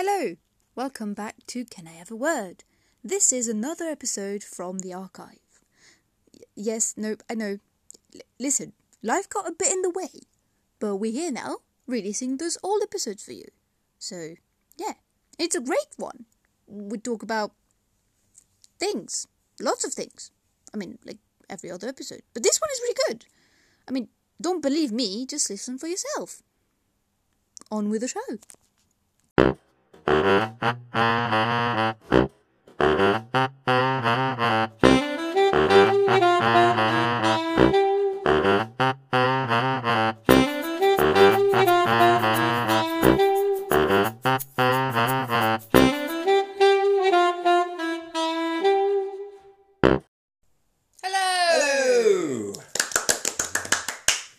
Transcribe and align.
Hello! 0.00 0.36
Welcome 0.76 1.12
back 1.12 1.38
to 1.48 1.64
Can 1.64 1.88
I 1.88 1.94
Have 1.94 2.12
a 2.12 2.14
Word? 2.14 2.62
This 3.02 3.32
is 3.32 3.48
another 3.48 3.86
episode 3.86 4.44
from 4.44 4.78
the 4.78 4.94
archive. 4.94 5.40
Y- 6.32 6.44
yes, 6.54 6.94
nope, 6.96 7.24
I 7.28 7.34
know. 7.34 7.58
L- 8.14 8.20
listen, 8.38 8.74
life 9.02 9.28
got 9.28 9.48
a 9.48 9.56
bit 9.58 9.72
in 9.72 9.82
the 9.82 9.90
way, 9.90 10.20
but 10.78 10.98
we're 10.98 11.10
here 11.10 11.32
now, 11.32 11.56
releasing 11.88 12.36
those 12.36 12.56
old 12.62 12.80
episodes 12.84 13.24
for 13.24 13.32
you. 13.32 13.46
So, 13.98 14.34
yeah, 14.76 14.92
it's 15.36 15.56
a 15.56 15.60
great 15.60 15.96
one. 15.96 16.26
We 16.68 16.98
talk 16.98 17.24
about 17.24 17.50
things, 18.78 19.26
lots 19.60 19.84
of 19.84 19.94
things. 19.94 20.30
I 20.72 20.76
mean, 20.76 21.00
like 21.04 21.18
every 21.50 21.72
other 21.72 21.88
episode. 21.88 22.22
But 22.34 22.44
this 22.44 22.60
one 22.60 22.70
is 22.70 22.80
really 22.84 22.98
good. 23.08 23.26
I 23.88 23.90
mean, 23.90 24.10
don't 24.40 24.62
believe 24.62 24.92
me, 24.92 25.26
just 25.26 25.50
listen 25.50 25.76
for 25.76 25.88
yourself. 25.88 26.40
On 27.72 27.90
with 27.90 28.02
the 28.02 28.06
show. 28.06 28.38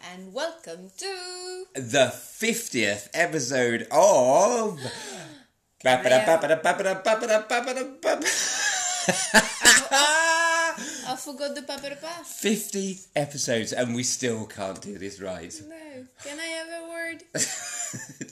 And 0.01 0.33
welcome 0.33 0.89
to 0.97 1.65
The 1.75 2.11
50th 2.11 3.09
episode 3.13 3.87
of. 3.91 4.79
I 11.07 11.15
forgot 11.15 11.55
the 11.55 11.61
paper 11.61 11.95
50 12.25 12.99
episodes, 13.15 13.71
and 13.73 13.95
we 13.95 14.03
still 14.03 14.45
can't 14.45 14.81
do 14.81 14.97
this 14.97 15.21
right. 15.21 15.53
No. 15.67 16.05
Can 16.23 16.37
I 16.39 16.43
have 16.43 16.67
a 16.67 16.89
word? 16.89 17.23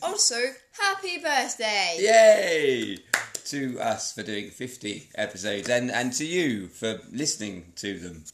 also, 0.04 0.36
happy 0.80 1.20
birthday! 1.20 1.98
Yay! 2.00 2.98
To 3.46 3.80
us 3.80 4.14
for 4.14 4.24
doing 4.24 4.50
50 4.50 5.10
episodes, 5.16 5.70
and, 5.70 5.90
and 5.90 6.12
to 6.14 6.26
you 6.26 6.68
for 6.68 7.00
listening 7.12 7.72
to 7.78 7.98
them. 7.98 8.26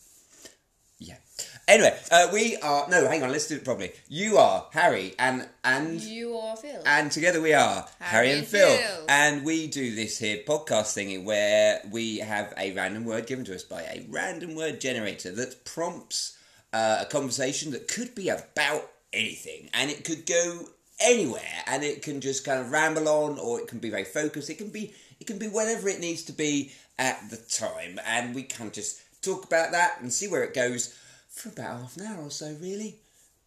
Anyway, 1.67 1.97
uh, 2.11 2.27
we 2.33 2.57
are. 2.57 2.89
No, 2.89 3.07
hang 3.07 3.23
on, 3.23 3.31
let's 3.31 3.47
do 3.47 3.55
it 3.55 3.63
properly. 3.63 3.93
You 4.09 4.37
are 4.37 4.67
Harry, 4.71 5.15
and. 5.17 5.47
and 5.63 6.01
You 6.01 6.35
are 6.37 6.57
Phil. 6.57 6.81
And 6.85 7.09
together 7.09 7.41
we 7.41 7.53
are 7.53 7.87
Harry, 7.99 8.31
and. 8.31 8.45
Phil. 8.45 8.77
And 9.07 9.45
we 9.45 9.67
do 9.67 9.95
this 9.95 10.19
here 10.19 10.39
podcast 10.45 10.93
thingy 10.97 11.23
where 11.23 11.81
we 11.89 12.17
have 12.17 12.53
a 12.57 12.73
random 12.73 13.05
word 13.05 13.27
given 13.27 13.45
to 13.45 13.55
us 13.55 13.63
by 13.63 13.81
a 13.83 14.05
random 14.09 14.55
word 14.55 14.81
generator 14.81 15.31
that 15.31 15.63
prompts 15.63 16.37
uh, 16.73 16.97
a 17.01 17.05
conversation 17.05 17.71
that 17.71 17.87
could 17.87 18.13
be 18.13 18.27
about 18.27 18.89
anything. 19.13 19.69
And 19.73 19.89
it 19.89 20.03
could 20.03 20.25
go 20.25 20.65
anywhere 20.99 21.63
and 21.67 21.83
it 21.83 22.01
can 22.01 22.19
just 22.19 22.43
kind 22.43 22.59
of 22.59 22.71
ramble 22.71 23.07
on 23.07 23.39
or 23.39 23.59
it 23.61 23.67
can 23.67 23.79
be 23.79 23.89
very 23.89 24.03
focused. 24.03 24.49
It 24.49 24.57
can 24.57 24.69
be 24.69 24.93
it 25.19 25.27
can 25.27 25.37
be 25.37 25.47
whatever 25.47 25.87
it 25.87 26.01
needs 26.01 26.23
to 26.23 26.33
be 26.33 26.73
at 26.99 27.29
the 27.29 27.37
time. 27.37 28.01
And 28.05 28.35
we 28.35 28.43
can 28.43 28.71
just 28.71 28.99
talk 29.21 29.45
about 29.45 29.71
that 29.71 30.01
and 30.01 30.11
see 30.11 30.27
where 30.27 30.43
it 30.43 30.53
goes 30.53 30.97
for 31.33 31.49
about 31.49 31.79
half 31.81 31.97
an 31.97 32.05
hour 32.05 32.23
or 32.23 32.31
so 32.31 32.55
really. 32.61 32.99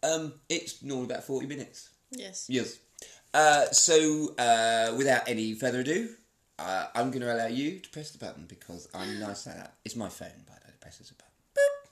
Um, 0.03 0.33
it's 0.49 0.83
normally 0.83 1.05
about 1.05 1.23
40 1.23 1.47
minutes. 1.47 1.89
yes. 2.11 2.45
Yes. 2.49 2.77
Uh, 3.33 3.65
so, 3.71 4.33
uh, 4.37 4.93
without 4.97 5.27
any 5.27 5.53
further 5.53 5.81
ado, 5.81 6.09
uh, 6.59 6.87
I'm 6.95 7.11
going 7.11 7.21
to 7.21 7.33
allow 7.33 7.47
you 7.47 7.79
to 7.79 7.89
press 7.89 8.11
the 8.11 8.17
button 8.17 8.45
because 8.47 8.87
I'm 8.93 9.19
nice 9.19 9.45
like 9.45 9.57
that. 9.57 9.73
It's 9.85 9.95
my 9.95 10.09
phone, 10.09 10.43
but 10.45 10.57
I 10.65 10.71
press 10.79 10.99
a 10.99 11.13
button. 11.13 11.31
Boop. 11.55 11.89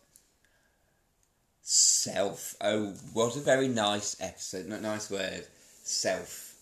Self. 1.61 2.55
Oh, 2.61 2.93
what 3.13 3.35
a 3.35 3.39
very 3.39 3.67
nice 3.67 4.15
episode. 4.19 4.67
Not 4.67 4.81
nice 4.81 5.11
word. 5.11 5.45
Self. 5.83 6.55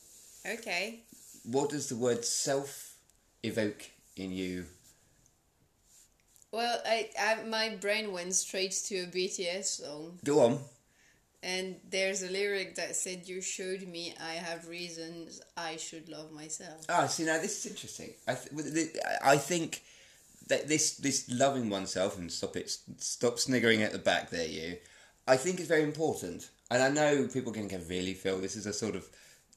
Okay. 0.46 1.00
What 1.44 1.70
does 1.70 1.88
the 1.88 1.96
word 1.96 2.26
self 2.26 2.96
evoke 3.44 3.86
in 4.18 4.32
you? 4.32 4.66
Well, 6.54 6.80
I, 6.86 7.10
I 7.20 7.44
my 7.46 7.70
brain 7.82 8.12
went 8.14 8.36
straight 8.36 8.74
to 8.86 8.96
a 9.00 9.08
BTS 9.08 9.66
song, 9.82 10.20
Go 10.24 10.40
on. 10.42 10.60
and 11.42 11.78
there's 11.90 12.22
a 12.22 12.30
lyric 12.30 12.76
that 12.76 12.96
said, 12.96 13.28
"You 13.28 13.42
showed 13.42 13.82
me 13.88 14.14
I 14.22 14.34
have 14.34 14.68
reasons 14.68 15.42
I 15.58 15.78
should 15.78 16.10
love 16.10 16.32
myself." 16.32 16.86
Ah, 16.88 17.08
see 17.08 17.24
now 17.24 17.40
this 17.42 17.58
is 17.66 17.72
interesting. 17.72 18.14
I 18.28 18.36
th- 18.36 18.96
I 19.24 19.38
think 19.38 19.82
that 20.48 20.68
this 20.68 20.96
this 20.98 21.28
loving 21.28 21.72
oneself 21.72 22.20
and 22.20 22.32
stop 22.32 22.56
it 22.56 22.70
stop 23.00 23.40
sniggering 23.40 23.82
at 23.82 23.92
the 23.92 23.98
back 24.00 24.30
there, 24.30 24.48
you. 24.48 24.78
I 25.28 25.38
think 25.38 25.60
is 25.60 25.68
very 25.68 25.84
important, 25.84 26.52
and 26.70 26.84
I 26.84 26.90
know 26.90 27.28
people 27.28 27.52
can 27.52 27.68
go 27.68 27.80
really 27.90 28.14
feel 28.14 28.38
this 28.38 28.56
is 28.56 28.68
a 28.68 28.74
sort 28.74 28.96
of 28.96 29.10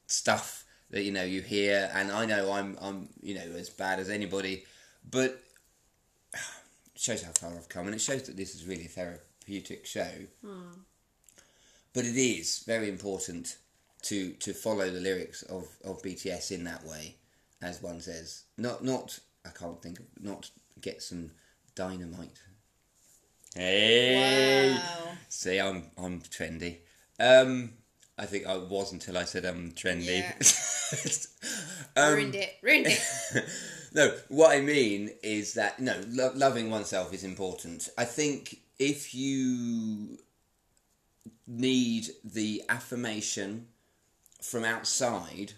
stuff 0.06 0.64
that 0.88 1.02
you 1.02 1.12
know 1.12 1.24
you 1.24 1.42
hear, 1.42 1.90
and 1.92 2.10
I 2.10 2.24
know 2.24 2.52
I'm 2.52 2.78
I'm 2.80 3.10
you 3.20 3.34
know 3.34 3.48
as 3.58 3.68
bad 3.68 4.00
as 4.00 4.08
anybody, 4.08 4.64
but 5.10 5.42
shows 6.96 7.22
how 7.22 7.32
far 7.32 7.50
I've 7.56 7.68
come, 7.68 7.86
and 7.86 7.94
it 7.94 8.00
shows 8.00 8.22
that 8.24 8.36
this 8.36 8.54
is 8.54 8.66
really 8.66 8.86
a 8.86 8.88
therapeutic 8.88 9.86
show. 9.86 10.08
But 11.92 12.04
it 12.04 12.16
is 12.16 12.60
very 12.66 12.88
important 12.88 13.56
to 14.02 14.32
to 14.32 14.52
follow 14.52 14.90
the 14.90 15.00
lyrics 15.00 15.42
of, 15.42 15.66
of 15.84 16.02
BTS 16.02 16.52
in 16.52 16.64
that 16.64 16.84
way, 16.84 17.16
as 17.62 17.82
one 17.82 18.00
says. 18.00 18.44
Not 18.58 18.84
not 18.84 19.18
I 19.44 19.50
can't 19.50 19.80
think 19.82 20.00
of 20.00 20.06
not 20.20 20.50
get 20.80 21.02
some 21.02 21.30
dynamite. 21.74 22.38
Hey, 23.54 24.72
Wow. 24.74 25.12
see, 25.28 25.58
I'm 25.58 25.90
I'm 25.96 26.20
trendy. 26.20 26.78
Um, 27.18 27.72
I 28.18 28.24
think 28.24 28.46
I 28.46 28.56
was 28.56 28.92
until 28.92 29.18
I 29.18 29.24
said 29.24 29.44
I'm 29.44 29.72
trendy. 29.72 30.24
Um, 31.96 32.12
Ruined 32.12 32.34
it. 32.34 32.56
Ruined 32.62 32.88
it. 32.88 33.44
no, 33.94 34.12
what 34.28 34.54
I 34.54 34.60
mean 34.60 35.10
is 35.22 35.54
that 35.54 35.80
no, 35.80 35.98
lo- 36.08 36.32
loving 36.34 36.70
oneself 36.70 37.14
is 37.14 37.24
important. 37.24 37.88
I 37.96 38.04
think 38.04 38.58
if 38.78 39.14
you 39.14 40.18
need 41.46 42.08
the 42.22 42.62
affirmation 42.68 43.68
from 44.42 44.64
outside, 44.64 45.54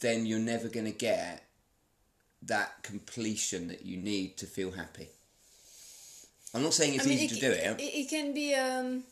then 0.00 0.26
you're 0.26 0.38
never 0.38 0.68
going 0.68 0.86
to 0.86 0.92
get 0.92 1.44
that 2.42 2.82
completion 2.82 3.68
that 3.68 3.84
you 3.84 3.96
need 3.96 4.36
to 4.38 4.46
feel 4.46 4.72
happy. 4.72 5.08
I'm 6.54 6.62
not 6.62 6.74
saying 6.74 6.94
it's 6.94 7.06
easy 7.06 7.28
to 7.28 7.40
do 7.40 7.50
it. 7.50 7.80
It, 7.80 7.82
it 7.82 8.10
can 8.10 8.34
be 8.34 8.54
um, 8.54 9.04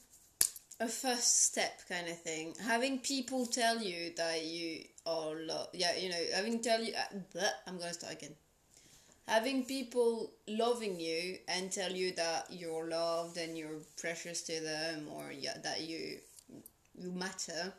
a 0.80 0.88
first 0.88 1.44
step 1.46 1.80
kind 1.88 2.08
of 2.08 2.20
thing. 2.20 2.54
Having 2.62 3.00
people 3.00 3.46
tell 3.46 3.82
you 3.82 4.12
that 4.16 4.44
you 4.44 4.84
are 5.06 5.34
loved, 5.34 5.74
yeah, 5.74 5.96
you 5.96 6.08
know, 6.08 6.24
having 6.34 6.60
tell 6.60 6.82
you, 6.82 6.92
uh, 6.94 7.40
I'm 7.66 7.78
gonna 7.78 7.92
start 7.92 8.14
again. 8.14 8.34
Having 9.26 9.64
people 9.64 10.32
loving 10.46 10.98
you 10.98 11.38
and 11.48 11.70
tell 11.70 11.92
you 11.92 12.12
that 12.12 12.46
you're 12.50 12.88
loved 12.88 13.36
and 13.36 13.58
you're 13.58 13.80
precious 14.00 14.42
to 14.42 14.60
them, 14.60 15.08
or 15.12 15.32
yeah, 15.32 15.58
that 15.62 15.82
you 15.82 16.18
you 16.98 17.10
matter, 17.12 17.72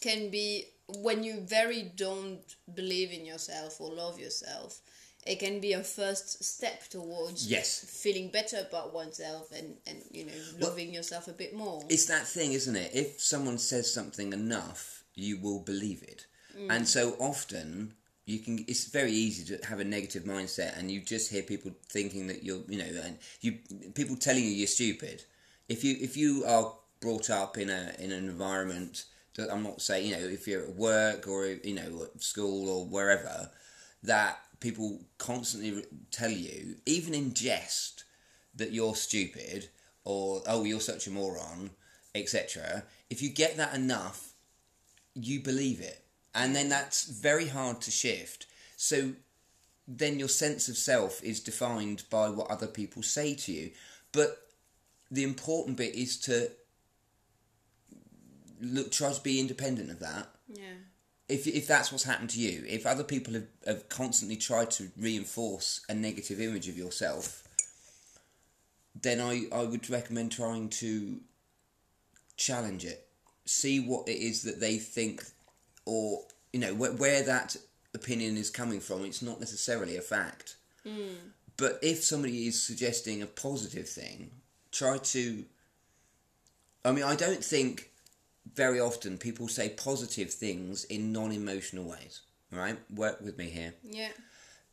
can 0.00 0.30
be 0.30 0.66
when 0.98 1.22
you 1.22 1.40
very 1.40 1.82
don't 1.82 2.56
believe 2.74 3.12
in 3.12 3.24
yourself 3.24 3.80
or 3.80 3.92
love 3.92 4.18
yourself. 4.18 4.80
It 5.24 5.38
can 5.38 5.60
be 5.60 5.72
a 5.72 5.84
first 5.84 6.42
step 6.42 6.88
towards 6.88 7.46
Yes. 7.46 7.84
feeling 7.84 8.28
better 8.28 8.66
about 8.68 8.92
oneself 8.92 9.52
and, 9.52 9.76
and 9.86 10.02
you 10.10 10.24
know 10.24 10.32
loving 10.58 10.92
yourself 10.92 11.28
a 11.28 11.32
bit 11.32 11.54
more. 11.54 11.84
It's 11.88 12.06
that 12.06 12.26
thing, 12.26 12.52
isn't 12.52 12.74
it? 12.74 12.90
If 12.92 13.20
someone 13.20 13.58
says 13.58 13.92
something 13.92 14.32
enough, 14.32 15.04
you 15.14 15.38
will 15.38 15.60
believe 15.60 16.02
it. 16.02 16.26
Mm. 16.56 16.66
And 16.70 16.88
so 16.88 17.14
often 17.18 17.94
you 18.24 18.38
can 18.40 18.64
it's 18.66 18.86
very 18.86 19.12
easy 19.12 19.44
to 19.56 19.66
have 19.66 19.80
a 19.80 19.84
negative 19.84 20.24
mindset 20.24 20.78
and 20.78 20.90
you 20.90 21.00
just 21.00 21.30
hear 21.30 21.42
people 21.42 21.72
thinking 21.88 22.28
that 22.28 22.44
you're 22.44 22.62
you 22.68 22.78
know 22.78 23.00
and 23.04 23.18
you 23.40 23.58
people 23.94 24.16
telling 24.16 24.42
you 24.42 24.50
you're 24.50 24.66
stupid. 24.66 25.24
If 25.68 25.84
you 25.84 25.96
if 26.00 26.16
you 26.16 26.44
are 26.46 26.72
brought 27.00 27.30
up 27.30 27.58
in 27.58 27.70
a 27.70 27.94
in 27.98 28.10
an 28.12 28.28
environment 28.28 29.04
that 29.34 29.52
I'm 29.52 29.62
not 29.62 29.80
saying, 29.80 30.06
you 30.06 30.16
know, 30.16 30.22
if 30.22 30.46
you're 30.46 30.62
at 30.62 30.74
work 30.74 31.26
or 31.26 31.46
you 31.46 31.74
know, 31.74 32.04
at 32.04 32.22
school 32.22 32.68
or 32.68 32.84
wherever, 32.86 33.50
that 34.02 34.38
people 34.62 35.00
constantly 35.18 35.84
tell 36.10 36.30
you, 36.30 36.76
even 36.86 37.14
in 37.14 37.34
jest, 37.34 38.04
that 38.54 38.72
you're 38.72 38.94
stupid 38.94 39.68
or 40.04 40.42
oh 40.46 40.64
you're 40.64 40.80
such 40.80 41.06
a 41.06 41.10
moron 41.10 41.70
etc 42.14 42.82
if 43.08 43.22
you 43.22 43.30
get 43.30 43.56
that 43.56 43.72
enough 43.74 44.32
you 45.14 45.40
believe 45.40 45.80
it. 45.80 46.04
And 46.34 46.54
then 46.56 46.68
that's 46.68 47.04
very 47.04 47.48
hard 47.48 47.80
to 47.82 47.90
shift. 47.90 48.46
So 48.76 49.12
then 49.86 50.18
your 50.18 50.28
sense 50.28 50.68
of 50.68 50.76
self 50.76 51.22
is 51.22 51.40
defined 51.40 52.04
by 52.10 52.30
what 52.30 52.50
other 52.50 52.66
people 52.66 53.02
say 53.02 53.34
to 53.34 53.52
you. 53.52 53.70
But 54.12 54.38
the 55.10 55.24
important 55.24 55.76
bit 55.76 55.94
is 55.94 56.16
to 56.20 56.50
look 58.60 58.92
try 58.92 59.12
to 59.12 59.20
be 59.20 59.40
independent 59.40 59.90
of 59.90 59.98
that. 60.00 60.28
Yeah. 60.48 60.78
If 61.28 61.46
if 61.46 61.66
that's 61.66 61.92
what's 61.92 62.04
happened 62.04 62.30
to 62.30 62.40
you, 62.40 62.64
if 62.68 62.86
other 62.86 63.04
people 63.04 63.34
have, 63.34 63.46
have 63.66 63.88
constantly 63.88 64.36
tried 64.36 64.70
to 64.72 64.90
reinforce 64.98 65.84
a 65.88 65.94
negative 65.94 66.40
image 66.40 66.68
of 66.68 66.76
yourself, 66.76 67.46
then 69.00 69.20
I, 69.20 69.44
I 69.52 69.62
would 69.62 69.88
recommend 69.88 70.32
trying 70.32 70.68
to 70.70 71.20
challenge 72.36 72.84
it, 72.84 73.06
see 73.44 73.80
what 73.80 74.08
it 74.08 74.18
is 74.18 74.42
that 74.42 74.60
they 74.60 74.78
think, 74.78 75.22
or 75.86 76.22
you 76.52 76.60
know 76.60 76.74
where, 76.74 76.92
where 76.92 77.22
that 77.22 77.56
opinion 77.94 78.36
is 78.36 78.50
coming 78.50 78.80
from. 78.80 79.04
It's 79.04 79.22
not 79.22 79.40
necessarily 79.40 79.96
a 79.96 80.02
fact, 80.02 80.56
mm. 80.86 81.14
but 81.56 81.78
if 81.82 82.02
somebody 82.02 82.46
is 82.46 82.60
suggesting 82.60 83.22
a 83.22 83.26
positive 83.26 83.88
thing, 83.88 84.30
try 84.70 84.98
to. 84.98 85.44
I 86.84 86.90
mean, 86.90 87.04
I 87.04 87.14
don't 87.14 87.44
think 87.44 87.91
very 88.54 88.80
often 88.80 89.18
people 89.18 89.48
say 89.48 89.68
positive 89.70 90.30
things 90.32 90.84
in 90.84 91.12
non-emotional 91.12 91.84
ways. 91.84 92.20
Right, 92.50 92.78
work 92.94 93.20
with 93.22 93.38
me 93.38 93.48
here 93.48 93.72
Yeah. 93.82 94.10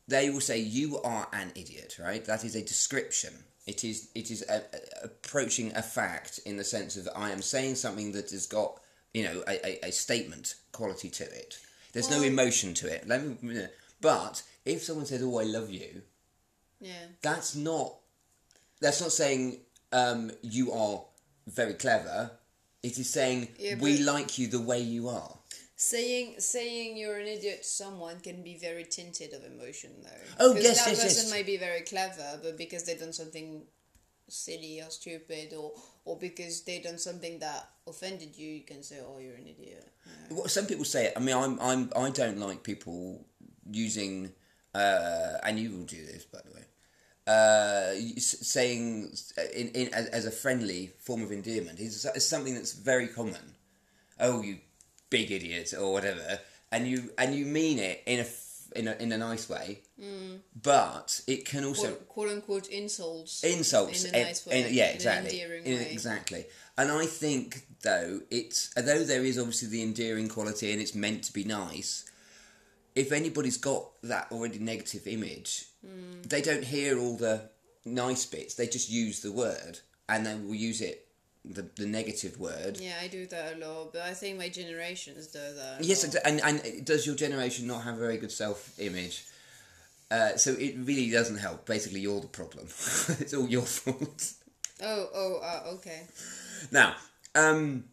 they 0.06 0.30
will 0.30 0.42
say 0.42 0.60
you 0.60 1.00
are 1.02 1.30
an 1.32 1.52
idiot 1.56 1.98
right 1.98 2.26
that 2.26 2.44
is 2.44 2.54
a 2.56 2.62
description 2.62 3.34
it 3.66 3.86
is 3.86 4.10
it 4.16 4.30
is 4.32 4.42
a, 4.50 4.58
a- 4.58 5.06
approaching 5.06 5.72
a 5.78 5.82
fact 5.82 6.40
in 6.46 6.58
the 6.58 6.64
sense 6.66 6.98
of 6.98 7.08
i 7.16 7.32
am 7.32 7.42
saying 7.42 7.76
something 7.76 8.12
that 8.12 8.32
has 8.32 8.48
got 8.48 8.82
you 9.14 9.24
know 9.24 9.42
a, 9.48 9.66
a, 9.66 9.88
a 9.90 9.92
statement 9.94 10.56
quality 10.74 11.10
to 11.10 11.24
it 11.24 11.58
there's 11.94 12.10
no 12.10 12.22
emotion 12.22 12.74
to 12.74 12.88
it 12.94 13.08
Let 13.08 13.24
me, 13.24 13.68
but 14.02 14.44
if 14.66 14.84
someone 14.84 15.06
says 15.06 15.24
oh 15.24 15.40
i 15.40 15.44
love 15.44 15.70
you 15.70 16.02
Yeah. 16.82 17.06
that's 17.22 17.56
not 17.56 17.96
that's 18.82 19.00
not 19.00 19.14
saying 19.14 19.62
um, 19.94 20.32
you 20.42 20.74
are 20.74 21.02
very 21.48 21.76
clever 21.76 22.32
it 22.84 22.98
is 22.98 23.10
saying 23.10 23.50
Yeah, 23.60 23.76
we 23.80 24.00
like 24.00 24.38
you 24.38 24.48
the 24.48 24.62
way 24.62 24.80
you 24.80 25.10
are 25.10 25.40
Saying 25.82 26.36
saying 26.40 26.98
you're 26.98 27.20
an 27.20 27.28
idiot 27.28 27.60
to 27.60 27.70
someone 27.70 28.20
can 28.20 28.44
be 28.44 28.58
very 28.58 28.84
tinted 28.84 29.32
of 29.32 29.46
emotion 29.46 29.92
though. 30.04 30.10
Oh, 30.38 30.54
yes, 30.54 30.84
that 30.84 30.90
yes, 30.90 31.04
person 31.04 31.24
yes. 31.24 31.32
might 31.32 31.46
be 31.46 31.56
very 31.56 31.84
clever, 31.84 32.38
but 32.44 32.58
because 32.58 32.84
they've 32.84 33.00
done 33.00 33.14
something 33.14 33.64
silly 34.28 34.82
or 34.82 34.90
stupid, 34.90 35.54
or 35.54 35.72
or 36.04 36.18
because 36.18 36.64
they've 36.64 36.84
done 36.84 36.98
something 36.98 37.40
that 37.40 37.70
offended 37.88 38.38
you, 38.38 38.50
you 38.50 38.64
can 38.66 38.84
say, 38.84 38.98
"Oh, 39.02 39.20
you're 39.20 39.36
an 39.36 39.48
idiot." 39.48 39.88
Yeah. 40.06 40.36
Well, 40.36 40.48
some 40.50 40.66
people 40.66 40.84
say 40.84 41.06
it. 41.06 41.14
I 41.16 41.22
mean, 41.22 41.38
I'm, 41.38 41.58
I'm, 41.62 41.90
I 41.96 42.10
don't 42.10 42.40
like 42.40 42.62
people 42.62 43.26
using, 43.72 44.34
uh, 44.76 45.38
and 45.44 45.58
you 45.58 45.72
will 45.72 45.86
do 45.86 46.06
this, 46.06 46.26
way, 46.26 46.44
uh, 47.30 47.94
saying 48.18 49.12
in, 49.56 49.68
in 49.70 49.94
as, 49.94 50.08
as 50.08 50.26
a 50.26 50.32
friendly 50.32 50.92
form 51.00 51.22
of 51.22 51.32
endearment 51.32 51.80
is 51.80 52.06
is 52.16 52.26
something 52.28 52.54
that's 52.56 52.74
very 52.74 53.08
common. 53.08 53.46
Oh, 54.20 54.42
you 54.42 54.58
big 55.10 55.32
idiot, 55.32 55.74
or 55.80 55.92
whatever, 55.94 56.40
and 56.72 56.88
you 56.88 57.12
and 57.18 57.36
you 57.36 57.46
mean 57.46 57.78
it 57.80 58.02
in 58.06 58.20
a 58.20 58.26
in 58.80 58.88
a 58.88 58.94
in 59.04 59.12
a 59.12 59.18
nice 59.18 59.48
way, 59.50 59.80
but 60.62 61.22
it 61.28 61.46
can 61.46 61.64
also 61.66 61.88
Quote, 61.94 62.08
quote 62.10 62.30
unquote 62.30 62.68
insults. 62.68 63.44
insults 63.44 64.04
in 64.06 64.16
a 64.16 64.24
nice 64.24 64.46
in- 64.48 64.52
way. 64.66 64.72
yeah 64.72 64.90
in 64.90 64.96
exactly 64.96 65.30
An 65.42 65.44
endearing 65.46 65.66
In- 65.66 65.80
way. 65.80 65.92
exactly 65.92 66.46
and 66.78 66.92
i 66.92 67.06
think 67.06 67.66
though 67.82 68.22
it's 68.30 68.70
although 68.78 69.04
there 69.04 69.24
is 69.24 69.38
obviously 69.40 69.70
the 69.70 69.82
endearing 69.82 70.30
quality 70.30 70.72
and 70.72 70.80
it's 70.82 70.94
meant 70.96 71.24
to 71.26 71.34
be 71.34 71.44
nice 71.44 72.06
if 72.96 73.12
anybody's 73.12 73.58
got 73.58 73.90
that 74.04 74.28
already 74.32 74.60
negative 74.60 75.08
image 75.08 75.66
They 75.84 76.42
don't 76.42 76.64
hear 76.64 77.00
all 77.00 77.16
the 77.16 77.50
nice 77.86 78.26
bits 78.26 78.56
they 78.56 78.68
just 78.68 78.90
use 78.90 79.22
the 79.22 79.32
word 79.32 79.80
and 80.08 80.26
then 80.26 80.48
will 80.48 80.56
use 80.56 80.82
it 80.82 81.08
the, 81.46 81.66
the 81.78 81.86
negative 81.86 82.38
word 82.40 82.78
Yeah, 82.80 82.96
I 83.02 83.08
do 83.08 83.26
that 83.28 83.56
a 83.56 83.58
lot, 83.58 83.94
but 83.94 84.02
I 84.02 84.14
think 84.14 84.38
my 84.38 84.50
generations 84.50 85.28
do 85.28 85.40
that. 85.40 85.78
Yes, 85.84 86.04
lot. 86.06 86.24
and, 86.26 86.42
and 86.42 86.86
does 86.86 87.08
your 87.08 87.16
generation 87.16 87.66
not 87.66 87.84
have 87.84 87.96
a 87.96 88.00
very 88.00 88.18
good 88.18 88.32
self 88.32 88.78
image? 88.78 89.24
Uh, 90.12 90.36
so 90.36 90.52
it 90.52 90.76
really 90.80 91.10
doesn't 91.10 91.38
help. 91.38 91.66
Basically, 91.66 92.02
you're 92.02 92.20
the 92.20 92.28
problem. 92.28 92.66
it's 93.20 93.34
all 93.34 93.48
your 93.48 93.62
fault. 93.62 94.34
Oh, 94.82 95.08
oh, 95.14 95.40
uh, 95.42 95.74
okay. 95.76 96.02
Now, 96.72 96.96
um, 97.36 97.86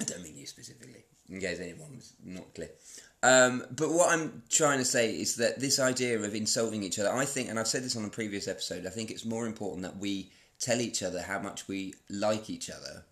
I 0.00 0.04
don't 0.04 0.22
mean 0.22 0.36
you 0.36 0.46
specifically, 0.46 1.04
in 1.28 1.40
case 1.40 1.60
anyone 1.60 1.96
was 1.96 2.12
not 2.24 2.54
clear. 2.54 2.70
Um, 3.22 3.64
but 3.70 3.90
what 3.90 4.10
I'm 4.10 4.42
trying 4.48 4.78
to 4.78 4.84
say 4.84 5.10
is 5.10 5.36
that 5.36 5.58
this 5.58 5.80
idea 5.80 6.18
of 6.20 6.34
insulting 6.34 6.84
each 6.84 6.98
other, 6.98 7.12
I 7.12 7.24
think, 7.24 7.48
and 7.48 7.58
I've 7.58 7.66
said 7.66 7.82
this 7.82 7.96
on 7.96 8.04
a 8.04 8.10
previous 8.10 8.46
episode, 8.46 8.86
I 8.86 8.90
think 8.90 9.10
it's 9.10 9.24
more 9.24 9.46
important 9.46 9.82
that 9.82 9.98
we 9.98 10.30
tell 10.60 10.80
each 10.80 11.02
other 11.02 11.22
how 11.22 11.40
much 11.40 11.66
we 11.66 11.94
like 12.08 12.48
each 12.48 12.70
other 12.70 13.04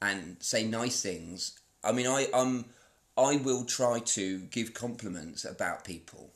and 0.00 0.36
say 0.40 0.64
nice 0.64 1.02
things. 1.02 1.58
I 1.84 1.92
mean, 1.92 2.06
I 2.06 2.26
um, 2.32 2.66
I 3.16 3.36
will 3.36 3.64
try 3.64 4.00
to 4.00 4.40
give 4.40 4.72
compliments 4.72 5.44
about 5.44 5.84
people 5.84 6.30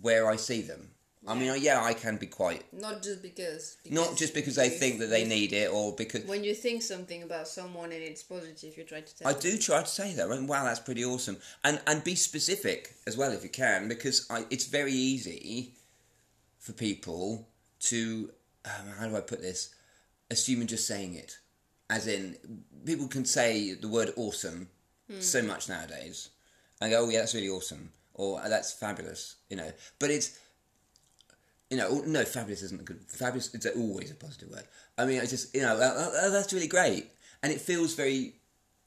where 0.00 0.28
I 0.30 0.36
see 0.36 0.62
them. 0.62 0.91
I 1.26 1.34
mean, 1.34 1.54
yeah, 1.62 1.80
I 1.82 1.94
can 1.94 2.16
be 2.16 2.26
quite 2.26 2.64
Not 2.72 3.00
just 3.02 3.22
because. 3.22 3.76
not 3.88 4.16
just 4.16 4.34
because 4.34 4.56
they 4.56 4.68
think 4.68 4.98
that 4.98 5.06
they 5.10 5.24
need 5.24 5.52
it 5.52 5.70
or 5.72 5.94
because 5.94 6.24
When 6.24 6.42
you 6.42 6.52
think 6.54 6.82
something 6.82 7.22
about 7.22 7.46
someone 7.46 7.92
and 7.92 8.02
it's 8.02 8.24
positive, 8.24 8.76
you 8.76 8.82
try 8.82 9.02
to 9.02 9.16
tell. 9.16 9.28
I 9.28 9.32
them. 9.32 9.40
do 9.42 9.58
try 9.58 9.80
to 9.82 9.86
say 9.86 10.14
that. 10.14 10.28
Wow, 10.28 10.64
that's 10.64 10.80
pretty 10.80 11.04
awesome, 11.04 11.36
and 11.62 11.80
and 11.86 12.02
be 12.02 12.16
specific 12.16 12.94
as 13.06 13.16
well 13.16 13.30
if 13.32 13.44
you 13.44 13.50
can, 13.50 13.86
because 13.88 14.26
I, 14.30 14.44
it's 14.50 14.66
very 14.66 14.92
easy 14.92 15.74
for 16.58 16.72
people 16.72 17.48
to 17.80 18.30
um, 18.64 18.88
how 18.98 19.08
do 19.08 19.16
I 19.16 19.20
put 19.20 19.40
this? 19.42 19.74
Assuming 20.30 20.66
just 20.66 20.86
saying 20.86 21.14
it, 21.14 21.38
as 21.90 22.06
in 22.06 22.36
people 22.84 23.06
can 23.06 23.24
say 23.24 23.74
the 23.74 23.88
word 23.88 24.12
awesome 24.16 24.68
so 25.20 25.42
much 25.42 25.68
nowadays, 25.68 26.30
and 26.80 26.90
go, 26.90 27.04
oh 27.04 27.10
yeah, 27.10 27.18
that's 27.20 27.34
really 27.34 27.48
awesome, 27.50 27.92
or 28.14 28.40
"Oh, 28.42 28.48
that's 28.48 28.72
fabulous, 28.72 29.36
you 29.50 29.56
know. 29.56 29.70
But 29.98 30.10
it's 30.10 30.38
you 31.72 31.78
know, 31.78 32.02
no, 32.04 32.22
fabulous 32.22 32.62
isn't 32.62 32.82
a 32.82 32.84
good. 32.84 33.00
Fabulous 33.08 33.54
is 33.54 33.66
always 33.74 34.10
a 34.10 34.14
positive 34.14 34.50
word. 34.50 34.64
I 34.98 35.06
mean, 35.06 35.20
I 35.20 35.24
just, 35.24 35.54
you 35.54 35.62
know, 35.62 35.78
oh, 35.80 36.12
oh, 36.20 36.30
that's 36.30 36.52
really 36.52 36.66
great, 36.66 37.06
and 37.42 37.50
it 37.50 37.62
feels 37.62 37.94
very, 37.94 38.34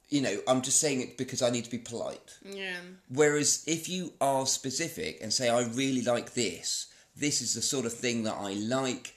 you 0.09 0.21
know, 0.21 0.37
I'm 0.47 0.61
just 0.61 0.79
saying 0.79 1.01
it 1.01 1.17
because 1.17 1.41
I 1.41 1.49
need 1.49 1.63
to 1.65 1.71
be 1.71 1.79
polite. 1.79 2.37
Yeah. 2.43 2.77
Whereas 3.09 3.63
if 3.65 3.89
you 3.89 4.13
are 4.21 4.45
specific 4.45 5.17
and 5.23 5.33
say, 5.33 5.49
I 5.49 5.63
really 5.63 6.03
like 6.03 6.35
this, 6.35 6.93
this 7.17 7.41
is 7.41 7.55
the 7.55 7.63
sort 7.63 7.87
of 7.87 7.93
thing 7.93 8.21
that 8.25 8.35
I 8.35 8.53
like, 8.53 9.15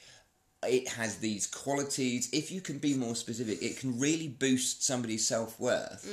it 0.66 0.88
has 0.88 1.18
these 1.18 1.46
qualities. 1.46 2.30
If 2.32 2.50
you 2.50 2.62
can 2.62 2.78
be 2.78 2.94
more 2.94 3.14
specific, 3.14 3.62
it 3.62 3.78
can 3.78 4.00
really 4.00 4.28
boost 4.28 4.82
somebody's 4.82 5.28
self 5.28 5.60
worth 5.60 6.10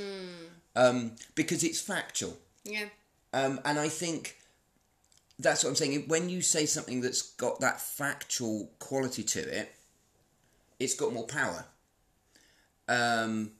um, 0.76 1.12
because 1.34 1.64
it's 1.64 1.80
factual. 1.80 2.36
Yeah. 2.64 2.88
Um, 3.32 3.60
and 3.64 3.78
I 3.78 3.88
think 3.88 4.36
that's 5.38 5.64
what 5.64 5.70
I'm 5.70 5.76
saying. 5.76 6.04
When 6.08 6.28
you 6.28 6.40
say 6.40 6.66
something 6.66 7.00
that's 7.00 7.22
got 7.22 7.60
that 7.60 7.80
factual 7.80 8.70
quality 8.78 9.22
to 9.22 9.40
it, 9.40 9.74
it's 10.78 10.94
got 10.94 11.12
more 11.12 11.26
power. 11.26 11.64
Um, 12.88 13.52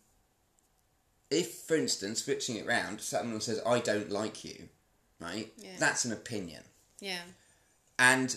if, 1.30 1.52
for 1.52 1.76
instance, 1.76 2.24
switching 2.24 2.56
it 2.56 2.66
round, 2.66 3.00
someone 3.00 3.40
says, 3.40 3.60
I 3.66 3.80
don't 3.80 4.10
like 4.10 4.44
you, 4.44 4.68
right? 5.20 5.52
Yeah. 5.58 5.70
That's 5.78 6.04
an 6.04 6.12
opinion. 6.12 6.62
Yeah. 7.00 7.22
And 7.98 8.36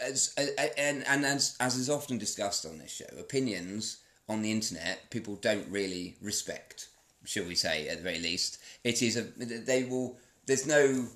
as, 0.00 0.34
and, 0.76 1.04
and 1.06 1.24
as, 1.24 1.56
as 1.60 1.76
is 1.76 1.88
often 1.88 2.18
discussed 2.18 2.66
on 2.66 2.78
this 2.78 2.90
show, 2.92 3.06
opinions 3.18 3.98
on 4.28 4.42
the 4.42 4.50
internet 4.50 5.10
people 5.10 5.36
don't 5.36 5.70
really 5.70 6.16
respect, 6.20 6.88
shall 7.24 7.44
we 7.44 7.54
say, 7.54 7.88
at 7.88 7.98
the 7.98 8.02
very 8.02 8.18
least. 8.18 8.58
It 8.82 9.02
is 9.02 9.16
a, 9.16 9.22
they 9.22 9.84
will, 9.84 10.18
there's 10.46 10.66
no 10.66 11.06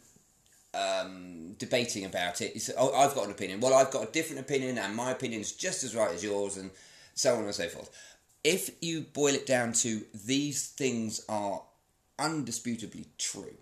um, 0.75 1.55
debating 1.59 2.05
about 2.05 2.41
it. 2.41 2.69
Oh, 2.77 2.93
I've 2.95 3.15
got 3.15 3.25
an 3.25 3.31
opinion. 3.31 3.61
Well, 3.61 3.75
I've 3.75 3.91
got 3.91 4.09
a 4.09 4.13
different 4.13 4.41
opinion, 4.41 4.79
and 4.79 4.95
my 4.95 5.11
opinion 5.11 5.41
is 5.41 5.53
just 5.53 5.85
as 5.85 5.95
right 5.95 6.13
as 6.13 6.23
yours, 6.23 6.57
and 6.57 6.71
so 7.15 7.37
on 7.37 7.45
and 7.45 7.55
so 7.55 7.69
forth. 7.69 7.91
If 8.45 8.71
you 8.81 9.03
boil 9.03 9.35
it 9.35 9.47
down 9.47 9.73
to 9.75 10.03
these 10.15 10.69
things 10.69 11.25
are 11.29 11.63
undisputably 12.19 13.07
true, 13.19 13.57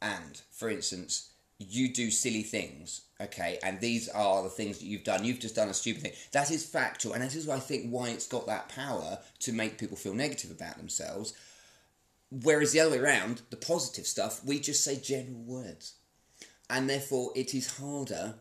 and 0.00 0.40
for 0.50 0.70
instance, 0.70 1.30
you 1.58 1.92
do 1.92 2.10
silly 2.10 2.44
things, 2.44 3.02
okay, 3.20 3.58
and 3.64 3.80
these 3.80 4.08
are 4.08 4.44
the 4.44 4.48
things 4.48 4.78
that 4.78 4.86
you've 4.86 5.02
done. 5.02 5.24
You've 5.24 5.40
just 5.40 5.56
done 5.56 5.68
a 5.68 5.74
stupid 5.74 6.02
thing. 6.02 6.12
That 6.32 6.52
is 6.52 6.64
factual, 6.64 7.14
and 7.14 7.22
that 7.22 7.34
is, 7.34 7.46
why 7.46 7.56
I 7.56 7.60
think, 7.60 7.90
why 7.90 8.10
it's 8.10 8.28
got 8.28 8.46
that 8.46 8.68
power 8.68 9.18
to 9.40 9.52
make 9.52 9.78
people 9.78 9.96
feel 9.96 10.14
negative 10.14 10.52
about 10.52 10.76
themselves. 10.76 11.34
Whereas 12.30 12.72
the 12.72 12.80
other 12.80 12.92
way 12.92 12.98
around, 12.98 13.42
the 13.50 13.56
positive 13.56 14.06
stuff, 14.06 14.44
we 14.44 14.60
just 14.60 14.84
say 14.84 15.00
general 15.00 15.42
words. 15.42 15.94
And 16.70 16.88
therefore, 16.88 17.32
it 17.34 17.54
is 17.54 17.78
harder 17.78 18.34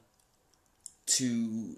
to 1.07 1.75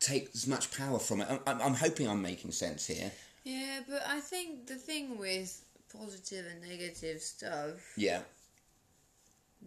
take 0.00 0.30
as 0.34 0.46
much 0.46 0.76
power 0.76 0.98
from 0.98 1.20
it. 1.20 1.28
I'm, 1.46 1.60
I'm, 1.60 1.74
hoping 1.74 2.08
I'm 2.08 2.20
making 2.20 2.50
sense 2.52 2.86
here. 2.86 3.12
Yeah, 3.44 3.80
but 3.88 4.02
I 4.06 4.20
think 4.20 4.66
the 4.66 4.74
thing 4.74 5.18
with 5.18 5.64
positive 5.96 6.46
and 6.50 6.68
negative 6.68 7.20
stuff, 7.20 7.74
Yeah. 7.96 8.22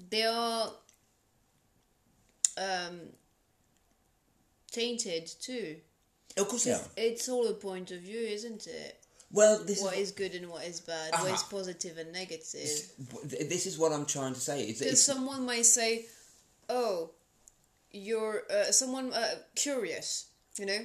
they 0.09 0.23
are 0.23 0.71
um, 2.57 2.99
tainted 4.71 5.27
too. 5.39 5.77
Of 6.35 6.49
course 6.49 6.65
they 6.65 6.73
are. 6.73 6.81
It's 6.97 7.29
all 7.29 7.47
a 7.47 7.53
point 7.53 7.91
of 7.91 8.01
view, 8.01 8.19
isn't 8.19 8.67
it? 8.67 8.99
Well, 9.31 9.63
this 9.63 9.81
what 9.81 9.93
is 9.95 10.09
is 10.09 10.11
good 10.11 10.35
and 10.35 10.49
what 10.49 10.63
is 10.65 10.79
bad, 10.79 11.11
what 11.13 11.25
is 11.27 11.41
Uh-huh. 11.41 11.47
positive 11.57 11.97
and 11.97 12.11
negative. 12.13 12.69
this 13.23 13.65
is 13.65 13.77
what 13.77 13.91
I'm 13.91 14.05
trying 14.05 14.33
to 14.33 14.39
say. 14.39 14.67
Because 14.67 15.03
someone 15.03 15.45
might 15.45 15.65
say, 15.65 16.05
"Oh, 16.69 17.11
you're 17.91 18.43
uh, 18.49 18.71
someone 18.71 19.13
uh, 19.13 19.35
curious," 19.55 20.27
you 20.57 20.65
know. 20.65 20.79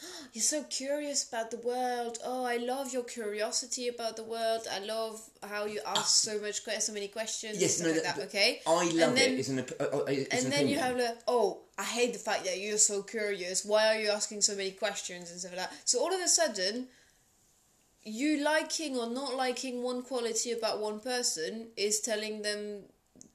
You're 0.32 0.42
so 0.42 0.64
curious 0.64 1.26
about 1.28 1.50
the 1.52 1.58
world. 1.58 2.18
Oh, 2.24 2.44
I 2.44 2.56
love 2.56 2.92
your 2.92 3.04
curiosity 3.04 3.86
about 3.88 4.16
the 4.16 4.24
world. 4.24 4.66
I 4.70 4.80
love 4.80 5.20
how 5.42 5.66
you 5.66 5.80
ask 5.86 6.08
so 6.24 6.40
much, 6.40 6.62
so 6.80 6.92
many 6.92 7.08
questions. 7.08 7.54
Ah. 7.56 7.60
Yes, 7.60 7.80
no, 7.80 7.90
like 7.90 8.02
that- 8.02 8.16
that. 8.16 8.24
Okay. 8.26 8.60
I 8.66 8.70
love 8.70 9.08
and 9.10 9.16
then, 9.16 9.32
it. 9.34 9.38
It's 9.38 9.48
an, 9.48 9.58
uh, 9.60 9.84
uh, 9.84 10.04
it's 10.08 10.34
and 10.34 10.44
an 10.46 10.50
then 10.50 10.68
you 10.68 10.78
have 10.78 10.96
the 10.96 11.16
oh, 11.28 11.60
I 11.78 11.84
hate 11.84 12.12
the 12.12 12.18
fact 12.18 12.44
that 12.44 12.58
you're 12.58 12.78
so 12.78 13.02
curious. 13.02 13.64
Why 13.64 13.82
are 13.94 14.00
you 14.00 14.10
asking 14.10 14.42
so 14.42 14.54
many 14.56 14.72
questions 14.72 15.30
and 15.30 15.38
stuff 15.40 15.52
like 15.52 15.70
that? 15.70 15.72
So 15.84 16.00
all 16.00 16.12
of 16.12 16.20
a 16.20 16.28
sudden, 16.28 16.88
you 18.02 18.42
liking 18.42 18.96
or 18.96 19.08
not 19.08 19.34
liking 19.36 19.82
one 19.82 20.02
quality 20.02 20.52
about 20.52 20.80
one 20.80 21.00
person 21.00 21.68
is 21.76 22.00
telling 22.00 22.42
them 22.42 22.82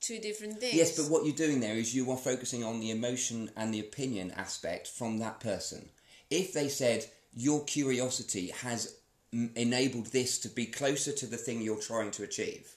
two 0.01 0.19
different 0.19 0.59
things. 0.59 0.73
Yes, 0.73 0.97
but 0.97 1.09
what 1.11 1.25
you're 1.25 1.35
doing 1.35 1.59
there 1.59 1.75
is 1.75 1.95
you 1.95 2.09
are 2.11 2.17
focusing 2.17 2.63
on 2.63 2.79
the 2.79 2.91
emotion 2.91 3.51
and 3.55 3.73
the 3.73 3.79
opinion 3.79 4.31
aspect 4.35 4.87
from 4.87 5.19
that 5.19 5.39
person. 5.39 5.89
If 6.29 6.53
they 6.53 6.67
said 6.69 7.05
your 7.35 7.63
curiosity 7.65 8.47
has 8.61 8.95
m- 9.33 9.51
enabled 9.55 10.07
this 10.07 10.39
to 10.39 10.49
be 10.49 10.65
closer 10.65 11.11
to 11.11 11.25
the 11.27 11.37
thing 11.37 11.61
you're 11.61 11.79
trying 11.79 12.11
to 12.11 12.23
achieve. 12.23 12.75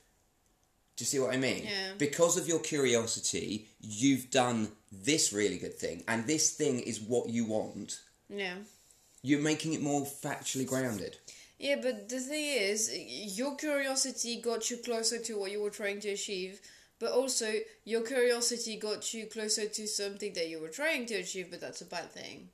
Do 0.97 1.03
you 1.03 1.07
see 1.07 1.19
what 1.19 1.33
I 1.33 1.39
mean? 1.39 1.65
Yeah. 1.65 1.93
Because 1.97 2.37
of 2.37 2.47
your 2.47 2.59
curiosity, 2.61 3.69
you've 3.81 4.31
done 4.31 4.69
this 4.93 5.33
really 5.33 5.57
good 5.59 5.75
thing, 5.75 6.05
and 6.07 6.27
this 6.27 6.51
thing 6.51 6.81
is 6.81 7.01
what 7.01 7.29
you 7.31 7.45
want. 7.47 8.01
yeah. 8.29 8.55
You're 9.25 9.41
making 9.41 9.73
it 9.73 9.81
more 9.81 10.03
factually 10.03 10.67
grounded. 10.67 11.17
Yeah, 11.57 11.77
but 11.81 12.09
the 12.09 12.19
thing 12.19 12.45
is, 12.45 12.91
your 13.39 13.55
curiosity 13.55 14.41
got 14.41 14.69
you 14.69 14.79
closer 14.79 15.19
to 15.19 15.39
what 15.39 15.53
you 15.53 15.63
were 15.63 15.71
trying 15.71 16.01
to 16.01 16.09
achieve, 16.09 16.61
but 17.03 17.11
also 17.11 17.53
your 17.85 18.03
curiosity 18.03 18.77
got 18.77 19.13
you 19.13 19.27
closer 19.27 19.67
to 19.67 19.89
something 19.89 20.33
that 20.35 20.49
you 20.49 20.61
were 20.61 20.69
trying 20.69 21.05
to 21.07 21.15
achieve, 21.17 21.49
but 21.51 21.61
that's 21.61 21.81
a 21.81 21.85
bad 21.85 22.13
thing. 22.13 22.49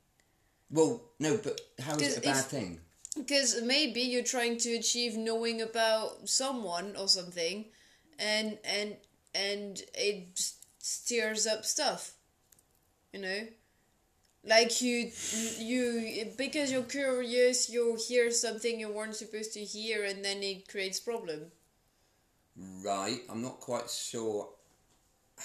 Well, 0.71 1.03
no, 1.19 1.37
but 1.37 1.61
how 1.79 1.95
is 1.97 2.17
it 2.17 2.17
a 2.17 2.21
bad 2.21 2.39
if- 2.39 2.45
thing? 2.45 2.79
Because 3.15 3.61
maybe 3.61 4.01
you're 4.01 4.23
trying 4.23 4.57
to 4.59 4.75
achieve 4.75 5.15
knowing 5.17 5.61
about 5.61 6.27
someone 6.29 6.95
or 6.95 7.07
something, 7.07 7.65
and 8.17 8.57
and 8.63 8.97
and 9.35 9.81
it 9.93 10.39
stirs 10.79 11.45
up 11.45 11.65
stuff, 11.65 12.13
you 13.13 13.21
know. 13.21 13.41
Like 14.43 14.81
you, 14.81 15.11
you 15.57 16.31
because 16.37 16.71
you're 16.71 16.83
curious, 16.83 17.69
you 17.69 17.97
hear 18.07 18.31
something 18.31 18.79
you 18.79 18.91
weren't 18.91 19.15
supposed 19.15 19.53
to 19.53 19.59
hear, 19.59 20.05
and 20.05 20.23
then 20.23 20.41
it 20.41 20.67
creates 20.67 20.99
problem. 20.99 21.51
Right, 22.83 23.21
I'm 23.29 23.41
not 23.41 23.59
quite 23.59 23.89
sure 23.89 24.49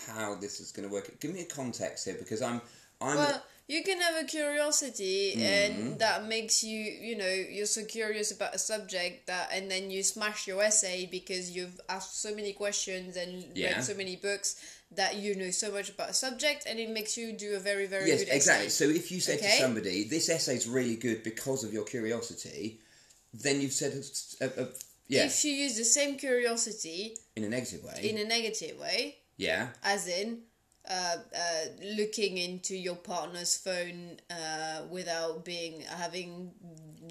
how 0.09 0.35
this 0.35 0.61
is 0.61 0.73
going 0.73 0.89
to 0.89 0.93
work. 0.93 1.21
Give 1.21 1.33
me 1.33 1.43
a 1.43 1.47
context 1.47 2.05
here 2.05 2.17
because 2.19 2.43
I'm, 2.43 2.61
I'm. 3.01 3.17
Well, 3.17 3.43
you 3.67 3.83
can 3.83 4.01
have 4.01 4.23
a 4.23 4.27
curiosity, 4.27 5.33
and 5.35 5.75
mm-hmm. 5.75 5.97
that 5.99 6.27
makes 6.27 6.63
you, 6.63 6.79
you 6.79 7.17
know, 7.17 7.27
you're 7.27 7.65
so 7.65 7.85
curious 7.85 8.31
about 8.31 8.55
a 8.55 8.59
subject 8.59 9.27
that, 9.29 9.51
and 9.53 9.71
then 9.71 9.91
you 9.91 10.03
smash 10.03 10.47
your 10.47 10.61
essay 10.63 11.07
because 11.11 11.51
you've 11.51 11.81
asked 11.89 12.21
so 12.21 12.35
many 12.35 12.53
questions 12.53 13.17
and 13.17 13.57
Yeah. 13.57 13.77
read 13.77 13.85
so 13.85 13.95
many 13.95 14.17
books 14.17 14.57
that 14.91 15.17
you 15.17 15.35
know 15.35 15.51
so 15.51 15.71
much 15.71 15.89
about 15.89 16.11
a 16.11 16.15
subject, 16.15 16.67
and 16.67 16.79
it 16.79 16.91
makes 16.91 17.17
you 17.17 17.33
do 17.33 17.55
a 17.55 17.59
very, 17.59 17.87
very 17.87 18.09
yes, 18.09 18.21
good 18.21 18.29
essay. 18.29 18.37
exactly. 18.37 18.69
So 18.69 18.85
if 18.85 19.11
you 19.11 19.21
said 19.21 19.39
to 19.41 19.51
somebody, 19.51 20.05
"This 20.05 20.29
essay 20.29 20.57
is 20.57 20.67
really 20.67 20.97
good 20.97 21.23
because 21.23 21.65
of 21.65 21.73
your 21.73 21.85
curiosity," 21.85 22.81
then 23.33 23.61
you've 23.61 23.73
said, 23.73 23.93
a, 24.41 24.45
a, 24.45 24.65
a, 24.65 24.69
yeah, 25.09 25.27
If 25.27 25.45
you 25.45 25.53
use 25.53 25.77
the 25.77 25.85
same 25.85 26.17
curiosity 26.17 27.17
in 27.37 27.45
a 27.45 27.49
negative 27.49 27.83
way. 27.85 28.09
in 28.11 28.19
a 28.19 28.25
negative 28.25 28.79
way, 28.79 29.17
yeah, 29.37 29.69
as 29.83 30.09
in 30.09 30.39
uh, 30.89 31.17
uh, 31.37 31.65
looking 31.97 32.37
into 32.39 32.77
your 32.77 32.97
partner's 32.97 33.57
phone 33.57 34.21
uh, 34.31 34.83
without 34.91 35.45
being 35.45 35.81
having 35.83 36.53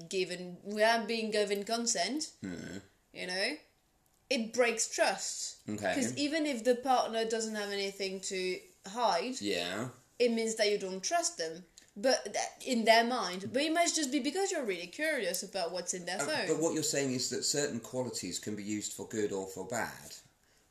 given 0.08 0.56
without 0.64 1.06
being 1.08 1.30
given 1.30 1.64
consent 1.64 2.30
you 3.12 3.26
know 3.26 3.48
it 4.30 4.52
breaks 4.52 4.88
trust 4.88 5.56
Okay. 5.68 5.92
because 5.94 6.16
even 6.16 6.46
if 6.46 6.62
the 6.64 6.74
partner 6.74 7.24
doesn't 7.24 7.54
have 7.54 7.70
anything 7.70 8.20
to 8.20 8.58
hide 8.86 9.40
yeah. 9.40 9.88
it 10.18 10.30
means 10.32 10.54
that 10.56 10.70
you 10.70 10.78
don't 10.78 11.02
trust 11.02 11.38
them 11.38 11.64
but 11.96 12.36
in 12.66 12.84
their 12.84 13.04
mind 13.04 13.48
but 13.52 13.62
it 13.62 13.72
might 13.72 13.92
just 13.94 14.10
be 14.10 14.18
because 14.18 14.50
you're 14.50 14.64
really 14.64 14.86
curious 14.86 15.42
about 15.42 15.72
what's 15.72 15.94
in 15.94 16.04
their 16.06 16.20
Uh, 16.20 16.26
phone 16.26 16.48
But 16.48 16.58
what 16.60 16.74
you're 16.74 16.82
saying 16.82 17.12
is 17.12 17.30
that 17.30 17.44
certain 17.44 17.80
qualities 17.80 18.38
can 18.38 18.56
be 18.56 18.64
used 18.64 18.92
for 18.92 19.06
good 19.08 19.32
or 19.32 19.46
for 19.46 19.64
bad. 19.66 20.14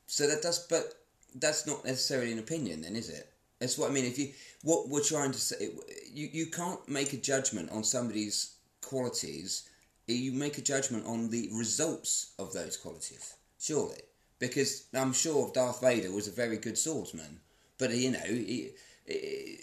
So 0.06 0.26
that 0.26 0.42
does, 0.42 0.66
but 0.68 0.94
that's 1.34 1.66
not 1.66 1.84
necessarily 1.84 2.32
an 2.32 2.38
opinion, 2.38 2.82
then, 2.82 2.94
is 2.94 3.08
it? 3.08 3.32
That's 3.58 3.78
what 3.78 3.90
I 3.90 3.92
mean. 3.94 4.04
If 4.04 4.18
you, 4.18 4.32
what 4.62 4.88
we're 4.88 5.02
trying 5.02 5.32
to 5.32 5.38
say, 5.38 5.70
you 6.12 6.28
you 6.32 6.46
can't 6.46 6.86
make 6.88 7.12
a 7.14 7.16
judgment 7.16 7.70
on 7.70 7.84
somebody's 7.84 8.56
qualities. 8.82 9.68
You 10.06 10.32
make 10.32 10.58
a 10.58 10.62
judgment 10.62 11.06
on 11.06 11.30
the 11.30 11.48
results 11.52 12.32
of 12.38 12.52
those 12.52 12.76
qualities, 12.76 13.34
surely, 13.58 14.02
because 14.38 14.84
I'm 14.92 15.14
sure 15.14 15.50
Darth 15.54 15.80
Vader 15.80 16.12
was 16.12 16.28
a 16.28 16.32
very 16.32 16.58
good 16.58 16.76
swordsman, 16.76 17.40
but 17.78 17.90
you 17.92 18.10
know, 18.10 18.18
he, 18.26 18.72
he, 19.06 19.58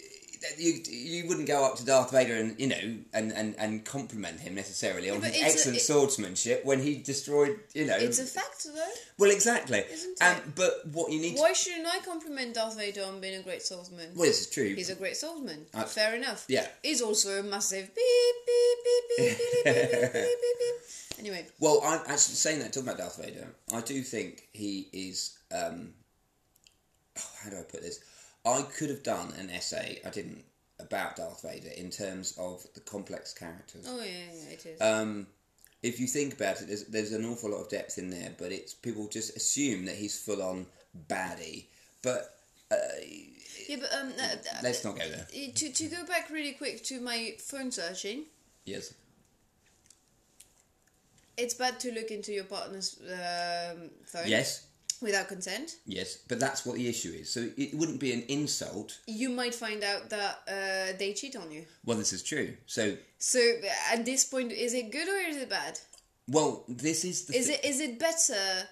you 0.58 0.80
you 0.90 1.26
wouldn't 1.28 1.46
go 1.46 1.64
up 1.64 1.76
to 1.76 1.84
Darth 1.84 2.10
Vader 2.10 2.34
and 2.36 2.58
you 2.60 2.66
know 2.68 2.76
and, 3.12 3.32
and, 3.32 3.54
and 3.58 3.84
compliment 3.84 4.40
him 4.40 4.54
necessarily 4.54 5.10
on 5.10 5.20
but 5.20 5.30
his 5.30 5.36
it's 5.36 5.42
a- 5.42 5.46
excellent 5.52 5.76
it- 5.78 5.80
swordsmanship 5.82 6.64
when 6.64 6.80
he 6.80 6.96
destroyed 6.96 7.58
you 7.74 7.86
know. 7.86 7.96
it's 7.96 8.18
a 8.18 8.24
fact 8.24 8.64
though 8.64 8.86
well, 9.18 9.30
exactly. 9.30 9.84
Isn't 9.90 10.20
Um, 10.22 10.36
it? 10.36 10.54
but 10.56 10.86
what 10.92 11.12
you 11.12 11.20
need. 11.20 11.38
why 11.38 11.52
shouldn't 11.52 11.86
i 11.86 11.98
compliment 12.00 12.54
darth 12.54 12.76
vader 12.76 13.04
on 13.04 13.20
being 13.20 13.36
a 13.38 13.42
great 13.42 13.62
swordsman 13.62 14.10
well, 14.14 14.26
this 14.26 14.40
is 14.42 14.50
true. 14.50 14.74
He's 14.74 14.90
a 14.90 14.94
great 14.96 15.16
swordsman. 15.16 15.66
Uh, 15.74 15.84
Fair 15.84 16.14
enough. 16.16 16.44
yeah. 16.48 16.66
He's 16.82 17.00
also 17.02 17.38
a 17.40 17.42
massive 17.42 17.94
beep 17.94 18.36
beep 18.46 18.78
beep 18.84 19.04
beep 19.16 19.38
beep 19.38 19.64
beep 19.64 19.64
beep 19.64 20.12
beep 20.12 20.12
beep 20.12 20.58
beep. 20.58 21.18
Anyway, 21.18 21.46
Well, 21.60 21.80
I'm 21.84 22.00
actually 22.00 22.34
saying 22.34 22.58
that 22.60 22.72
talking 22.72 22.88
about 22.88 22.98
Darth 22.98 23.22
Vader. 23.22 23.46
I 23.72 23.80
do 23.80 24.02
think 24.02 24.48
he 24.52 24.88
is. 24.92 25.38
Um, 25.54 25.90
oh, 27.18 27.22
how 27.44 27.50
do 27.50 27.58
I 27.58 27.62
put 27.62 27.82
this? 27.82 28.00
I 28.44 28.62
could 28.62 28.90
have 28.90 29.02
done 29.02 29.32
an 29.38 29.50
essay. 29.50 30.00
I 30.04 30.10
didn't 30.10 30.44
about 30.80 31.16
Darth 31.16 31.42
Vader 31.42 31.70
in 31.76 31.90
terms 31.90 32.36
of 32.38 32.64
the 32.74 32.80
complex 32.80 33.32
characters. 33.32 33.86
oh 33.88 33.98
yeah, 34.00 34.10
yeah, 34.34 34.50
it 34.50 34.66
is. 34.66 34.80
Um, 34.80 35.26
if 35.82 35.98
you 36.00 36.06
think 36.06 36.34
about 36.34 36.60
it, 36.60 36.68
there's, 36.68 36.84
there's 36.86 37.12
an 37.12 37.24
awful 37.24 37.50
lot 37.50 37.60
of 37.60 37.68
depth 37.68 37.98
in 37.98 38.10
there, 38.10 38.32
but 38.38 38.52
it's 38.52 38.74
people 38.74 39.08
just 39.08 39.36
assume 39.36 39.84
that 39.86 39.94
he's 39.96 40.18
full 40.18 40.42
on 40.42 40.66
baddie. 41.08 41.66
But 42.02 42.34
uh, 42.70 42.76
yeah, 43.68 43.76
but 43.80 43.92
um, 43.94 44.12
uh, 44.18 44.22
uh, 44.24 44.58
let's 44.62 44.84
not 44.84 44.96
go 44.98 45.08
there. 45.08 45.26
to 45.54 45.72
to 45.72 45.86
go 45.88 46.04
back 46.06 46.30
really 46.30 46.52
quick 46.52 46.82
to 46.84 47.00
my 47.00 47.34
phone 47.38 47.70
searching, 47.70 48.24
Yes. 48.64 48.94
it's 51.36 51.54
bad 51.54 51.78
to 51.80 51.92
look 51.92 52.10
into 52.10 52.32
your 52.32 52.44
partner's 52.44 52.98
um, 53.02 53.90
phone. 54.04 54.26
Yes. 54.26 54.66
Without 55.02 55.28
consent, 55.28 55.76
Yes. 55.84 56.18
But 56.28 56.38
that's 56.40 56.64
what 56.64 56.76
the 56.76 56.88
issue 56.88 57.12
is. 57.20 57.28
So 57.30 57.50
it 57.56 57.74
wouldn't 57.74 58.00
be 58.00 58.12
an 58.12 58.22
insult. 58.28 58.98
you 59.06 59.28
might 59.28 59.54
find 59.54 59.82
out 59.84 60.08
that 60.10 60.34
uh, 60.48 60.96
they 60.98 61.12
cheat 61.12 61.34
on 61.36 61.50
you. 61.50 61.64
Well, 61.84 61.98
this 61.98 62.12
is 62.12 62.22
true. 62.22 62.54
So, 62.66 62.96
So 63.18 63.40
at 63.92 64.04
this 64.04 64.24
point, 64.24 64.52
is 64.52 64.72
it 64.74 64.92
good 64.92 65.08
or 65.08 65.18
is 65.30 65.36
it 65.36 65.50
bad? 65.50 65.78
well, 66.28 66.64
this 66.68 67.04
is 67.04 67.24
the. 67.26 67.36
Is 67.36 67.46
thi- 67.48 67.54
it 67.54 67.64
is 67.64 67.80
it 67.80 67.98
better 67.98 68.68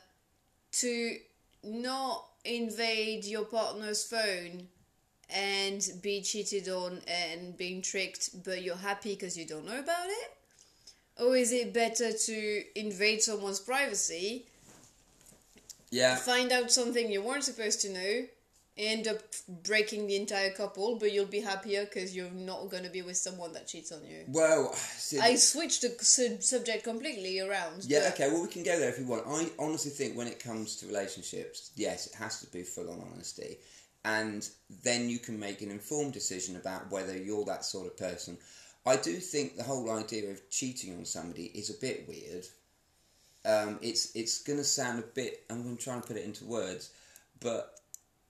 to 0.72 1.16
not 1.64 2.26
invade 2.44 3.24
your 3.24 3.44
partner's 3.44 4.04
phone 4.04 4.68
and 5.28 5.82
be 6.00 6.22
cheated 6.22 6.68
on 6.68 7.00
and 7.08 7.56
being 7.56 7.82
tricked, 7.82 8.42
but 8.44 8.62
you're 8.62 8.76
happy 8.76 9.10
because 9.14 9.36
you 9.36 9.46
don't 9.46 9.66
know 9.66 9.78
about 9.78 10.06
it? 10.06 10.30
Or 11.22 11.36
is 11.36 11.52
it 11.52 11.74
better 11.74 12.12
to 12.12 12.62
invade 12.76 13.20
someone's 13.22 13.60
privacy, 13.60 14.46
Yeah. 15.90 16.16
find 16.16 16.52
out 16.52 16.70
something 16.70 17.10
you 17.10 17.22
weren't 17.22 17.44
supposed 17.44 17.80
to 17.82 17.92
know, 17.92 18.26
end 18.76 19.08
up 19.08 19.18
breaking 19.64 20.06
the 20.06 20.16
entire 20.16 20.50
couple, 20.50 20.96
but 20.98 21.12
you'll 21.12 21.26
be 21.26 21.40
happier 21.40 21.84
because 21.84 22.14
you're 22.16 22.30
not 22.30 22.70
going 22.70 22.84
to 22.84 22.90
be 22.90 23.02
with 23.02 23.16
someone 23.16 23.52
that 23.52 23.66
cheats 23.66 23.92
on 23.92 24.04
you? 24.04 24.24
Well, 24.28 24.72
see, 24.74 25.18
I 25.18 25.34
switched 25.34 25.82
the 25.82 25.94
su- 26.02 26.40
subject 26.40 26.84
completely 26.84 27.40
around. 27.40 27.84
yeah, 27.86 28.08
okay. 28.12 28.28
Well, 28.30 28.42
we 28.42 28.48
can 28.48 28.62
go 28.62 28.78
there 28.78 28.88
if 28.88 28.98
you 28.98 29.06
want. 29.06 29.24
I 29.26 29.50
honestly 29.58 29.90
think 29.90 30.16
when 30.16 30.28
it 30.28 30.42
comes 30.42 30.76
to 30.76 30.86
relationships, 30.86 31.72
yes, 31.76 32.06
it 32.06 32.14
has 32.14 32.40
to 32.40 32.46
be 32.50 32.62
full 32.62 32.90
on 32.90 33.02
honesty, 33.12 33.58
and 34.04 34.48
then 34.82 35.10
you 35.10 35.18
can 35.18 35.38
make 35.38 35.60
an 35.60 35.70
informed 35.70 36.12
decision 36.14 36.56
about 36.56 36.90
whether 36.90 37.16
you're 37.16 37.44
that 37.44 37.64
sort 37.64 37.86
of 37.86 37.96
person. 37.98 38.38
I 38.86 38.96
do 38.96 39.16
think 39.16 39.56
the 39.56 39.62
whole 39.62 39.90
idea 39.90 40.30
of 40.30 40.48
cheating 40.48 40.96
on 40.96 41.04
somebody 41.04 41.46
is 41.46 41.68
a 41.68 41.78
bit 41.78 42.08
weird. 42.08 42.46
Um, 43.44 43.78
it's 43.80 44.14
it's 44.14 44.42
to 44.58 44.64
sound 44.64 44.98
a 44.98 45.02
bit. 45.02 45.44
I'm 45.48 45.62
to 45.76 45.82
try 45.82 45.94
and 45.94 46.04
put 46.04 46.16
it 46.16 46.24
into 46.24 46.44
words, 46.44 46.90
but 47.40 47.80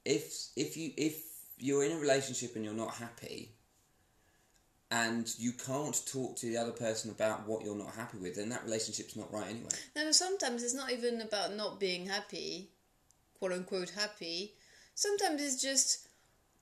if 0.04 0.48
if 0.56 0.76
you 0.76 0.92
if 0.96 1.22
you're 1.58 1.84
in 1.84 1.92
a 1.92 1.98
relationship 1.98 2.56
and 2.56 2.64
you're 2.64 2.74
not 2.74 2.94
happy, 2.94 3.50
and 4.90 5.32
you 5.38 5.52
can't 5.52 6.00
talk 6.06 6.36
to 6.36 6.46
the 6.46 6.56
other 6.56 6.72
person 6.72 7.10
about 7.10 7.46
what 7.46 7.64
you're 7.64 7.76
not 7.76 7.94
happy 7.94 8.18
with, 8.18 8.36
then 8.36 8.48
that 8.48 8.64
relationship's 8.64 9.16
not 9.16 9.32
right 9.32 9.48
anyway. 9.48 9.70
No, 9.94 10.10
sometimes 10.10 10.62
it's 10.62 10.74
not 10.74 10.90
even 10.90 11.20
about 11.20 11.54
not 11.56 11.78
being 11.78 12.06
happy, 12.06 12.70
quote 13.38 13.52
unquote 13.52 13.90
happy. 13.90 14.54
Sometimes 14.94 15.42
it's 15.42 15.62
just, 15.62 16.08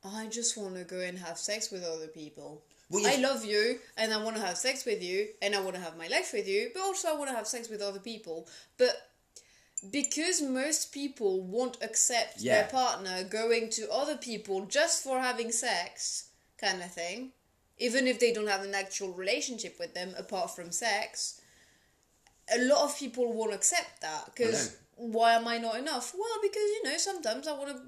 I 0.05 0.27
just 0.27 0.57
want 0.57 0.77
to 0.77 0.85
go 0.85 1.01
and 1.01 1.19
have 1.19 1.39
sex 1.39 1.71
with 1.71 1.83
other 1.85 2.07
people. 2.07 2.63
Well, 2.91 3.07
I 3.07 3.17
love 3.17 3.45
you 3.45 3.79
and 3.99 4.13
I 4.15 4.23
want 4.23 4.37
to 4.37 4.43
have 4.43 4.57
sex 4.57 4.85
with 4.87 5.03
you 5.03 5.29
and 5.43 5.55
I 5.55 5.61
want 5.61 5.75
to 5.77 5.81
have 5.83 5.97
my 5.99 6.09
life 6.09 6.33
with 6.33 6.49
you, 6.49 6.71
but 6.73 6.83
also 6.83 7.09
I 7.09 7.13
want 7.13 7.29
to 7.31 7.37
have 7.37 7.47
sex 7.47 7.69
with 7.69 7.83
other 7.83 8.01
people. 8.01 8.49
But 8.79 9.11
because 9.91 10.41
most 10.41 10.93
people 10.93 11.43
won't 11.43 11.77
accept 11.83 12.41
Yeah. 12.41 12.55
their 12.63 12.71
partner 12.71 13.25
going 13.25 13.69
to 13.71 13.91
other 13.91 14.17
people 14.17 14.65
just 14.67 15.03
for 15.05 15.21
having 15.21 15.53
sex, 15.53 16.25
kind 16.57 16.83
of 16.83 16.93
thing, 16.93 17.33
even 17.79 18.07
if 18.09 18.19
they 18.19 18.33
don't 18.33 18.49
have 18.49 18.63
an 18.65 18.75
actual 18.75 19.13
relationship 19.13 19.79
with 19.79 19.95
them 19.95 20.15
apart 20.17 20.55
from 20.57 20.73
sex, 20.73 21.41
a 22.53 22.59
lot 22.65 22.85
of 22.85 22.99
people 22.99 23.33
won't 23.33 23.53
accept 23.55 24.01
that 24.01 24.25
because 24.27 24.77
why 24.97 25.35
am 25.35 25.47
I 25.47 25.59
not 25.59 25.77
enough? 25.77 26.15
Well, 26.15 26.39
because 26.43 26.57
you 26.57 26.83
know 26.85 26.97
sometimes 26.97 27.47
I 27.47 27.53
want 27.53 27.69
to 27.77 27.83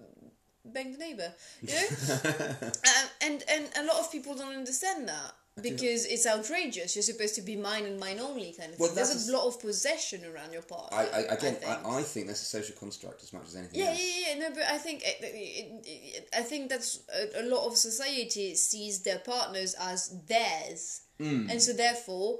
bang 0.72 0.92
the 0.92 0.98
neighbor, 0.98 1.32
you 1.62 1.68
know, 1.74 2.26
um, 2.62 3.08
and 3.22 3.44
and 3.48 3.64
a 3.78 3.84
lot 3.84 3.98
of 4.00 4.10
people 4.12 4.34
don't 4.34 4.54
understand 4.56 5.08
that 5.08 5.32
because 5.62 6.06
it's 6.06 6.26
outrageous. 6.26 6.96
You're 6.96 7.02
supposed 7.02 7.34
to 7.34 7.42
be 7.42 7.54
mine 7.56 7.84
and 7.84 8.00
mine 8.00 8.18
only 8.18 8.52
kind 8.58 8.72
of 8.72 8.78
Well, 8.80 8.88
thing. 8.88 8.96
There's 8.96 9.28
a 9.28 9.32
lot 9.36 9.46
of 9.46 9.60
possession 9.60 10.24
around 10.24 10.52
your 10.52 10.62
partner. 10.62 10.96
I, 10.96 11.02
I 11.02 11.20
again, 11.34 11.56
think. 11.56 11.66
I, 11.86 11.98
I, 11.98 12.02
think 12.02 12.28
that's 12.28 12.40
a 12.40 12.46
social 12.46 12.74
construct 12.76 13.22
as 13.22 13.32
much 13.34 13.42
as 13.48 13.56
anything 13.56 13.78
Yeah, 13.80 13.88
else. 13.90 13.98
yeah, 14.00 14.34
yeah. 14.34 14.38
No, 14.40 14.54
but 14.54 14.62
I 14.70 14.78
think 14.78 15.02
it, 15.04 15.16
it, 15.20 15.86
it, 15.86 16.28
I 16.34 16.40
think 16.42 16.70
that's 16.70 17.00
a, 17.14 17.42
a 17.42 17.44
lot 17.44 17.66
of 17.66 17.76
society 17.76 18.54
sees 18.54 19.00
their 19.02 19.18
partners 19.18 19.74
as 19.78 20.08
theirs, 20.26 21.02
Mm. 21.20 21.50
and 21.50 21.60
so 21.60 21.74
therefore, 21.74 22.38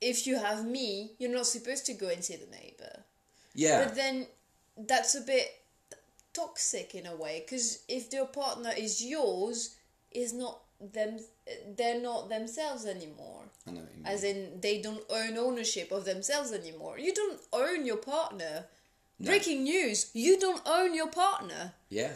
if 0.00 0.24
you 0.24 0.38
have 0.38 0.64
me, 0.64 1.10
you're 1.18 1.34
not 1.34 1.46
supposed 1.46 1.84
to 1.86 1.94
go 1.94 2.08
and 2.08 2.22
see 2.24 2.36
the 2.36 2.46
neighbor. 2.46 3.02
Yeah, 3.56 3.82
But 3.84 3.96
then, 3.96 4.26
that's 4.76 5.16
a 5.16 5.20
bit 5.22 5.50
toxic 6.32 6.94
in 6.94 7.06
a 7.06 7.16
way 7.16 7.42
because 7.44 7.82
if 7.88 8.12
your 8.12 8.26
partner 8.26 8.70
is 8.76 9.04
yours, 9.04 9.76
is 10.12 10.32
not 10.32 10.60
them. 10.80 11.18
They're 11.76 12.00
not 12.00 12.28
themselves 12.28 12.86
anymore. 12.86 13.42
I 13.66 13.70
know 13.72 13.80
what 13.80 13.90
you 13.90 14.02
mean. 14.02 14.06
As 14.06 14.24
in, 14.24 14.60
they 14.60 14.80
don't 14.80 15.04
own 15.10 15.36
ownership 15.36 15.92
of 15.92 16.04
themselves 16.04 16.52
anymore. 16.52 16.98
You 16.98 17.12
don't 17.14 17.40
own 17.52 17.86
your 17.86 17.96
partner. 17.96 18.66
No. 19.18 19.26
Breaking 19.30 19.64
news, 19.64 20.10
you 20.14 20.38
don't 20.40 20.62
own 20.64 20.94
your 20.94 21.08
partner. 21.08 21.72
yeah, 21.90 22.12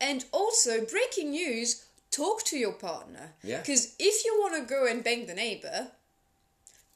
And 0.00 0.24
also, 0.32 0.84
breaking 0.84 1.30
news, 1.30 1.84
talk 2.10 2.42
to 2.46 2.56
your 2.58 2.72
partner. 2.72 3.34
Yeah. 3.44 3.60
Because 3.60 3.94
if 4.00 4.24
you 4.24 4.36
want 4.40 4.54
to 4.56 4.74
go 4.74 4.84
and 4.84 5.04
bang 5.04 5.26
the 5.26 5.34
neighbor, 5.34 5.92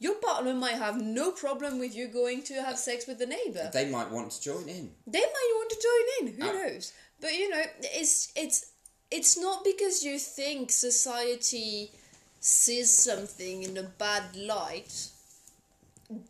your 0.04 0.16
partner 0.28 0.52
might 0.66 0.78
have 0.86 0.96
no 1.20 1.26
problem 1.44 1.72
with 1.82 1.92
you 1.98 2.04
going 2.08 2.40
to 2.50 2.54
have 2.66 2.76
sex 2.88 3.06
with 3.08 3.18
the 3.22 3.26
neighbor. 3.36 3.66
they 3.72 3.88
might 3.96 4.10
want 4.16 4.28
to 4.34 4.40
join 4.50 4.66
in. 4.78 4.84
They 5.16 5.26
might 5.36 5.50
want 5.58 5.70
to 5.74 5.78
join 5.88 6.06
in. 6.18 6.24
Who 6.38 6.48
Ah. 6.48 6.52
knows? 6.58 6.92
But 7.22 7.32
you 7.40 7.46
know, 7.52 7.64
it's 8.02 8.16
it's 8.42 8.58
it's 9.18 9.34
not 9.46 9.58
because 9.70 9.96
you 10.08 10.16
think 10.18 10.60
society 10.90 11.92
sees 12.40 12.90
something 13.08 13.56
in 13.68 13.74
a 13.84 13.86
bad 14.04 14.24
light 14.36 14.92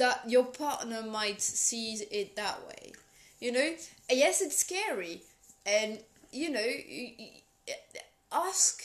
that 0.02 0.18
your 0.34 0.44
partner 0.44 1.02
might 1.18 1.40
see 1.40 1.88
it 2.20 2.36
that 2.36 2.58
way. 2.68 2.84
You 3.40 3.50
know, 3.56 3.68
yes, 4.24 4.40
it's 4.46 4.58
scary, 4.68 5.22
and 5.66 5.98
you 6.40 6.48
know, 6.56 6.70
ask 8.30 8.82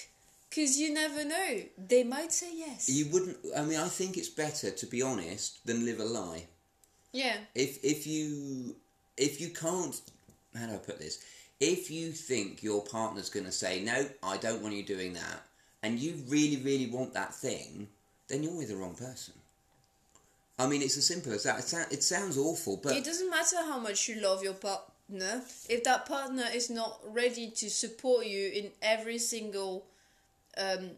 because 0.58 0.80
you 0.80 0.92
never 0.92 1.24
know. 1.24 1.62
They 1.78 2.04
might 2.04 2.32
say 2.34 2.50
yes. 2.56 2.90
You 2.90 3.06
wouldn't. 3.12 3.38
I 3.56 3.62
mean, 3.62 3.80
I 3.80 3.88
think 3.88 4.18
it's 4.18 4.30
better 4.30 4.72
to 4.72 4.86
be 4.88 5.04
honest 5.04 5.64
than 5.66 5.86
live 5.86 6.00
a 6.00 6.06
lie. 6.06 6.46
yeah. 7.14 7.38
If 7.54 7.84
if 7.84 8.08
you 8.08 8.76
if 9.18 9.40
you 9.40 9.50
can't, 9.50 10.02
how 10.58 10.66
do 10.66 10.74
I 10.74 10.78
put 10.78 10.98
this? 10.98 11.24
If 11.60 11.92
you 11.92 12.12
think 12.12 12.64
your 12.64 12.84
partner's 12.84 13.30
going 13.30 13.46
to 13.46 13.52
say 13.52 13.84
no, 13.84 14.08
I 14.24 14.38
don't 14.38 14.64
want 14.64 14.74
you 14.74 14.84
doing 14.84 15.14
that, 15.14 15.44
and 15.84 16.00
you 16.00 16.16
really 16.28 16.58
really 16.64 16.90
want 16.90 17.14
that 17.14 17.36
thing, 17.36 17.88
then 18.28 18.42
you're 18.42 18.58
with 18.58 18.70
the 18.70 18.78
wrong 18.78 18.96
person. 18.96 19.36
I 20.60 20.66
mean, 20.66 20.82
it's 20.82 20.98
as 20.98 21.06
simple 21.06 21.34
as 21.34 21.44
that. 21.44 21.60
It, 21.60 21.94
it 21.94 22.04
sounds 22.04 22.36
awful, 22.36 22.80
but 22.82 22.96
It 22.96 23.04
doesn't 23.06 23.30
matter 23.30 23.58
how 23.58 23.78
much 23.78 24.10
you 24.10 24.20
love 24.20 24.44
your 24.44 24.56
partner 24.56 25.44
if 25.70 25.84
that 25.84 26.08
partner 26.08 26.46
is 26.52 26.70
not 26.70 27.00
ready 27.06 27.50
to 27.52 27.70
support 27.70 28.26
you 28.26 28.50
in 28.50 28.72
every 28.82 29.20
single 29.20 29.86
um, 30.58 30.92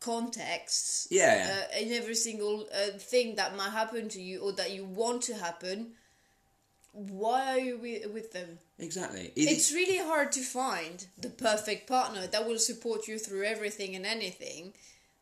context. 0.00 1.08
Yeah. 1.10 1.64
Uh, 1.74 1.78
in 1.80 1.92
every 1.92 2.14
single 2.14 2.66
uh, 2.72 2.98
thing 2.98 3.34
that 3.36 3.56
might 3.56 3.70
happen 3.70 4.08
to 4.10 4.20
you 4.22 4.40
or 4.40 4.52
that 4.52 4.72
you 4.72 4.84
want 4.84 5.22
to 5.22 5.34
happen. 5.34 5.92
Why 6.92 7.52
are 7.52 7.58
you 7.58 7.78
with, 7.78 8.12
with 8.12 8.32
them? 8.32 8.58
exactly. 8.78 9.32
It- 9.36 9.48
It's 9.50 9.72
really 9.72 9.98
hard 9.98 10.32
to 10.32 10.40
find 10.40 11.06
the 11.20 11.28
perfect 11.30 11.86
partner 11.88 12.26
that 12.26 12.46
will 12.46 12.58
support 12.58 13.06
you 13.08 13.18
through 13.18 13.44
everything 13.44 13.94
and 13.94 14.06
anything, 14.06 14.72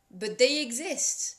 but 0.09 0.37
they 0.37 0.61
exist. 0.61 1.35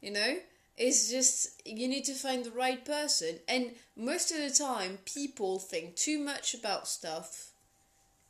You 0.00 0.12
know? 0.12 0.36
It's 0.76 1.10
just 1.10 1.60
you 1.66 1.86
need 1.88 2.04
to 2.06 2.14
find 2.14 2.44
the 2.44 2.50
right 2.50 2.82
person. 2.84 3.40
And 3.46 3.72
most 3.96 4.30
of 4.32 4.38
the 4.38 4.50
time 4.50 4.98
people 5.04 5.58
think 5.58 5.94
too 5.96 6.18
much 6.18 6.54
about 6.54 6.88
stuff 6.88 7.49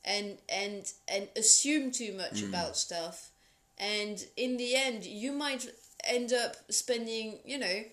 and 0.04 0.38
and 0.48 0.92
and 1.08 1.28
assume 1.36 1.90
too 1.90 2.12
much 2.14 2.42
mm. 2.42 2.48
about 2.48 2.76
stuff. 2.76 3.30
And 3.78 4.24
in 4.36 4.56
the 4.56 4.76
end 4.76 5.04
you 5.04 5.32
might 5.32 5.70
end 6.04 6.32
up 6.32 6.56
spending, 6.70 7.38
you 7.44 7.58
know, 7.58 7.84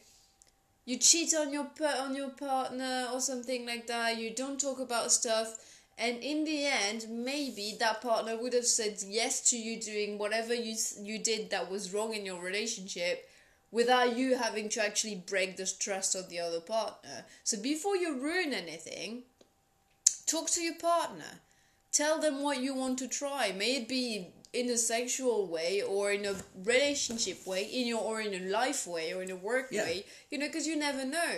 you 0.88 0.98
cheat 0.98 1.36
on 1.36 1.52
your 1.52 1.68
on 2.00 2.16
your 2.16 2.30
partner 2.30 3.08
or 3.14 3.20
something 3.20 3.66
like 3.66 3.88
that 3.88 4.18
you 4.18 4.34
don't 4.34 4.60
talk 4.60 4.80
about 4.80 5.12
stuff 5.12 5.82
and 5.98 6.18
in 6.24 6.46
the 6.46 6.66
end 6.66 7.06
maybe 7.10 7.76
that 7.80 8.02
partner 8.02 8.38
would 8.38 8.54
have 8.54 8.66
said 8.66 8.98
yes 9.06 9.50
to 9.50 9.58
you 9.58 9.80
doing 9.80 10.18
whatever 10.18 10.54
you 10.54 10.76
you 11.02 11.20
did 11.20 11.50
that 11.50 11.70
was 11.70 11.94
wrong 11.94 12.14
in 12.14 12.26
your 12.26 12.42
relationship 12.42 13.30
without 13.70 14.16
you 14.16 14.38
having 14.38 14.70
to 14.70 14.84
actually 14.84 15.16
break 15.16 15.58
the 15.58 15.70
trust 15.80 16.16
of 16.16 16.30
the 16.30 16.40
other 16.40 16.62
partner. 16.62 17.26
So 17.44 17.62
before 17.62 17.98
you 17.98 18.18
ruin 18.18 18.54
anything 18.54 19.24
talk 20.26 20.50
to 20.50 20.62
your 20.62 20.76
partner 20.76 21.42
tell 22.02 22.18
them 22.26 22.36
what 22.46 22.58
you 22.66 22.74
want 22.82 22.96
to 23.04 23.08
try 23.08 23.44
may 23.64 23.72
it 23.80 23.88
be 23.88 24.06
in 24.54 24.70
a 24.70 24.78
sexual 24.78 25.40
way 25.56 25.82
or 25.94 26.04
in 26.18 26.24
a 26.26 26.36
relationship 26.74 27.40
way 27.52 27.64
in 27.80 27.86
your 27.92 28.02
or 28.10 28.22
in 28.28 28.34
a 28.42 28.44
life 28.60 28.82
way 28.96 29.14
or 29.14 29.22
in 29.26 29.32
a 29.32 29.40
work 29.50 29.68
Yeah. 29.72 29.84
way 29.84 29.96
you 30.32 30.38
know 30.40 30.48
because 30.48 30.68
you 30.72 30.76
never 30.88 31.06
know 31.06 31.34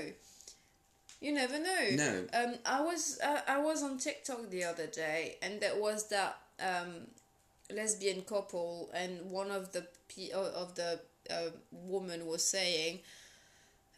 you 1.22 1.32
never 1.34 1.60
know 1.60 1.84
No. 2.04 2.12
um 2.40 2.52
i 2.66 2.80
was 2.90 3.20
uh, 3.30 3.42
i 3.56 3.58
was 3.60 3.84
on 3.84 3.98
tiktok 3.98 4.50
the 4.50 4.64
other 4.72 4.88
day 4.88 5.22
and 5.42 5.60
there 5.64 5.78
was 5.88 6.08
that 6.10 6.38
um 6.70 6.92
lesbian 7.80 8.22
couple 8.34 8.90
and 8.94 9.12
one 9.40 9.52
of 9.52 9.64
the 9.76 9.84
uh, 10.34 10.62
of 10.64 10.76
the 10.76 11.00
uh, 11.30 11.50
woman 11.72 12.26
was 12.26 12.44
saying 12.44 13.00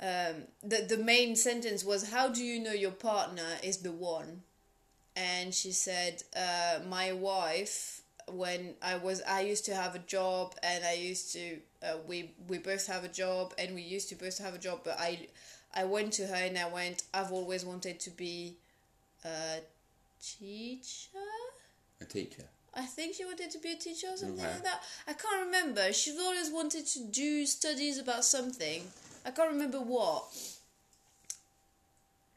um, 0.01 0.35
the 0.63 0.79
the 0.93 0.97
main 0.97 1.35
sentence 1.35 1.83
was 1.91 2.09
how 2.11 2.27
do 2.27 2.43
you 2.43 2.57
know 2.65 2.73
your 2.85 2.91
partner 2.91 3.49
is 3.63 3.77
the 3.77 3.91
one 3.91 4.41
and 5.15 5.53
she 5.53 5.71
said 5.71 6.23
uh, 6.35 6.79
my 6.89 7.11
wife 7.11 8.01
when 8.27 8.73
i 8.81 8.95
was 8.95 9.21
i 9.27 9.41
used 9.41 9.65
to 9.65 9.75
have 9.75 9.95
a 9.95 9.99
job 9.99 10.53
and 10.63 10.83
i 10.85 10.93
used 10.93 11.33
to 11.33 11.57
uh, 11.83 11.97
we 12.07 12.31
we 12.47 12.57
both 12.57 12.87
have 12.87 13.03
a 13.03 13.07
job 13.09 13.53
and 13.57 13.75
we 13.75 13.81
used 13.81 14.07
to 14.09 14.15
both 14.15 14.37
have 14.37 14.53
a 14.53 14.57
job 14.57 14.79
but 14.83 14.97
i 14.99 15.27
i 15.75 15.83
went 15.83 16.13
to 16.13 16.25
her 16.27 16.35
and 16.35 16.57
i 16.57 16.67
went 16.69 17.03
i've 17.13 17.31
always 17.31 17.65
wanted 17.65 17.99
to 17.99 18.09
be 18.11 18.55
a 19.25 19.59
teacher 20.21 21.17
a 22.01 22.05
teacher. 22.05 22.43
I 22.73 22.85
think 22.85 23.15
she 23.15 23.25
wanted 23.25 23.51
to 23.51 23.59
be 23.59 23.73
a 23.73 23.75
teacher 23.75 24.07
or 24.11 24.17
something 24.17 24.39
Okay. 24.43 24.53
like 24.53 24.63
that. 24.63 24.81
I 25.07 25.13
can't 25.13 25.45
remember. 25.45 25.91
She's 25.93 26.17
always 26.17 26.49
wanted 26.49 26.87
to 26.87 27.03
do 27.03 27.45
studies 27.45 27.99
about 27.99 28.23
something. 28.23 28.83
I 29.25 29.31
can't 29.31 29.51
remember 29.51 29.79
what. 29.79 30.23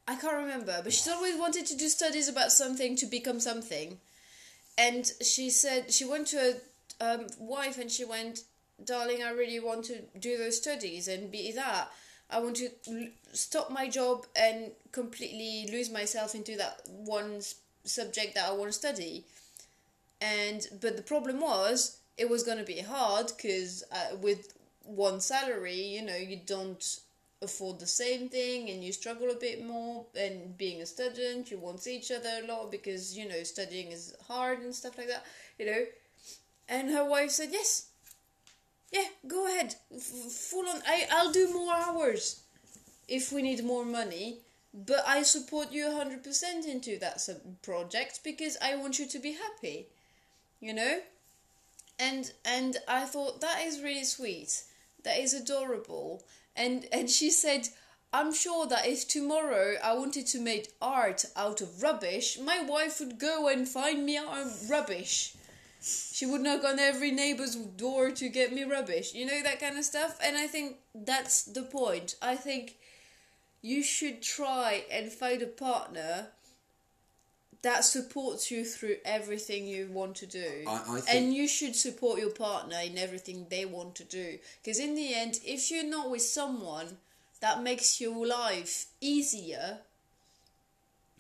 I 0.07 0.17
can't 0.17 0.37
remember, 0.37 0.81
but 0.83 0.93
she's 0.93 1.09
always 1.09 1.37
wanted 1.39 1.67
to 1.67 1.77
do 1.77 1.89
studies 1.89 2.29
about 2.29 2.53
something 2.53 2.97
to 2.97 3.07
become 3.07 3.41
something. 3.41 3.99
And 4.79 5.11
she 5.23 5.51
said 5.51 5.93
she 5.93 6.05
went 6.05 6.29
to 6.29 6.57
a 7.01 7.15
um, 7.15 7.27
wife 7.39 7.79
and 7.79 7.91
she 7.91 8.05
went, 8.05 8.43
"Darling, 8.85 9.23
I 9.23 9.31
really 9.31 9.61
want 9.61 9.85
to 9.87 10.03
do 10.19 10.37
those 10.39 10.59
studies 10.59 11.09
and 11.09 11.31
be 11.31 11.53
that. 11.53 11.91
I 12.31 12.41
want 12.41 12.57
to 12.57 12.71
l- 12.89 13.09
stop 13.33 13.71
my 13.71 13.89
job 13.89 14.27
and 14.37 14.73
completely 14.93 15.69
lose 15.73 15.91
myself 15.91 16.35
into 16.35 16.57
that 16.57 16.83
one 16.89 17.37
s- 17.37 17.57
subject 17.85 18.35
that 18.35 18.49
I 18.49 18.53
want 18.53 18.71
to 18.73 18.79
study." 18.79 19.25
and 20.21 20.69
but 20.81 20.97
the 20.97 21.03
problem 21.03 21.41
was 21.41 21.99
it 22.17 22.29
was 22.29 22.43
going 22.45 22.59
to 22.59 22.65
be 22.65 22.81
hard 22.81 23.27
because 23.37 23.83
uh, 23.93 24.17
with 24.21 24.57
one 24.85 25.21
salary 25.21 25.81
you 25.81 26.03
know 26.03 26.17
you 26.17 26.37
don't 26.47 27.01
afford 27.45 27.79
the 27.79 27.87
same 27.87 28.29
thing 28.29 28.71
and 28.71 28.83
you 28.83 28.93
struggle 28.93 29.31
a 29.31 29.37
bit 29.37 29.65
more 29.65 30.07
and 30.19 30.57
being 30.59 30.83
a 30.83 30.87
student 30.87 31.51
you 31.51 31.59
won't 31.59 31.81
see 31.81 31.97
each 31.97 32.11
other 32.11 32.31
a 32.43 32.47
lot 32.47 32.71
because 32.71 33.17
you 33.17 33.29
know 33.29 33.43
studying 33.43 33.93
is 33.93 34.15
hard 34.27 34.61
and 34.61 34.75
stuff 34.75 34.99
like 34.99 35.09
that 35.09 35.25
you 35.59 35.67
know 35.67 35.85
and 36.69 36.91
her 36.91 37.05
wife 37.09 37.31
said 37.31 37.51
yes 37.53 37.89
yeah, 38.95 39.09
go 39.27 39.47
ahead. 39.49 39.75
F- 39.93 40.03
full 40.03 40.69
on. 40.69 40.81
I 40.87 41.07
I'll 41.11 41.33
do 41.33 41.53
more 41.53 41.75
hours 41.75 42.43
if 43.09 43.33
we 43.33 43.43
need 43.43 43.65
more 43.65 43.85
money. 43.85 44.39
But 44.73 45.05
I 45.07 45.23
support 45.23 45.73
you 45.73 45.91
hundred 45.91 46.23
percent 46.23 46.65
into 46.67 46.99
that 46.99 47.21
sub- 47.21 47.61
project 47.63 48.21
because 48.25 48.57
I 48.63 48.77
want 48.77 48.99
you 48.99 49.07
to 49.09 49.19
be 49.19 49.33
happy. 49.33 49.89
You 50.61 50.75
know, 50.75 51.01
and 51.99 52.33
and 52.45 52.77
I 52.87 53.05
thought 53.05 53.41
that 53.41 53.63
is 53.65 53.83
really 53.83 54.05
sweet. 54.05 54.63
That 55.03 55.19
is 55.19 55.35
adorable. 55.35 56.23
And 56.57 56.87
and 56.93 57.09
she 57.11 57.31
said. 57.31 57.69
I'm 58.17 58.33
sure 58.33 58.65
that 58.69 58.87
if 58.87 59.09
tomorrow 59.09 59.75
I 59.83 59.95
wanted 59.95 60.29
to 60.29 60.41
make 60.41 60.73
art 60.81 61.25
out 61.35 61.61
of 61.61 61.83
rubbish, 61.83 62.39
my 62.39 62.63
wife 62.63 63.01
would 63.01 63.19
go 63.19 63.49
and 63.49 63.67
find 63.67 64.07
me 64.07 64.17
out 64.17 64.47
rubbish. 64.71 65.35
She 65.83 66.25
would 66.25 66.41
knock 66.41 66.63
on 66.65 66.79
every 66.79 67.11
neighbor's 67.11 67.57
door 67.57 68.13
to 68.13 68.29
get 68.29 68.53
me 68.53 68.63
rubbish. 68.63 69.15
You 69.15 69.27
know, 69.27 69.43
that 69.43 69.59
kind 69.59 69.77
of 69.77 69.85
stuff. 69.85 70.17
And 70.23 70.37
I 70.37 70.47
think 70.47 70.77
that's 70.95 71.43
the 71.43 71.63
point. 71.63 72.15
I 72.23 72.37
think 72.37 72.77
you 73.61 73.83
should 73.83 74.23
try 74.23 74.85
and 74.93 75.11
find 75.11 75.43
a 75.43 75.47
partner 75.47 76.29
that 77.65 77.83
supports 77.83 78.51
you 78.51 78.63
through 78.63 78.99
everything 79.07 79.67
you 79.67 79.89
want 79.91 80.15
to 80.17 80.27
do. 80.27 80.65
I- 80.67 80.97
I 80.97 81.01
think- 81.01 81.09
and 81.09 81.35
you 81.35 81.49
should 81.49 81.75
support 81.75 82.21
your 82.21 82.31
partner 82.31 82.79
in 82.79 82.99
everything 82.99 83.47
they 83.49 83.65
want 83.65 83.95
to 83.97 84.05
do. 84.05 84.39
Because 84.63 84.79
in 84.79 84.95
the 84.95 85.15
end, 85.15 85.41
if 85.45 85.71
you're 85.71 85.83
not 85.83 86.11
with 86.11 86.23
someone 86.23 86.99
that 87.41 87.63
makes 87.63 88.01
your 88.03 88.27
life 88.27 88.87
easier, 89.01 89.81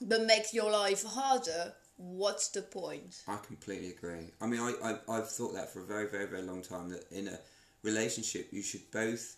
but 0.01 0.23
makes 0.25 0.53
your 0.53 0.71
life 0.71 1.03
harder, 1.03 1.75
what's 1.97 2.49
the 2.49 2.63
point? 2.63 3.23
I 3.27 3.39
completely 3.39 3.89
agree. 3.89 4.27
I 4.41 4.47
mean, 4.47 4.61
I, 4.61 4.75
I, 4.83 5.17
I've 5.17 5.31
thought 5.31 5.55
that 5.55 5.73
for 5.73 5.81
a 5.81 5.87
very, 5.87 6.09
very, 6.09 6.27
very 6.27 6.43
long 6.43 6.61
time 6.61 6.91
that 6.91 7.11
in 7.11 7.29
a 7.29 7.41
relationship, 7.83 8.53
you 8.53 8.63
should 8.63 8.91
both 8.91 9.37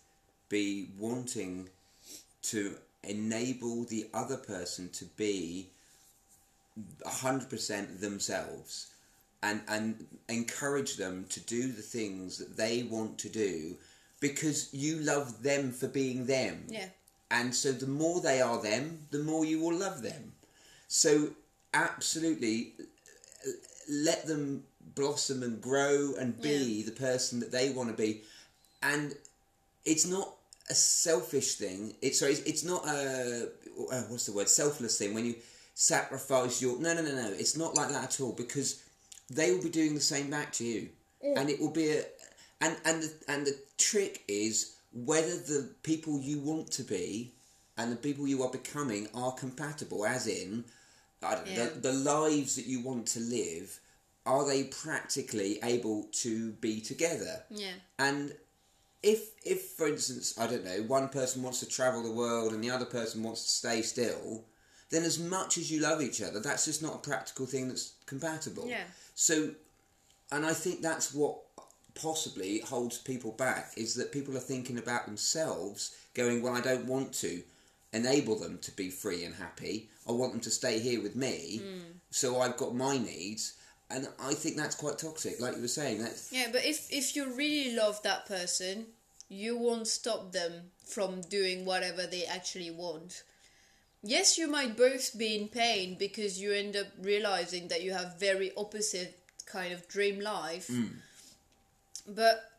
be 0.49 0.89
wanting 0.97 1.69
to 2.41 2.77
enable 3.03 3.85
the 3.85 4.09
other 4.13 4.37
person 4.37 4.89
to 4.89 5.05
be 5.05 5.69
100% 7.05 7.99
themselves 7.99 8.87
and, 9.43 9.61
and 9.67 10.05
encourage 10.29 10.95
them 10.97 11.25
to 11.29 11.39
do 11.41 11.71
the 11.71 11.81
things 11.81 12.37
that 12.37 12.57
they 12.57 12.83
want 12.83 13.17
to 13.19 13.29
do 13.29 13.75
because 14.19 14.73
you 14.73 14.97
love 14.97 15.43
them 15.43 15.71
for 15.71 15.87
being 15.87 16.25
them. 16.25 16.65
Yeah. 16.69 16.89
And 17.29 17.53
so 17.53 17.71
the 17.71 17.87
more 17.87 18.21
they 18.21 18.41
are 18.41 18.61
them, 18.61 18.99
the 19.11 19.19
more 19.19 19.45
you 19.45 19.59
will 19.59 19.77
love 19.77 20.01
them. 20.01 20.33
So 20.87 21.29
absolutely 21.73 22.73
let 23.89 24.25
them 24.25 24.63
blossom 24.95 25.43
and 25.43 25.61
grow 25.61 26.13
and 26.19 26.41
be 26.41 26.81
the 26.83 26.91
person 26.91 27.39
that 27.39 27.51
they 27.51 27.69
want 27.69 27.89
to 27.89 27.95
be. 27.95 28.21
And 28.81 29.13
it's 29.85 30.05
not 30.05 30.33
a 30.69 30.73
selfish 30.73 31.55
thing. 31.55 31.95
It's 32.01 32.19
sorry, 32.19 32.33
it's 32.45 32.63
not 32.63 32.85
a 32.87 33.49
uh, 33.91 34.01
what's 34.09 34.25
the 34.25 34.33
word? 34.33 34.49
Selfless 34.49 34.97
thing 34.97 35.13
when 35.13 35.25
you 35.25 35.35
sacrifice 35.79 36.59
your 36.59 36.79
no 36.79 36.91
no 36.95 37.03
no 37.03 37.13
no. 37.13 37.29
It's 37.37 37.55
not 37.55 37.75
like 37.75 37.89
that 37.89 38.03
at 38.03 38.19
all 38.19 38.33
because 38.33 38.83
they 39.29 39.51
will 39.51 39.61
be 39.61 39.69
doing 39.69 39.93
the 39.93 40.01
same 40.01 40.29
back 40.31 40.51
to 40.53 40.63
you, 40.63 40.89
mm. 41.23 41.37
and 41.37 41.49
it 41.51 41.59
will 41.59 41.69
be 41.71 41.91
a 41.91 42.03
and 42.59 42.75
and 42.83 43.03
the, 43.03 43.13
and 43.27 43.45
the 43.45 43.55
trick 43.77 44.23
is 44.27 44.73
whether 44.91 45.35
the 45.37 45.69
people 45.83 46.19
you 46.19 46.39
want 46.39 46.71
to 46.71 46.83
be 46.83 47.31
and 47.77 47.91
the 47.91 47.95
people 47.95 48.27
you 48.27 48.41
are 48.41 48.49
becoming 48.49 49.07
are 49.13 49.31
compatible. 49.33 50.03
As 50.03 50.25
in, 50.25 50.65
I 51.21 51.35
don't 51.35 51.45
know, 51.45 51.51
Yeah. 51.53 51.65
the, 51.65 51.79
the 51.79 51.93
lives 51.93 52.55
that 52.55 52.65
you 52.65 52.81
want 52.81 53.05
to 53.09 53.19
live. 53.19 53.79
Are 54.25 54.45
they 54.45 54.63
practically 54.65 55.57
able 55.63 56.09
to 56.23 56.51
be 56.53 56.81
together? 56.81 57.43
Yeah. 57.49 57.75
And 57.97 58.35
if, 59.01 59.29
if 59.45 59.61
for 59.77 59.87
instance, 59.87 60.37
I 60.37 60.47
don't 60.47 60.65
know, 60.65 60.81
one 60.87 61.07
person 61.07 61.43
wants 61.43 61.61
to 61.61 61.65
travel 61.65 62.03
the 62.03 62.11
world 62.11 62.51
and 62.51 62.61
the 62.61 62.71
other 62.71 62.83
person 62.85 63.23
wants 63.23 63.43
to 63.43 63.49
stay 63.49 63.81
still, 63.83 64.43
then 64.89 65.03
as 65.03 65.19
much 65.19 65.57
as 65.57 65.71
you 65.71 65.81
love 65.81 66.01
each 66.01 66.21
other, 66.21 66.39
that's 66.39 66.65
just 66.65 66.81
not 66.81 66.95
a 66.95 66.99
practical 66.99 67.45
thing 67.45 67.67
that's 67.67 67.93
compatible. 68.05 68.67
Yeah. 68.67 68.83
So, 69.15 69.51
and 70.31 70.45
I 70.45 70.53
think 70.53 70.81
that's 70.81 71.13
what 71.13 71.39
possibly 71.95 72.59
holds 72.59 72.97
people 72.97 73.31
back 73.31 73.71
is 73.75 73.95
that 73.95 74.11
people 74.11 74.37
are 74.37 74.41
thinking 74.41 74.77
about 74.77 75.05
themselves, 75.05 75.95
going, 76.13 76.41
"Well, 76.41 76.55
I 76.55 76.61
don't 76.61 76.85
want 76.85 77.13
to 77.15 77.43
enable 77.91 78.37
them 78.37 78.59
to 78.59 78.71
be 78.71 78.89
free 78.89 79.23
and 79.23 79.35
happy. 79.35 79.89
I 80.07 80.11
want 80.11 80.31
them 80.31 80.41
to 80.41 80.51
stay 80.51 80.79
here 80.79 81.01
with 81.01 81.15
me, 81.15 81.61
hmm. 81.63 81.91
so 82.11 82.39
I've 82.39 82.57
got 82.57 82.75
my 82.75 82.97
needs." 82.97 83.53
And 83.89 84.07
I 84.19 84.33
think 84.33 84.57
that's 84.57 84.75
quite 84.75 84.99
toxic, 84.99 85.39
like 85.39 85.55
you 85.55 85.61
were 85.61 85.67
saying. 85.67 85.99
That's 86.01 86.31
Yeah, 86.31 86.47
but 86.51 86.65
if 86.65 86.91
if 86.91 87.15
you 87.15 87.33
really 87.33 87.75
love 87.75 88.01
that 88.03 88.25
person, 88.25 88.87
you 89.29 89.57
won't 89.57 89.87
stop 89.87 90.31
them 90.31 90.71
from 90.85 91.21
doing 91.21 91.65
whatever 91.65 92.05
they 92.05 92.25
actually 92.25 92.71
want. 92.71 93.23
Yes, 94.03 94.37
you 94.37 94.47
might 94.47 94.77
both 94.77 95.17
be 95.17 95.35
in 95.35 95.47
pain 95.47 95.95
because 95.99 96.39
you 96.39 96.53
end 96.53 96.75
up 96.75 96.87
realizing 97.01 97.67
that 97.69 97.83
you 97.83 97.93
have 97.93 98.19
very 98.19 98.51
opposite 98.55 99.17
kind 99.45 99.73
of 99.73 99.87
dream 99.87 100.19
life. 100.19 100.67
Hmm. 100.67 100.85
But 102.07 102.51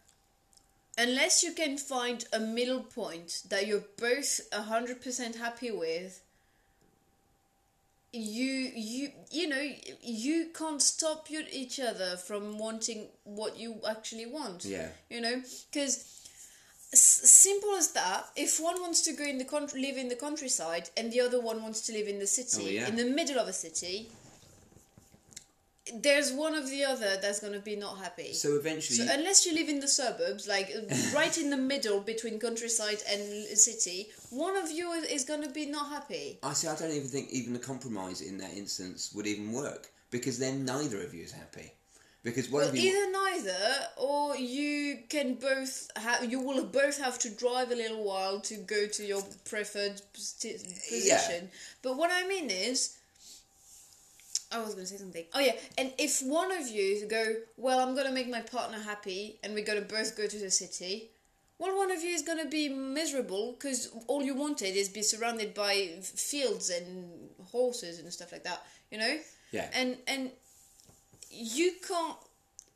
unless 0.98 1.42
you 1.42 1.52
can 1.52 1.78
find 1.78 2.24
a 2.32 2.40
middle 2.40 2.80
point 2.82 3.42
that 3.48 3.66
you're 3.66 3.84
both 3.98 4.40
100% 4.52 5.36
happy 5.36 5.70
with, 5.70 6.20
you 8.12 8.70
you 8.74 9.10
you 9.30 9.46
know 9.46 9.70
you 10.02 10.46
can't 10.58 10.80
stop 10.80 11.28
you, 11.28 11.44
each 11.52 11.78
other 11.78 12.16
from 12.16 12.58
wanting 12.58 13.06
what 13.24 13.58
you 13.58 13.76
actually 13.86 14.24
want 14.24 14.64
Yeah. 14.64 14.88
you 15.10 15.20
know 15.20 15.42
because 15.70 16.27
simple 16.94 17.74
as 17.74 17.92
that 17.92 18.26
if 18.36 18.58
one 18.58 18.80
wants 18.80 19.02
to 19.02 19.12
go 19.12 19.24
in 19.24 19.36
the 19.38 19.44
country 19.44 19.82
live 19.82 19.96
in 19.98 20.08
the 20.08 20.16
countryside 20.16 20.88
and 20.96 21.12
the 21.12 21.20
other 21.20 21.40
one 21.40 21.62
wants 21.62 21.82
to 21.82 21.92
live 21.92 22.08
in 22.08 22.18
the 22.18 22.26
city 22.26 22.64
Oh, 22.66 22.70
yeah. 22.70 22.88
in 22.88 22.96
the 22.96 23.04
middle 23.04 23.38
of 23.38 23.46
a 23.48 23.52
city 23.52 24.08
there's 26.02 26.32
one 26.32 26.54
of 26.54 26.68
the 26.68 26.84
other 26.84 27.16
that's 27.20 27.40
going 27.40 27.52
to 27.54 27.60
be 27.60 27.74
not 27.74 27.96
happy 27.98 28.32
so 28.34 28.56
eventually. 28.56 28.98
so 28.98 29.06
unless 29.10 29.46
you 29.46 29.54
live 29.54 29.68
in 29.70 29.80
the 29.80 29.88
suburbs, 29.88 30.46
like 30.46 30.70
uh, 30.76 30.94
right 31.14 31.38
in 31.38 31.48
the 31.50 31.56
middle 31.56 32.00
between 32.00 32.38
countryside 32.38 32.98
and 33.10 33.46
city, 33.56 34.08
one 34.30 34.54
of 34.56 34.70
you 34.70 34.92
is, 34.92 35.04
is 35.04 35.24
going 35.24 35.42
to 35.42 35.48
be 35.48 35.64
not 35.64 35.88
happy. 35.88 36.38
I 36.42 36.52
see. 36.52 36.68
I 36.68 36.76
don't 36.76 36.90
even 36.90 37.08
think 37.08 37.30
even 37.30 37.56
a 37.56 37.58
compromise 37.58 38.20
in 38.20 38.36
that 38.38 38.54
instance 38.54 39.12
would 39.14 39.26
even 39.26 39.50
work 39.52 39.88
because 40.10 40.38
then 40.38 40.64
neither 40.66 41.02
of 41.02 41.14
you 41.14 41.24
is 41.24 41.32
happy. 41.32 41.72
Because 42.24 42.50
one 42.50 42.62
Well, 42.62 42.70
of 42.70 42.76
you, 42.76 42.90
either 42.90 43.12
neither, 43.12 43.74
or 43.96 44.36
you 44.36 44.98
can 45.08 45.34
both 45.34 45.90
have. 45.96 46.30
You 46.30 46.40
will 46.40 46.64
both 46.64 46.98
have 46.98 47.18
to 47.20 47.30
drive 47.30 47.70
a 47.70 47.76
little 47.76 48.02
while 48.04 48.40
to 48.40 48.56
go 48.56 48.86
to 48.86 49.04
your 49.04 49.22
preferred 49.44 50.02
position. 50.12 51.50
But 51.82 51.96
what 51.96 52.10
I 52.12 52.26
mean 52.26 52.50
is. 52.50 52.94
I 54.50 54.60
was 54.60 54.74
going 54.74 54.86
to 54.86 54.90
say 54.90 54.96
something. 54.96 55.26
Oh 55.34 55.40
yeah, 55.40 55.52
and 55.76 55.92
if 55.98 56.22
one 56.22 56.50
of 56.50 56.68
you 56.68 57.06
go, 57.06 57.34
well, 57.58 57.80
I'm 57.80 57.94
going 57.94 58.06
to 58.06 58.12
make 58.12 58.30
my 58.30 58.40
partner 58.40 58.78
happy, 58.78 59.38
and 59.42 59.52
we're 59.54 59.64
going 59.64 59.78
to 59.78 59.84
both 59.86 60.16
go 60.16 60.26
to 60.26 60.38
the 60.38 60.50
city. 60.50 61.10
Well, 61.58 61.76
one 61.76 61.90
of 61.90 62.02
you 62.02 62.14
is 62.14 62.22
going 62.22 62.42
to 62.42 62.48
be 62.48 62.68
miserable 62.68 63.52
because 63.52 63.90
all 64.06 64.22
you 64.22 64.34
wanted 64.34 64.74
is 64.76 64.88
be 64.88 65.02
surrounded 65.02 65.52
by 65.54 65.98
fields 66.02 66.70
and 66.70 67.28
horses 67.52 67.98
and 67.98 68.10
stuff 68.12 68.32
like 68.32 68.44
that. 68.44 68.64
You 68.90 68.98
know. 68.98 69.18
Yeah. 69.52 69.68
And 69.74 69.98
and 70.06 70.30
you 71.30 71.72
can't 71.86 72.16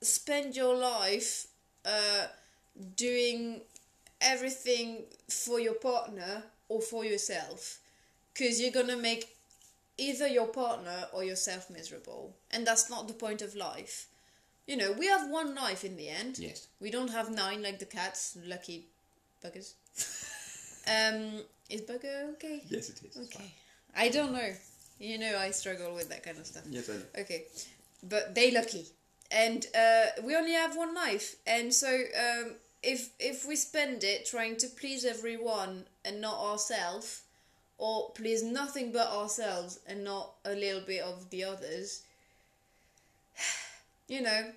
spend 0.00 0.56
your 0.56 0.74
life 0.74 1.46
uh, 1.84 2.26
doing 2.96 3.60
everything 4.20 5.04
for 5.28 5.60
your 5.60 5.74
partner 5.74 6.44
or 6.68 6.80
for 6.80 7.04
yourself 7.04 7.78
because 8.32 8.60
you're 8.60 8.70
gonna 8.70 8.96
make 8.96 9.36
either 9.98 10.26
your 10.26 10.46
partner 10.46 11.06
or 11.12 11.24
yourself 11.24 11.68
miserable 11.70 12.34
and 12.50 12.66
that's 12.66 12.88
not 12.88 13.08
the 13.08 13.14
point 13.14 13.42
of 13.42 13.54
life. 13.54 14.06
You 14.66 14.76
know 14.76 14.92
we 14.92 15.06
have 15.08 15.28
one 15.28 15.54
life 15.54 15.84
in 15.84 15.96
the 15.96 16.08
end. 16.08 16.38
Yes, 16.38 16.68
we 16.80 16.90
don't 16.90 17.10
have 17.10 17.30
nine 17.30 17.62
like 17.62 17.78
the 17.78 17.84
cats 17.84 18.38
lucky 18.44 18.86
buggers. 19.44 19.74
Um 20.88 21.42
is 21.70 21.82
bugger 21.82 22.30
okay? 22.34 22.62
Yes, 22.68 22.90
it 22.90 23.00
is. 23.04 23.16
okay. 23.26 23.52
I 23.96 24.08
don't 24.08 24.32
know. 24.32 24.50
You 24.98 25.18
know 25.18 25.36
i 25.36 25.50
struggle 25.50 25.94
with 25.94 26.08
that 26.10 26.22
kind 26.22 26.38
of 26.38 26.46
stuff. 26.46 26.62
Yes, 26.70 26.88
I 26.88 26.94
know. 26.94 27.22
Okay, 27.22 27.46
but 28.02 28.34
they 28.34 28.50
lucky, 28.50 28.86
and 29.30 29.66
uh, 29.74 30.06
we 30.22 30.36
only 30.36 30.52
have 30.52 30.76
one 30.76 30.94
life, 30.94 31.36
and 31.46 31.72
so 31.72 31.88
um, 31.88 32.52
if 32.82 33.10
if 33.18 33.46
we 33.46 33.56
spend 33.56 34.04
it 34.04 34.26
trying 34.26 34.56
to 34.58 34.68
please 34.68 35.04
everyone 35.04 35.84
and 36.04 36.20
not 36.20 36.38
ourselves, 36.38 37.22
or 37.78 38.10
please 38.10 38.42
nothing 38.42 38.92
but 38.92 39.08
ourselves 39.08 39.80
and 39.86 40.04
not 40.04 40.32
a 40.44 40.54
little 40.54 40.80
bit 40.80 41.02
of 41.02 41.30
the 41.30 41.44
others, 41.44 42.02
you 44.08 44.20
know, 44.20 44.52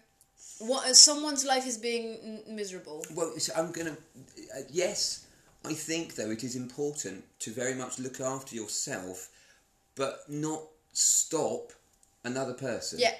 what 0.60 0.96
someone's 0.96 1.46
life 1.46 1.68
is 1.68 1.78
being 1.78 2.42
miserable. 2.48 3.06
Well, 3.14 3.38
so 3.38 3.54
I'm 3.56 3.72
gonna. 3.72 3.98
Uh, 4.56 4.62
yes, 4.70 5.26
I 5.64 5.74
think 5.74 6.16
though 6.16 6.32
it 6.32 6.44
is 6.44 6.56
important 6.56 7.24
to 7.40 7.52
very 7.52 7.76
much 7.76 8.00
look 8.00 8.20
after 8.20 8.56
yourself, 8.56 9.30
but 9.96 10.22
not 10.28 10.64
stop 10.94 11.72
another 12.24 12.54
person. 12.54 13.00
Yeah. 13.00 13.14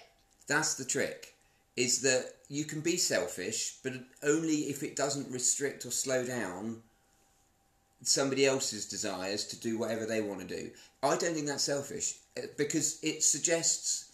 That's 0.48 0.76
the 0.76 0.86
trick. 0.86 1.34
is 1.76 2.02
that 2.02 2.36
you 2.48 2.64
can 2.64 2.80
be 2.80 2.96
selfish, 2.96 3.76
but 3.84 3.94
only 4.24 4.70
if 4.70 4.82
it 4.82 4.96
doesn't 4.96 5.30
restrict 5.30 5.86
or 5.86 5.92
slow 5.92 6.26
down 6.26 6.82
somebody 8.02 8.46
else's 8.46 8.86
desires 8.86 9.46
to 9.48 9.60
do 9.60 9.78
whatever 9.78 10.06
they 10.06 10.22
want 10.22 10.40
to 10.40 10.48
do. 10.48 10.70
I 11.04 11.18
don't 11.18 11.34
think 11.34 11.48
that's 11.48 11.64
selfish 11.64 12.16
uh, 12.38 12.42
because 12.58 13.00
it 13.04 13.24
suggests 13.24 14.06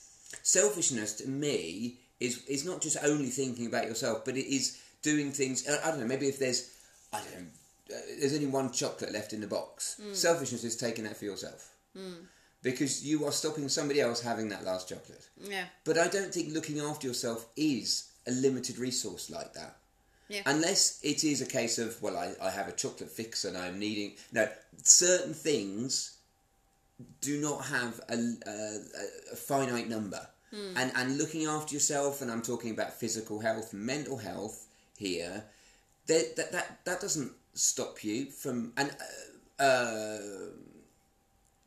selfishness 0.43 1.13
to 1.15 1.27
me 1.27 1.97
is 2.19 2.43
is 2.47 2.65
not 2.65 2.81
just 2.81 2.97
only 3.03 3.29
thinking 3.29 3.65
about 3.67 3.85
yourself, 3.85 4.23
but 4.25 4.37
it 4.37 4.47
is 4.53 4.79
doing 5.01 5.31
things. 5.31 5.67
I 5.67 5.89
don't 5.91 5.99
know. 5.99 6.07
Maybe 6.07 6.27
if 6.29 6.39
there's 6.39 6.71
I 7.13 7.19
don't 7.19 7.33
know, 7.33 7.95
uh, 7.95 7.99
there's 8.19 8.33
only 8.33 8.47
one 8.47 8.71
chocolate 8.71 9.11
left 9.11 9.33
in 9.33 9.41
the 9.41 9.47
box. 9.47 9.99
Selfishness 10.13 10.63
is 10.63 10.75
taking 10.77 11.03
that 11.03 11.17
for 11.17 11.25
yourself 11.25 11.69
because 12.63 13.03
you 13.03 13.25
are 13.25 13.31
stopping 13.31 13.69
somebody 13.69 14.01
else 14.01 14.21
having 14.21 14.49
that 14.49 14.63
last 14.63 14.89
chocolate. 14.89 15.27
Yeah. 15.41 15.65
But 15.83 15.97
I 15.97 16.07
don't 16.07 16.33
think 16.33 16.53
looking 16.53 16.79
after 16.79 17.07
yourself 17.07 17.47
is 17.55 18.11
a 18.27 18.31
limited 18.31 18.77
resource 18.77 19.29
like 19.29 19.53
that. 19.53 19.77
Yeah. 20.29 20.43
Unless 20.45 20.99
it 21.03 21.23
is 21.23 21.41
a 21.41 21.45
case 21.45 21.77
of, 21.77 22.01
well, 22.01 22.15
I, 22.15 22.33
I 22.41 22.49
have 22.51 22.67
a 22.67 22.71
chocolate 22.71 23.09
fix 23.09 23.43
and 23.43 23.57
I'm 23.57 23.79
needing. 23.79 24.13
No, 24.31 24.47
certain 24.83 25.33
things 25.33 26.17
do 27.19 27.41
not 27.41 27.65
have 27.65 27.99
a, 28.09 28.15
a, 28.15 28.77
a 29.33 29.35
finite 29.35 29.89
number. 29.89 30.27
And, 30.75 30.91
and 30.95 31.17
looking 31.17 31.45
after 31.45 31.73
yourself, 31.73 32.21
and 32.21 32.29
I'm 32.29 32.41
talking 32.41 32.71
about 32.71 32.93
physical 32.93 33.39
health, 33.39 33.73
mental 33.73 34.17
health 34.17 34.67
here, 34.97 35.45
that, 36.07 36.35
that, 36.35 36.51
that, 36.51 36.79
that 36.83 36.99
doesn't 36.99 37.31
stop 37.53 38.03
you 38.03 38.25
from. 38.25 38.73
And, 38.75 38.91
uh, 39.59 39.63
uh, 39.63 40.19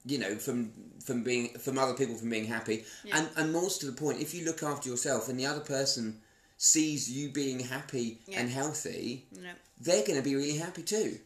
you 0.05 0.19
know, 0.19 0.37
from 0.37 0.73
from 1.05 1.23
being 1.23 1.49
from 1.59 1.79
other 1.79 1.95
people 1.95 2.15
from 2.15 2.31
being 2.31 2.47
happy, 2.47 2.85
and 3.13 3.29
and 3.37 3.53
more 3.53 3.69
to 3.71 3.87
the 3.87 3.93
point, 3.93 4.21
if 4.21 4.35
you 4.35 4.45
look 4.45 4.63
after 4.63 4.89
yourself 4.89 5.29
and 5.29 5.39
the 5.39 5.47
other 5.47 5.61
person 5.61 6.21
sees 6.57 7.11
you 7.11 7.29
being 7.31 7.61
happy 7.61 8.19
Yeah. 8.27 8.41
and 8.41 8.51
healthy, 8.51 9.27
No. 9.33 9.51
they're 9.81 10.07
going 10.07 10.17
to 10.17 10.23
be 10.23 10.37
really 10.37 10.57
happy 10.57 10.83
too. 10.83 11.19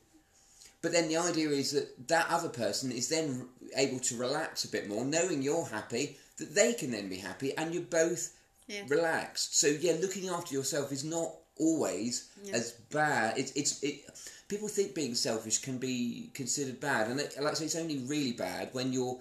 But 0.81 0.93
then 0.93 1.09
the 1.09 1.17
idea 1.17 1.51
is 1.51 1.73
that 1.73 2.09
that 2.09 2.29
other 2.31 2.49
person 2.49 2.91
is 2.93 3.09
then 3.09 3.49
able 3.77 3.99
to 4.01 4.17
relax 4.17 4.65
a 4.65 4.69
bit 4.69 4.89
more, 4.89 5.05
knowing 5.05 5.43
you're 5.43 5.67
happy, 5.67 6.17
that 6.39 6.55
they 6.55 6.73
can 6.73 6.91
then 6.93 7.09
be 7.09 7.17
happy, 7.19 7.57
and 7.57 7.75
you're 7.75 7.83
both 7.83 8.31
Yeah. 8.69 8.85
relaxed. 8.89 9.59
So 9.59 9.67
yeah, 9.67 9.95
looking 10.01 10.29
after 10.29 10.55
yourself 10.55 10.93
is 10.93 11.05
not 11.05 11.35
always 11.59 12.25
Yeah. 12.45 12.55
as 12.55 12.73
bad. 12.91 13.39
It's 13.39 13.53
it's 13.55 13.83
it. 13.83 14.05
People 14.49 14.69
think 14.69 14.95
being 14.95 15.15
selfish 15.15 15.59
can 15.59 15.79
be 15.79 16.31
considered 16.35 16.81
bad, 16.81 17.09
and 17.09 17.21
it, 17.21 17.35
like 17.41 17.53
I 17.53 17.55
say, 17.55 17.67
it's 17.67 17.77
only 17.77 17.99
really 17.99 18.33
bad 18.33 18.71
when 18.73 18.93
you're 18.95 19.19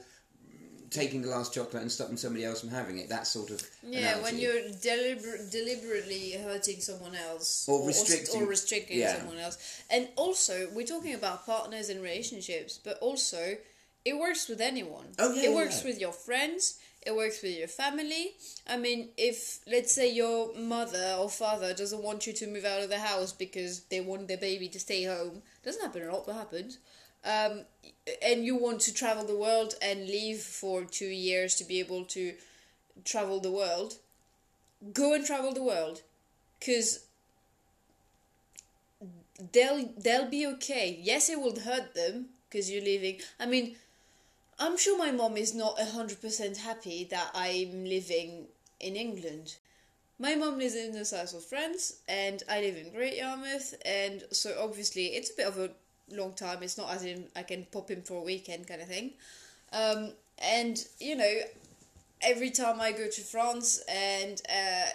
taking 0.89 1.21
the 1.21 1.27
last 1.27 1.53
chocolate 1.53 1.81
and 1.81 1.91
stopping 1.91 2.15
somebody 2.15 2.45
else 2.45 2.61
from 2.61 2.69
having 2.69 2.97
it. 2.97 3.09
That 3.09 3.27
sort 3.27 3.49
of 3.49 3.61
Yeah, 3.83 4.21
when 4.21 4.37
you're 4.39 4.53
deliber- 4.71 5.51
deliberately 5.51 6.31
hurting 6.31 6.79
someone 6.79 7.13
else 7.13 7.67
Or 7.67 7.85
restricting- 7.85 8.41
or, 8.43 8.45
restricting 8.45 8.99
yeah. 8.99 9.17
someone 9.17 9.37
else, 9.37 9.57
and 9.89 10.07
also 10.15 10.69
we're 10.73 10.87
talking 10.87 11.13
about 11.13 11.45
partners 11.45 11.89
and 11.89 12.01
relationships, 12.01 12.79
but 12.81 12.97
also 12.99 13.57
it 14.05 14.17
works 14.17 14.47
with 14.47 14.61
anyone. 14.61 15.07
Oh, 15.19 15.33
yeah, 15.33 15.41
it 15.41 15.49
yeah, 15.49 15.55
works 15.55 15.81
yeah. 15.81 15.89
with 15.89 15.99
your 15.99 16.13
friends. 16.13 16.75
It 17.07 17.15
works 17.15 17.41
with 17.41 17.57
your 17.57 17.69
family. 17.69 18.33
I 18.67 18.75
mean, 18.75 19.11
if 19.15 19.59
let's 19.65 19.93
say 19.93 20.11
your 20.11 20.53
mother 20.55 21.15
or 21.17 21.29
father 21.29 21.73
doesn't 21.73 22.03
want 22.03 22.27
you 22.27 22.33
to 22.33 22.47
move 22.47 22.65
out 22.65 22.83
of 22.83 22.89
the 22.89 22.99
house 22.99 23.31
because 23.31 23.83
they 23.85 24.01
want 24.01 24.27
their 24.27 24.37
baby 24.37 24.67
to 24.67 24.79
stay 24.79 25.05
home, 25.05 25.41
doesn't 25.63 25.81
happen 25.81 26.03
a 26.03 26.11
lot, 26.11 26.25
but 26.25 26.35
happens. 26.35 26.79
Um, 27.23 27.61
and 28.21 28.43
you 28.43 28.57
want 28.57 28.81
to 28.81 28.93
travel 28.93 29.23
the 29.23 29.37
world 29.37 29.75
and 29.81 30.01
leave 30.01 30.39
for 30.39 30.83
two 30.83 31.07
years 31.07 31.55
to 31.55 31.63
be 31.63 31.79
able 31.79 32.03
to 32.05 32.33
travel 33.05 33.39
the 33.39 33.51
world, 33.51 33.95
go 34.91 35.13
and 35.13 35.25
travel 35.25 35.53
the 35.53 35.63
world, 35.63 36.01
because 36.59 37.05
they'll 39.53 39.93
they'll 39.97 40.29
be 40.29 40.45
okay. 40.45 40.99
Yes, 41.01 41.29
it 41.29 41.39
will 41.39 41.57
hurt 41.59 41.95
them 41.95 42.25
because 42.49 42.69
you're 42.69 42.83
leaving. 42.83 43.21
I 43.39 43.45
mean, 43.45 43.77
I'm 44.59 44.77
sure 44.77 44.97
my 44.97 45.11
mom 45.11 45.37
is 45.37 45.53
not 45.53 45.79
hundred 45.79 46.19
percent 46.19 46.57
happy 46.57 47.03
that 47.11 47.29
I'm 47.35 47.85
living 47.85 48.47
in 48.79 48.95
England. 48.95 49.57
My 50.19 50.33
mom 50.33 50.57
lives 50.57 50.75
in 50.75 50.93
the 50.93 51.05
south 51.05 51.35
of 51.35 51.45
France, 51.45 51.97
and 52.07 52.41
I 52.49 52.61
live 52.61 52.75
in 52.75 52.91
Great 52.91 53.17
Yarmouth, 53.17 53.75
and 53.85 54.23
so 54.31 54.57
obviously 54.59 55.07
it's 55.07 55.29
a 55.29 55.35
bit 55.35 55.45
of 55.45 55.59
a 55.59 55.69
long 56.09 56.33
time. 56.33 56.63
It's 56.63 56.77
not 56.77 56.91
as 56.91 57.05
in 57.05 57.27
I 57.35 57.43
can 57.43 57.65
pop 57.71 57.91
in 57.91 58.01
for 58.01 58.15
a 58.15 58.21
weekend 58.23 58.67
kind 58.67 58.81
of 58.81 58.87
thing. 58.87 59.11
Um, 59.71 60.13
and 60.39 60.83
you 60.99 61.15
know, 61.15 61.33
every 62.23 62.49
time 62.49 62.81
I 62.81 62.93
go 62.93 63.07
to 63.07 63.21
France 63.21 63.83
and 63.87 64.41
uh, 64.49 64.85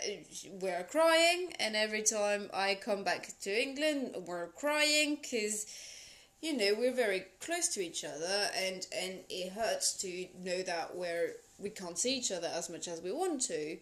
we're 0.60 0.82
crying, 0.90 1.52
and 1.60 1.76
every 1.76 2.02
time 2.02 2.50
I 2.52 2.74
come 2.74 3.04
back 3.04 3.30
to 3.42 3.62
England, 3.62 4.16
we're 4.26 4.48
crying 4.48 5.18
because 5.22 5.66
you 6.42 6.56
know 6.56 6.74
we're 6.76 6.92
very 6.92 7.24
close 7.40 7.68
to 7.68 7.80
each 7.80 8.04
other, 8.04 8.50
and 8.56 8.86
and 8.94 9.20
it 9.30 9.52
hurts 9.52 9.94
to 9.98 10.26
know 10.42 10.62
that 10.62 10.94
we're 10.94 11.36
we 11.58 11.70
can't 11.70 11.96
see 11.96 12.18
each 12.18 12.32
other 12.32 12.50
as 12.52 12.68
much 12.68 12.88
as 12.88 13.00
we 13.00 13.12
want 13.12 13.40
to, 13.42 13.78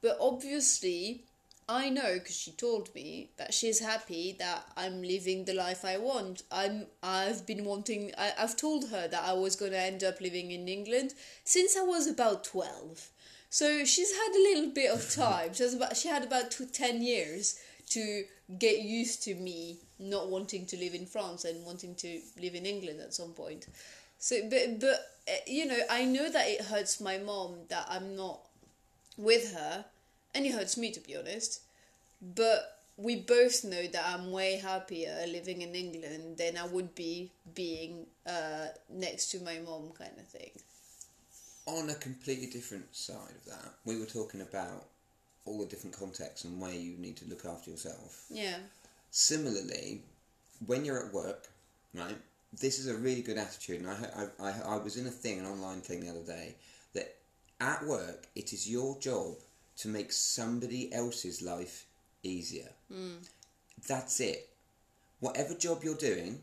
but 0.00 0.16
obviously. 0.20 1.24
I 1.68 1.88
know 1.88 2.14
because 2.14 2.36
she 2.36 2.52
told 2.52 2.94
me 2.94 3.30
that 3.38 3.52
she's 3.52 3.80
happy 3.80 4.36
that 4.38 4.64
I'm 4.76 5.02
living 5.02 5.46
the 5.46 5.52
life 5.52 5.84
I 5.84 5.98
want. 5.98 6.44
I'm 6.52 6.86
I've 7.02 7.44
been 7.44 7.64
wanting 7.64 8.12
I, 8.16 8.34
I've 8.38 8.56
told 8.56 8.90
her 8.90 9.08
that 9.08 9.24
I 9.24 9.32
was 9.32 9.56
gonna 9.56 9.74
end 9.76 10.04
up 10.04 10.20
living 10.20 10.52
in 10.52 10.68
England 10.68 11.14
since 11.42 11.76
I 11.76 11.82
was 11.82 12.06
about 12.06 12.44
twelve. 12.44 13.08
So 13.50 13.84
she's 13.84 14.12
had 14.12 14.30
a 14.30 14.44
little 14.48 14.70
bit 14.70 14.92
of 14.92 15.10
time. 15.12 15.54
She 15.54 15.64
has 15.64 15.74
about 15.74 15.96
she 15.96 16.06
had 16.06 16.22
about 16.22 16.52
two, 16.52 16.66
ten 16.66 17.02
years 17.02 17.58
to 17.90 18.24
get 18.58 18.80
used 18.80 19.22
to 19.24 19.34
me 19.34 19.78
not 19.98 20.28
wanting 20.28 20.66
to 20.66 20.76
live 20.76 20.94
in 20.94 21.06
France 21.06 21.44
and 21.44 21.64
wanting 21.64 21.94
to 21.96 22.20
live 22.40 22.54
in 22.54 22.66
England 22.66 23.00
at 23.00 23.14
some 23.14 23.32
point. 23.32 23.66
So 24.18 24.48
but 24.48 24.80
but 24.80 25.12
uh, 25.28 25.32
you 25.46 25.66
know 25.66 25.78
I 25.90 26.04
know 26.04 26.30
that 26.30 26.48
it 26.48 26.62
hurts 26.62 27.00
my 27.00 27.18
mom 27.18 27.56
that 27.68 27.86
I'm 27.88 28.16
not 28.16 28.40
with 29.16 29.54
her 29.54 29.84
and 30.34 30.46
it 30.46 30.52
hurts 30.52 30.76
me 30.76 30.90
to 30.92 31.00
be 31.00 31.16
honest. 31.16 31.62
But 32.34 32.78
we 32.96 33.16
both 33.16 33.62
know 33.64 33.86
that 33.86 34.04
I'm 34.06 34.32
way 34.32 34.56
happier 34.56 35.24
living 35.28 35.62
in 35.62 35.74
England 35.74 36.38
than 36.38 36.56
I 36.56 36.66
would 36.66 36.94
be 36.94 37.30
being 37.54 38.06
uh, 38.26 38.68
next 38.88 39.30
to 39.32 39.40
my 39.40 39.58
mom, 39.58 39.90
kind 39.98 40.12
of 40.18 40.26
thing. 40.26 40.50
on 41.66 41.90
a 41.90 41.94
completely 41.94 42.46
different 42.46 42.94
side 42.94 43.34
of 43.36 43.44
that, 43.46 43.74
we 43.84 43.98
were 43.98 44.06
talking 44.06 44.40
about 44.40 44.86
all 45.46 45.58
the 45.58 45.66
different 45.66 45.98
contexts 45.98 46.44
and 46.44 46.60
where 46.60 46.72
you 46.72 46.96
need 46.98 47.16
to 47.16 47.28
look 47.28 47.44
after 47.44 47.70
yourself. 47.70 48.24
Yeah, 48.30 48.56
Similarly, 49.10 50.02
when 50.66 50.84
you're 50.84 51.06
at 51.06 51.12
work, 51.12 51.48
right, 51.94 52.18
this 52.60 52.78
is 52.78 52.86
a 52.86 52.96
really 52.96 53.22
good 53.22 53.38
attitude. 53.38 53.80
And 53.80 53.88
I, 53.88 54.28
I, 54.40 54.48
I, 54.48 54.74
I 54.74 54.76
was 54.76 54.96
in 54.98 55.06
a 55.06 55.10
thing, 55.10 55.38
an 55.38 55.46
online 55.46 55.80
thing 55.80 56.00
the 56.00 56.10
other 56.10 56.22
day, 56.22 56.56
that 56.92 57.16
at 57.60 57.84
work, 57.86 58.26
it 58.34 58.52
is 58.52 58.68
your 58.68 58.98
job 58.98 59.36
to 59.78 59.88
make 59.88 60.12
somebody 60.12 60.92
else's 60.92 61.40
life 61.42 61.86
easier. 62.22 62.68
Mm. 62.92 63.26
That's 63.88 64.20
it. 64.20 64.50
Whatever 65.20 65.54
job 65.54 65.82
you're 65.82 65.94
doing, 65.94 66.42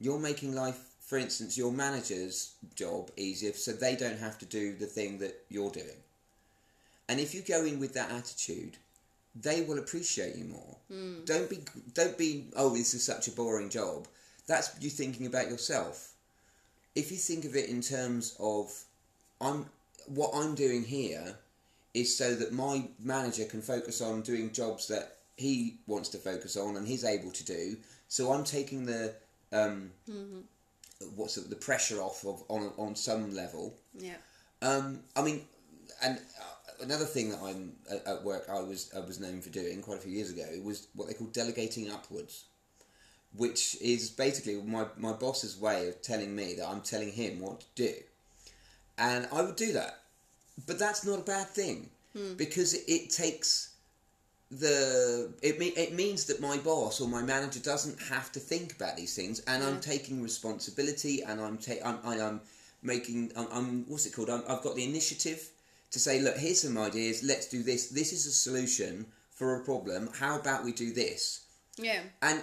you're 0.00 0.18
making 0.18 0.54
life, 0.54 0.80
for 1.00 1.16
instance, 1.18 1.56
your 1.56 1.72
manager's 1.72 2.54
job 2.74 3.10
easier 3.16 3.52
so 3.52 3.72
they 3.72 3.94
don't 3.94 4.18
have 4.18 4.38
to 4.38 4.46
do 4.46 4.74
the 4.74 4.86
thing 4.86 5.18
that 5.18 5.44
you're 5.48 5.70
doing. 5.70 6.01
And 7.12 7.20
if 7.20 7.34
you 7.34 7.42
go 7.42 7.62
in 7.66 7.78
with 7.78 7.92
that 7.92 8.10
attitude, 8.10 8.78
they 9.38 9.60
will 9.60 9.78
appreciate 9.78 10.34
you 10.34 10.44
more. 10.46 10.76
Don't 11.26 11.50
be 11.50 11.58
don't 11.92 12.16
be 12.16 12.46
oh 12.56 12.70
this 12.70 12.94
is 12.94 13.04
such 13.04 13.28
a 13.28 13.32
boring 13.32 13.68
job. 13.68 14.08
That's 14.46 14.70
you 14.80 14.88
thinking 14.88 15.26
about 15.26 15.50
yourself. 15.50 16.12
If 16.94 17.10
you 17.10 17.18
think 17.18 17.44
of 17.44 17.54
it 17.54 17.68
in 17.68 17.82
terms 17.82 18.34
of 18.40 18.72
I'm 19.42 19.66
what 20.06 20.30
I'm 20.34 20.54
doing 20.54 20.84
here 20.84 21.36
is 21.92 22.16
so 22.16 22.34
that 22.34 22.50
my 22.52 22.84
manager 22.98 23.44
can 23.44 23.60
focus 23.60 24.00
on 24.00 24.22
doing 24.22 24.50
jobs 24.50 24.88
that 24.88 25.18
he 25.36 25.76
wants 25.86 26.08
to 26.10 26.18
focus 26.18 26.56
on 26.56 26.76
and 26.78 26.88
he's 26.88 27.04
able 27.04 27.30
to 27.32 27.44
do. 27.44 27.76
So 28.08 28.32
I'm 28.32 28.44
taking 28.44 28.86
the 28.86 29.12
um, 29.52 29.90
what's 31.14 31.36
it, 31.36 31.50
the 31.50 31.56
pressure 31.56 32.00
off 32.00 32.24
of 32.24 32.42
on 32.48 32.72
on 32.78 32.96
some 32.96 33.34
level. 33.34 33.74
yeah, 33.98 34.14
Um, 34.62 35.00
I 35.14 35.20
mean, 35.22 35.42
and 36.02 36.18
another 36.82 37.04
thing 37.04 37.30
that 37.30 37.40
I'm 37.42 37.72
at, 38.06 38.22
work 38.22 38.46
I 38.50 38.60
was 38.60 38.90
I 38.96 39.00
was 39.00 39.20
known 39.20 39.40
for 39.40 39.50
doing 39.50 39.82
quite 39.82 39.98
a 39.98 40.00
few 40.00 40.12
years 40.12 40.30
ago 40.30 40.44
was 40.62 40.88
what 40.94 41.08
they 41.08 41.14
call 41.14 41.28
delegating 41.28 41.90
upwards, 41.90 42.44
which 43.36 43.76
is 43.80 44.10
basically 44.10 44.60
my 44.62 44.86
my 44.96 45.12
boss's 45.12 45.58
way 45.58 45.88
of 45.88 46.02
telling 46.02 46.34
me 46.34 46.54
that 46.54 46.68
I'm 46.68 46.80
telling 46.80 47.12
him 47.12 47.40
what 47.40 47.60
to 47.60 47.66
do, 47.74 47.94
and 48.98 49.28
I 49.32 49.42
would 49.42 49.56
do 49.56 49.72
that, 49.72 50.00
but 50.66 50.78
that's 50.78 51.04
not 51.06 51.20
a 51.20 51.22
bad 51.22 51.48
thing 51.48 51.90
hmm. 52.16 52.34
because 52.34 52.74
it, 52.74 53.10
takes 53.10 53.74
the 54.50 55.32
it 55.42 55.58
me, 55.58 55.68
it 55.68 55.94
means 55.94 56.26
that 56.26 56.40
my 56.40 56.58
boss 56.58 57.00
or 57.00 57.08
my 57.08 57.22
manager 57.22 57.60
doesn't 57.60 58.00
have 58.02 58.32
to 58.32 58.40
think 58.40 58.74
about 58.76 58.96
these 58.96 59.14
things, 59.14 59.40
and 59.46 59.62
I'm 59.62 59.80
taking 59.80 60.22
responsibility, 60.22 61.22
and 61.22 61.40
I'm 61.40 61.58
ta- 61.58 61.82
I'm 61.84 61.98
I 62.04 62.16
am 62.16 62.40
making 62.82 63.32
I'm, 63.36 63.48
I'm 63.52 63.84
what's 63.88 64.06
it 64.06 64.12
called? 64.12 64.28
I'm, 64.28 64.42
I've 64.48 64.62
got 64.62 64.76
the 64.76 64.84
initiative 64.84 65.51
to 65.92 65.98
say, 65.98 66.20
look, 66.20 66.36
here's 66.36 66.62
some 66.62 66.76
ideas. 66.78 67.22
Let's 67.22 67.48
do 67.48 67.62
this. 67.62 67.88
This 67.88 68.12
is 68.12 68.26
a 68.26 68.32
solution 68.32 69.06
for 69.30 69.56
a 69.56 69.64
problem. 69.64 70.10
How 70.18 70.38
about 70.38 70.64
we 70.64 70.72
do 70.72 70.92
this? 70.92 71.44
Yeah. 71.78 72.00
and 72.20 72.42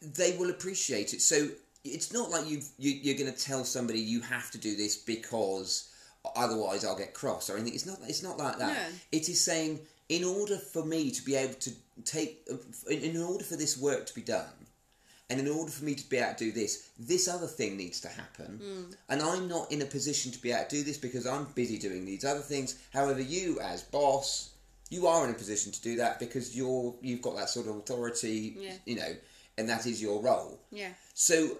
they 0.00 0.36
will 0.36 0.50
appreciate 0.50 1.14
it. 1.14 1.20
So 1.22 1.48
it's 1.84 2.12
not 2.12 2.30
like 2.30 2.48
you've, 2.48 2.68
you 2.78 2.92
you're 2.92 3.18
going 3.18 3.32
to 3.32 3.38
tell 3.38 3.64
somebody 3.64 4.00
you 4.00 4.20
have 4.20 4.50
to 4.52 4.58
do 4.58 4.76
this 4.76 4.96
because 4.96 5.90
otherwise 6.36 6.84
I'll 6.84 6.96
get 6.96 7.14
cross 7.14 7.50
or 7.50 7.56
anything. 7.56 7.74
It's 7.74 7.86
not. 7.86 7.98
It's 8.06 8.22
not 8.22 8.38
like 8.38 8.58
that. 8.58 8.74
No. 8.74 8.96
It 9.12 9.28
is 9.28 9.40
saying 9.40 9.80
in 10.08 10.24
order 10.24 10.56
for 10.58 10.84
me 10.84 11.10
to 11.10 11.24
be 11.24 11.34
able 11.36 11.54
to 11.54 11.70
take, 12.04 12.48
in 12.90 13.00
in 13.00 13.22
order 13.22 13.44
for 13.44 13.56
this 13.56 13.78
work 13.78 14.06
to 14.06 14.14
be 14.14 14.22
done. 14.22 14.46
And 15.32 15.40
in 15.40 15.48
order 15.48 15.70
for 15.70 15.84
me 15.84 15.94
to 15.94 16.08
be 16.10 16.18
able 16.18 16.34
to 16.34 16.44
do 16.44 16.52
this, 16.52 16.90
this 16.98 17.26
other 17.26 17.46
thing 17.46 17.78
needs 17.78 18.00
to 18.00 18.08
happen. 18.08 18.60
Hmm. 18.62 18.92
And 19.08 19.22
I'm 19.22 19.48
not 19.48 19.72
in 19.72 19.80
a 19.80 19.86
position 19.86 20.30
to 20.32 20.38
be 20.42 20.52
able 20.52 20.64
to 20.64 20.76
do 20.76 20.82
this 20.82 20.98
because 20.98 21.26
I'm 21.26 21.46
busy 21.54 21.78
doing 21.78 22.04
these 22.04 22.22
other 22.24 22.40
things. 22.40 22.78
However, 22.92 23.20
you 23.20 23.58
as 23.60 23.82
boss, 23.82 24.50
you 24.90 25.06
are 25.06 25.24
in 25.24 25.30
a 25.30 25.38
position 25.38 25.72
to 25.72 25.80
do 25.80 25.96
that 25.96 26.18
because 26.18 26.54
you're 26.54 26.94
you've 27.00 27.22
got 27.22 27.36
that 27.36 27.48
sort 27.48 27.66
of 27.66 27.76
authority, 27.76 28.56
Yeah. 28.58 28.74
you 28.84 28.96
know, 28.96 29.16
and 29.56 29.68
that 29.70 29.86
is 29.86 30.02
your 30.02 30.20
role. 30.20 30.60
Yeah. 30.70 30.90
So 31.14 31.56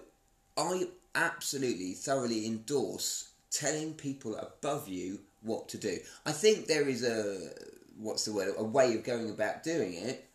I 0.55 0.87
absolutely 1.15 1.93
thoroughly 1.93 2.45
endorse 2.45 3.29
telling 3.49 3.93
people 3.93 4.35
above 4.35 4.87
you 4.87 5.19
what 5.41 5.67
to 5.69 5.77
do. 5.77 5.97
I 6.25 6.31
think 6.31 6.67
there 6.67 6.87
is 6.87 7.03
a 7.03 7.49
what's 7.97 8.25
the 8.25 8.33
word 8.33 8.53
a 8.57 8.63
way 8.63 8.93
of 8.95 9.03
going 9.03 9.29
about 9.29 9.63
doing 9.63 9.93
it, 9.95 10.29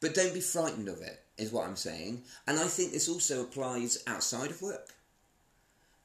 but 0.00 0.14
don't 0.14 0.34
be 0.34 0.40
frightened 0.40 0.88
of 0.88 1.02
it. 1.02 1.21
Is 1.38 1.50
what 1.50 1.66
I'm 1.66 1.76
saying, 1.76 2.22
and 2.46 2.58
I 2.58 2.66
think 2.66 2.92
this 2.92 3.08
also 3.08 3.40
applies 3.42 4.02
outside 4.06 4.50
of 4.50 4.60
work. 4.62 4.90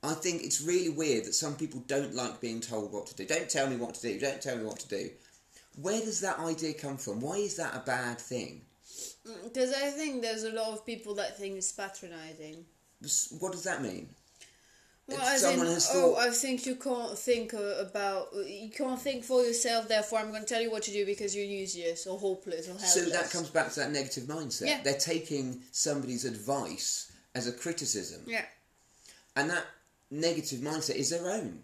I 0.01 0.13
think 0.13 0.41
it's 0.43 0.61
really 0.61 0.89
weird 0.89 1.25
that 1.25 1.33
some 1.35 1.55
people 1.55 1.83
don't 1.87 2.15
like 2.15 2.39
being 2.39 2.61
told 2.61 2.93
what 2.93 3.07
to 3.07 3.15
do. 3.15 3.25
Don't 3.25 3.49
tell 3.49 3.69
me 3.69 3.75
what 3.75 3.95
to 3.95 4.01
do. 4.01 4.19
Don't 4.19 4.41
tell 4.41 4.55
me 4.57 4.63
what 4.63 4.79
to 4.79 4.87
do. 4.87 5.09
Where 5.81 5.99
does 5.99 6.21
that 6.21 6.39
idea 6.39 6.73
come 6.73 6.97
from? 6.97 7.19
Why 7.19 7.35
is 7.35 7.57
that 7.57 7.75
a 7.75 7.79
bad 7.79 8.19
thing? 8.19 8.61
Mm, 9.27 9.43
because 9.43 9.73
I 9.73 9.89
think 9.91 10.21
there's 10.21 10.43
a 10.43 10.51
lot 10.51 10.69
of 10.71 10.85
people 10.85 11.13
that 11.15 11.37
think 11.37 11.57
it's 11.57 11.71
patronizing. 11.71 12.65
S- 13.03 13.33
What 13.39 13.51
does 13.51 13.63
that 13.63 13.81
mean? 13.83 14.09
Well, 15.07 15.19
If 15.21 15.39
someone 15.39 15.67
in, 15.67 15.73
has 15.73 15.89
oh, 15.93 16.15
thought- 16.15 16.27
I 16.27 16.31
think 16.31 16.65
you 16.65 16.75
can't 16.75 17.17
think 17.17 17.53
uh, 17.53 17.75
about, 17.79 18.27
you 18.45 18.69
can't 18.69 19.01
think 19.01 19.23
for 19.23 19.41
yourself. 19.41 19.87
Therefore, 19.87 20.19
I'm 20.19 20.29
going 20.31 20.41
to 20.41 20.47
tell 20.47 20.61
you 20.61 20.69
what 20.69 20.83
to 20.83 20.91
do 20.91 21.05
because 21.05 21.33
you're 21.33 21.45
useless 21.45 22.05
or 22.07 22.19
hopeless 22.19 22.67
or 22.67 22.71
helpless. 22.71 22.93
So 22.93 23.05
that 23.11 23.31
comes 23.31 23.49
back 23.49 23.71
to 23.71 23.79
that 23.81 23.91
negative 23.91 24.25
mindset. 24.25 24.67
Yeah. 24.67 24.81
They're 24.83 24.97
taking 24.99 25.61
somebody's 25.71 26.25
advice 26.25 27.11
as 27.35 27.47
a 27.47 27.53
criticism. 27.53 28.23
Yeah. 28.27 28.43
And 29.37 29.49
that 29.49 29.65
negative 30.11 30.59
mindset 30.59 30.95
is 30.95 31.09
their 31.09 31.31
own. 31.31 31.61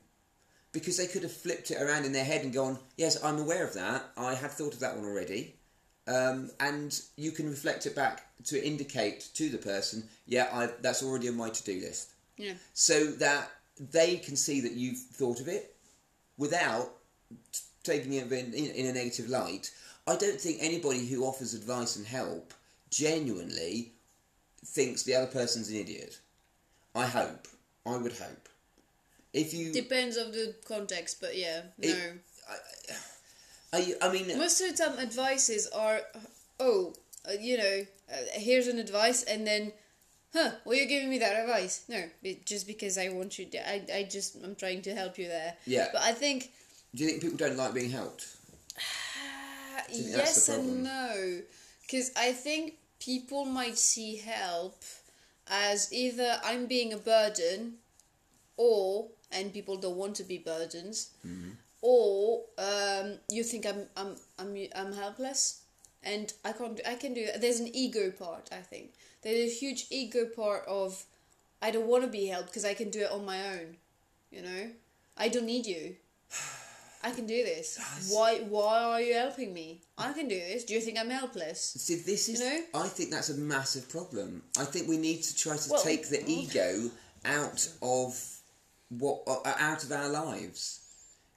Because 0.72 0.98
they 0.98 1.08
could 1.08 1.24
have 1.24 1.32
flipped 1.34 1.70
it 1.70 1.82
around 1.82 2.06
in 2.06 2.14
their 2.14 2.26
head 2.26 2.44
and 2.44 2.54
gone, 2.54 2.80
Yes, 2.98 3.22
I'm 3.24 3.40
aware 3.40 3.66
of 3.68 3.74
that. 3.74 4.06
I 4.16 4.36
have 4.36 4.54
thought 4.54 4.74
of 4.74 4.80
that 4.80 4.96
one 4.96 5.06
already. 5.06 5.56
Um, 6.08 6.50
and 6.60 7.00
you 7.16 7.32
can 7.32 7.50
reflect 7.50 7.86
it 7.86 7.96
back 7.96 8.26
to 8.46 8.66
indicate 8.66 9.30
to 9.36 9.50
the 9.50 9.58
person, 9.58 10.04
Yeah, 10.26 10.50
I, 10.52 10.70
that's 10.82 11.04
already 11.04 11.28
on 11.30 11.36
my 11.36 11.50
to 11.50 11.64
do 11.64 11.80
list. 11.82 12.13
Yeah. 12.38 12.54
So 12.74 13.12
that 13.14 13.50
they 13.80 14.18
can 14.18 14.36
see 14.36 14.62
that 14.62 14.74
you've 14.74 15.00
thought 15.00 15.40
of 15.40 15.48
it 15.48 15.76
without 16.38 16.92
t- 17.52 17.60
taking 17.84 18.14
it 18.14 18.32
in, 18.32 18.54
in, 18.54 18.72
in 18.72 18.86
a 18.88 18.94
negative 18.94 19.30
light. 19.30 19.72
I 20.08 20.16
don't 20.16 20.40
think 20.40 20.58
anybody 20.60 21.08
who 21.08 21.24
offers 21.26 21.54
advice 21.54 21.96
and 21.96 22.06
help 22.06 22.54
genuinely 22.90 23.94
thinks 24.66 25.04
the 25.04 25.16
other 25.16 25.28
person's 25.28 25.70
an 25.70 25.76
idiot. 25.78 26.20
I 26.96 27.06
hope. 27.08 27.48
I 27.86 27.98
would 27.98 28.14
hope. 28.14 28.50
If 29.34 29.54
you, 29.54 29.74
Depends 29.74 30.18
on 30.18 30.32
the 30.32 30.56
context, 30.68 31.20
but 31.20 31.36
yeah, 31.38 31.62
no. 31.78 31.90
It- 31.90 32.22
I, 33.74 33.96
I 34.04 34.12
mean, 34.12 34.38
Most 34.38 34.62
of 34.62 34.70
the 34.78 34.84
time, 34.84 35.00
advices 35.00 35.68
are, 35.76 36.02
oh, 36.60 36.94
uh, 37.28 37.32
you 37.40 37.58
know, 37.58 37.86
uh, 38.12 38.16
here's 38.34 38.68
an 38.68 38.78
advice, 38.78 39.24
and 39.24 39.48
then, 39.48 39.72
huh, 40.34 40.52
well, 40.66 40.76
you're 40.76 40.88
giving 40.88 41.10
me 41.10 41.20
that 41.20 41.40
advice. 41.42 41.86
No, 41.88 42.04
it, 42.24 42.46
just 42.46 42.68
because 42.68 42.98
I 42.98 43.10
want 43.10 43.38
you 43.40 43.46
to, 43.46 43.70
I, 43.70 43.82
I 43.94 44.04
just, 44.10 44.36
I'm 44.44 44.56
trying 44.56 44.82
to 44.84 44.94
help 44.96 45.18
you 45.18 45.28
there. 45.28 45.56
Yeah. 45.66 45.88
But 45.94 46.02
I 46.02 46.12
think, 46.12 46.52
do 46.96 47.04
you 47.04 47.10
think 47.10 47.22
people 47.22 47.38
don't 47.38 47.58
like 47.58 47.74
being 47.74 47.90
helped? 47.92 48.26
you 49.92 50.04
think 50.04 50.16
that's 50.16 50.48
yes 50.48 50.50
and 50.50 50.84
no. 50.84 51.42
Because 51.82 52.12
I 52.18 52.32
think 52.32 52.76
people 53.00 53.46
might 53.46 53.78
see 53.78 54.16
help 54.18 54.82
as 55.48 55.92
either 55.94 56.40
I'm 56.44 56.66
being 56.68 56.94
a 56.94 56.98
burden, 56.98 57.76
or, 58.58 59.08
and 59.32 59.52
people 59.54 59.78
don't 59.78 59.98
want 59.98 60.16
to 60.16 60.24
be 60.24 60.38
burdens, 60.38 61.12
Mm-hmm. 61.28 61.52
or 61.82 62.44
um, 62.58 63.18
you 63.30 63.44
think 63.44 63.66
I'm 63.66 63.88
I'm 63.98 64.16
I'm 64.40 64.56
I'm 64.76 64.94
helpless, 64.94 65.62
and 66.02 66.32
I 66.46 66.54
can't 66.54 66.80
I 66.88 66.96
can 66.96 67.14
do 67.14 67.22
it. 67.22 67.42
There's 67.42 67.60
an 67.60 67.70
ego 67.74 68.12
part. 68.12 68.50
I 68.52 68.58
think 68.62 68.92
there's 69.24 69.52
a 69.52 69.54
huge 69.54 69.88
ego 69.90 70.26
part 70.26 70.66
of 70.68 71.06
I 71.62 71.72
don't 71.72 71.88
want 71.88 72.04
to 72.04 72.10
be 72.10 72.28
helped 72.28 72.48
because 72.48 72.66
I 72.66 72.74
can 72.74 72.90
do 72.90 73.02
it 73.02 73.12
on 73.12 73.26
my 73.26 73.50
own. 73.50 73.78
You 74.32 74.42
know, 74.42 74.70
I 75.18 75.30
don't 75.30 75.46
need 75.46 75.66
you. 75.66 75.96
I 77.04 77.12
can 77.12 77.26
do 77.26 77.44
this. 77.44 77.78
Why 78.14 78.40
why 78.40 78.82
are 78.84 79.02
you 79.02 79.14
helping 79.14 79.54
me? 79.54 79.82
I 79.98 80.14
can 80.14 80.28
do 80.28 80.40
this. 80.40 80.64
Do 80.64 80.74
you 80.74 80.80
think 80.80 80.98
I'm 80.98 81.10
helpless? 81.10 81.60
See, 81.78 81.96
this 81.96 82.30
is. 82.30 82.40
You 82.40 82.46
know? 82.46 82.62
I 82.76 82.88
think 82.88 83.12
that's 83.12 83.30
a 83.30 83.38
massive 83.38 83.90
problem. 83.90 84.42
I 84.58 84.64
think 84.64 84.88
we 84.88 84.98
need 84.98 85.24
to 85.24 85.36
try 85.36 85.58
to 85.58 85.70
Well, 85.70 85.82
take 85.82 86.08
the 86.08 86.24
ego 86.26 86.90
out 87.26 87.68
of 87.82 88.40
what 88.90 89.24
uh, 89.28 89.54
out 89.60 89.84
of 89.84 89.92
our 89.92 90.10
lives. 90.10 90.80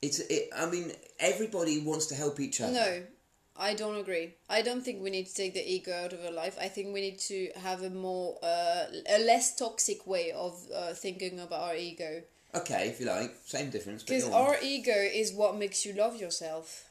It's. 0.01 0.20
It, 0.20 0.51
I 0.57 0.66
mean, 0.66 0.92
everybody 1.18 1.81
wants 1.81 2.07
to 2.07 2.14
help 2.14 2.38
each 2.38 2.61
other. 2.61 2.72
No, 2.72 3.03
I 3.58 3.74
don't 3.74 3.96
agree. 3.96 4.34
I 4.48 4.62
don't 4.62 4.82
think 4.84 5.02
we 5.02 5.10
need 5.10 5.26
to 5.26 5.34
take 5.34 5.54
the 5.54 5.66
ego 5.66 5.92
out 5.92 6.12
of 6.12 6.24
our 6.24 6.32
life. 6.32 6.56
I 6.60 6.68
think 6.68 6.92
we 6.92 7.00
need 7.00 7.18
to 7.20 7.50
have 7.62 7.82
a 7.82 7.90
more, 7.90 8.38
uh, 8.42 8.84
a 9.08 9.18
less 9.24 9.56
toxic 9.56 10.06
way 10.06 10.32
of 10.32 10.60
uh, 10.74 10.92
thinking 10.92 11.40
about 11.40 11.62
our 11.62 11.76
ego. 11.76 12.22
Okay, 12.54 12.88
if 12.88 13.00
you 13.00 13.06
like, 13.06 13.34
same 13.44 13.70
difference. 13.70 14.02
Because 14.02 14.28
our 14.28 14.56
ego 14.62 14.92
is 14.94 15.32
what 15.32 15.56
makes 15.56 15.84
you 15.84 15.92
love 15.92 16.16
yourself. 16.16 16.84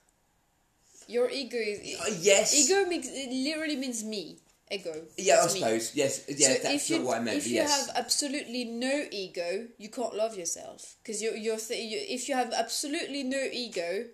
Your 1.08 1.30
ego 1.30 1.58
is. 1.58 1.80
Uh, 2.00 2.16
yes. 2.20 2.54
Ego 2.56 2.88
makes, 2.90 3.08
it 3.10 3.32
literally 3.32 3.76
means 3.76 4.04
me. 4.04 4.38
Ego. 4.72 4.94
Yeah, 5.18 5.42
I 5.42 5.46
It's 5.46 5.54
me. 5.54 5.60
suppose. 5.60 5.96
Yes. 5.96 6.26
Yeah, 6.28 6.54
so 6.54 6.60
that's 6.64 6.90
you, 6.90 6.98
not 6.98 7.06
what 7.06 7.18
I 7.18 7.22
meant. 7.22 7.38
If 7.38 7.48
you 7.48 7.56
yes. 7.56 7.88
have 7.88 7.96
absolutely 7.96 8.66
no 8.66 9.06
ego, 9.12 9.68
you 9.78 9.90
can't 9.90 10.16
love 10.16 10.36
yourself. 10.36 10.96
Because 11.04 11.22
you're, 11.22 11.36
you're 11.36 11.58
th- 11.58 11.80
you, 11.80 12.00
if 12.02 12.28
you 12.28 12.34
have 12.36 12.52
absolutely 12.52 13.24
no 13.24 13.48
ego, 13.52 14.06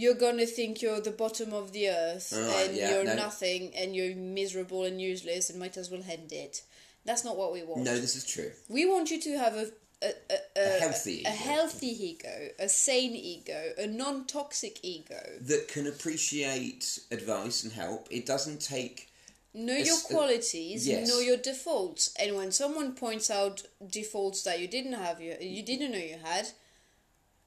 you're 0.00 0.14
gonna 0.26 0.44
think 0.46 0.82
you're 0.82 1.00
the 1.00 1.10
bottom 1.10 1.52
of 1.54 1.72
the 1.72 1.88
earth 1.88 2.30
and 2.32 2.76
yeah, 2.76 2.90
you're 2.90 3.04
no. 3.04 3.14
nothing 3.16 3.72
and 3.74 3.96
you're 3.96 4.14
miserable 4.14 4.84
and 4.84 5.00
useless 5.00 5.48
and 5.50 5.58
might 5.58 5.76
as 5.78 5.90
well 5.90 6.02
end 6.16 6.30
it. 6.32 6.62
That's 7.06 7.24
not 7.24 7.36
what 7.36 7.52
we 7.52 7.62
want. 7.62 7.82
no, 7.82 7.94
this 7.98 8.14
is 8.14 8.24
true. 8.24 8.50
We 8.68 8.84
want 8.84 9.10
you 9.10 9.20
to 9.22 9.38
have 9.38 9.54
a 9.54 9.66
a, 10.02 10.10
a, 10.56 10.76
A 10.76 10.78
healthy 10.80 11.18
a 11.24 11.30
ego. 11.30 11.30
healthy 11.30 11.86
ego, 12.10 12.48
a 12.58 12.68
sane 12.68 13.16
ego, 13.16 13.60
a 13.78 13.86
non-toxic 13.86 14.78
ego. 14.82 15.22
That 15.40 15.68
can 15.68 15.86
appreciate 15.86 16.98
advice 17.10 17.64
and 17.64 17.72
help. 17.72 18.06
It 18.10 18.26
doesn't 18.26 18.60
take. 18.60 19.08
Know 19.54 19.72
your 19.74 19.96
qualities, 20.10 20.86
yes. 20.86 21.08
know 21.08 21.20
your 21.20 21.38
defaults, 21.38 22.14
and 22.20 22.36
when 22.36 22.52
someone 22.52 22.92
points 22.92 23.30
out 23.30 23.62
defaults 23.88 24.42
that 24.42 24.60
you 24.60 24.68
didn't 24.68 24.92
have, 25.04 25.18
you 25.22 25.34
you 25.40 25.62
didn't 25.62 25.92
know 25.92 26.04
you 26.12 26.18
had, 26.22 26.48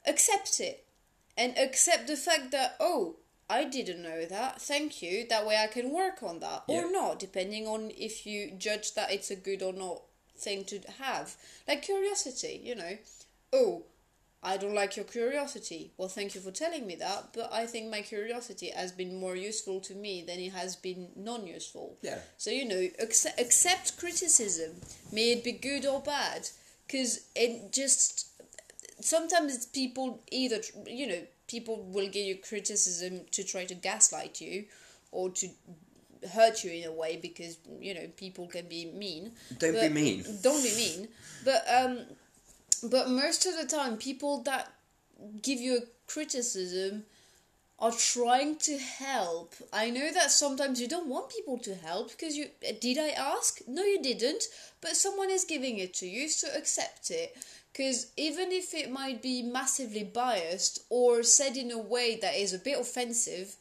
accept 0.08 0.60
it, 0.60 0.86
and 1.40 1.58
accept 1.58 2.06
the 2.08 2.18
fact 2.18 2.52
that 2.52 2.76
oh, 2.80 3.16
I 3.50 3.64
didn't 3.64 4.04
know 4.04 4.26
that. 4.26 4.62
Thank 4.62 5.02
you. 5.02 5.26
That 5.28 5.48
way 5.48 5.58
I 5.58 5.68
can 5.68 5.92
work 5.92 6.22
on 6.22 6.40
that 6.42 6.66
Yeah. 6.68 6.84
or 6.84 6.92
not, 6.92 7.18
depending 7.18 7.66
on 7.68 7.92
if 7.98 8.28
you 8.28 8.52
judge 8.52 8.94
that 8.94 9.12
it's 9.12 9.32
a 9.32 9.36
good 9.36 9.64
or 9.64 9.74
not 9.74 10.04
thing 10.38 10.66
to 10.66 10.80
have. 11.00 11.36
Like 11.68 11.82
curiosity, 11.82 12.62
you 12.64 12.76
know. 12.76 12.98
Oh, 13.52 13.84
I 14.42 14.56
don't 14.58 14.76
like 14.76 14.96
your 14.96 15.06
curiosity. 15.06 15.92
Well, 15.98 16.08
thank 16.08 16.34
you 16.36 16.42
for 16.42 16.52
telling 16.52 16.88
me 16.88 16.96
that, 16.96 17.34
but 17.34 17.52
I 17.52 17.66
think 17.66 17.90
my 17.90 18.02
curiosity 18.02 18.70
has 18.70 18.92
been 18.92 19.20
more 19.20 19.36
useful 19.36 19.82
to 19.82 19.96
me 19.96 20.24
than 20.26 20.40
it 20.40 20.54
has 20.54 20.76
been 20.76 21.10
non 21.16 21.46
useful. 21.48 21.98
Yeah. 22.02 22.20
So, 22.38 22.50
you 22.52 22.66
know, 22.66 22.88
accept, 23.00 23.40
accept 23.40 23.98
criticism, 23.98 24.76
may 25.12 25.32
it 25.34 25.44
be 25.44 25.52
good 25.54 25.86
or 25.86 26.02
bad, 26.02 26.50
because 26.88 27.22
it 27.36 27.74
just. 27.74 28.29
Sometimes 29.02 29.56
it's 29.56 29.66
people 29.66 30.22
either, 30.32 30.60
you 30.86 31.08
know, 31.08 31.22
people 31.48 31.84
will 31.84 32.08
give 32.08 32.26
you 32.26 32.38
criticism 32.38 33.22
to 33.32 33.44
try 33.44 33.66
to 33.66 33.76
gaslight 33.76 34.42
you 34.42 34.66
or 35.12 35.30
to 35.32 35.50
hurt 36.34 36.64
you 36.64 36.72
in 36.72 36.86
a 36.86 36.92
way 36.92 37.18
because, 37.18 37.58
you 37.80 37.94
know, 37.94 38.08
people 38.18 38.48
can 38.48 38.68
be 38.68 38.86
mean. 38.86 39.32
Don't 39.58 39.74
be 39.74 39.90
mean. 39.90 40.26
Don't 40.42 40.64
be 40.64 40.76
mean. 40.76 41.08
But, 41.46 41.66
um, 41.74 42.00
but 42.84 43.10
most 43.10 43.46
of 43.46 43.56
the 43.56 43.66
time, 43.66 43.98
people 43.98 44.44
that 44.44 44.72
give 45.42 45.60
you 45.60 45.78
a 45.78 45.82
criticism 46.08 47.04
are 47.80 47.92
trying 47.92 48.58
to 48.58 48.78
help. 48.78 49.56
I 49.72 49.90
know 49.90 50.12
that 50.12 50.32
sometimes 50.32 50.82
you 50.82 50.88
don't 50.88 51.08
want 51.08 51.30
people 51.30 51.58
to 51.60 51.76
help 51.76 52.12
because 52.12 52.36
you 52.36 52.48
did 52.82 52.98
I 52.98 53.10
ask? 53.10 53.62
No, 53.68 53.84
you 53.84 54.02
didn't. 54.02 54.44
But 54.82 54.98
someone 54.98 55.30
is 55.30 55.46
giving 55.46 55.78
it 55.80 55.94
to 55.96 56.08
you, 56.08 56.28
so 56.28 56.50
accept 56.56 57.10
it. 57.10 57.38
Because 57.80 58.12
even 58.18 58.52
if 58.52 58.74
it 58.74 58.92
might 58.92 59.22
be 59.22 59.42
massively 59.42 60.04
biased 60.04 60.82
or 60.90 61.24
said 61.24 61.56
in 61.56 61.72
a 61.72 61.78
way 61.78 62.18
that 62.18 62.36
is 62.36 62.52
a 62.52 62.60
bit 62.60 62.78
offensive, 62.78 63.56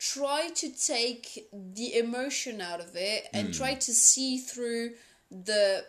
try 0.00 0.48
to 0.56 0.68
take 0.70 1.46
the 1.52 1.96
emotion 1.96 2.60
out 2.60 2.80
of 2.80 2.96
it 2.96 3.28
and 3.32 3.46
Hmm. 3.46 3.52
try 3.52 3.74
to 3.76 3.94
see 3.94 4.38
through 4.38 4.96
the 5.30 5.86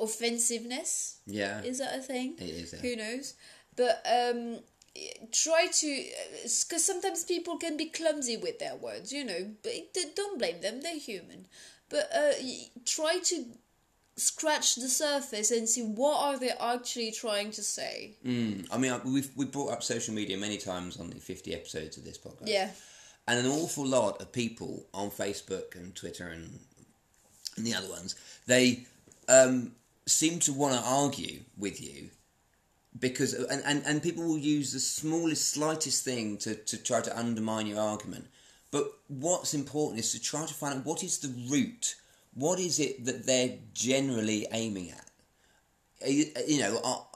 offensiveness. 0.00 1.18
Yeah. 1.24 1.62
Is 1.62 1.78
that 1.78 1.96
a 1.96 2.02
thing? 2.02 2.38
It 2.40 2.54
is, 2.62 2.72
yeah. 2.72 2.80
Who 2.80 2.96
knows? 2.96 3.34
But 3.76 4.04
um, 4.04 4.58
try 5.30 5.68
to, 5.68 6.04
because 6.42 6.84
sometimes 6.84 7.22
people 7.22 7.56
can 7.56 7.76
be 7.76 7.86
clumsy 7.86 8.36
with 8.36 8.58
their 8.58 8.74
words, 8.74 9.12
you 9.12 9.22
know. 9.22 9.52
But 9.62 9.74
don't 10.16 10.40
blame 10.40 10.60
them; 10.60 10.80
they're 10.80 10.98
human. 10.98 11.46
But 11.88 12.10
uh, 12.12 12.32
try 12.84 13.20
to 13.30 13.44
scratch 14.16 14.76
the 14.76 14.88
surface 14.88 15.50
and 15.50 15.68
see 15.68 15.82
what 15.82 16.18
are 16.18 16.38
they 16.38 16.50
actually 16.50 17.10
trying 17.12 17.50
to 17.52 17.62
say. 17.62 18.16
Mm, 18.24 18.68
I 18.72 18.78
mean, 18.78 18.98
we've 19.04 19.30
we 19.36 19.46
brought 19.46 19.72
up 19.72 19.82
social 19.82 20.14
media 20.14 20.36
many 20.36 20.58
times 20.58 20.98
on 20.98 21.10
the 21.10 21.16
fifty 21.16 21.54
episodes 21.54 21.96
of 21.96 22.04
this 22.04 22.18
podcast. 22.18 22.46
Yeah, 22.46 22.70
and 23.26 23.38
an 23.38 23.46
awful 23.46 23.86
lot 23.86 24.20
of 24.20 24.32
people 24.32 24.86
on 24.92 25.10
Facebook 25.10 25.74
and 25.74 25.94
Twitter 25.94 26.28
and 26.28 26.58
and 27.56 27.66
the 27.66 27.74
other 27.74 27.88
ones, 27.88 28.14
they 28.46 28.86
um, 29.28 29.72
seem 30.06 30.38
to 30.40 30.52
want 30.52 30.74
to 30.74 30.88
argue 30.88 31.40
with 31.56 31.82
you 31.82 32.10
because 32.98 33.34
and, 33.34 33.62
and, 33.64 33.82
and 33.86 34.02
people 34.02 34.24
will 34.24 34.38
use 34.38 34.72
the 34.72 34.80
smallest, 34.80 35.50
slightest 35.50 36.04
thing 36.04 36.36
to, 36.38 36.54
to 36.54 36.76
try 36.76 37.00
to 37.00 37.18
undermine 37.18 37.66
your 37.66 37.80
argument. 37.80 38.26
But 38.70 38.90
what's 39.08 39.54
important 39.54 40.00
is 40.00 40.12
to 40.12 40.20
try 40.20 40.46
to 40.46 40.54
find 40.54 40.78
out 40.78 40.86
what 40.86 41.02
is 41.02 41.18
the 41.18 41.34
root. 41.50 41.96
What 42.34 42.58
is 42.58 42.78
it 42.78 43.04
that 43.04 43.26
they're 43.26 43.58
generally 43.74 44.46
aiming 44.52 44.90
at? 44.90 46.08
You, 46.08 46.60
know, 46.60 46.80
are, 46.82 47.06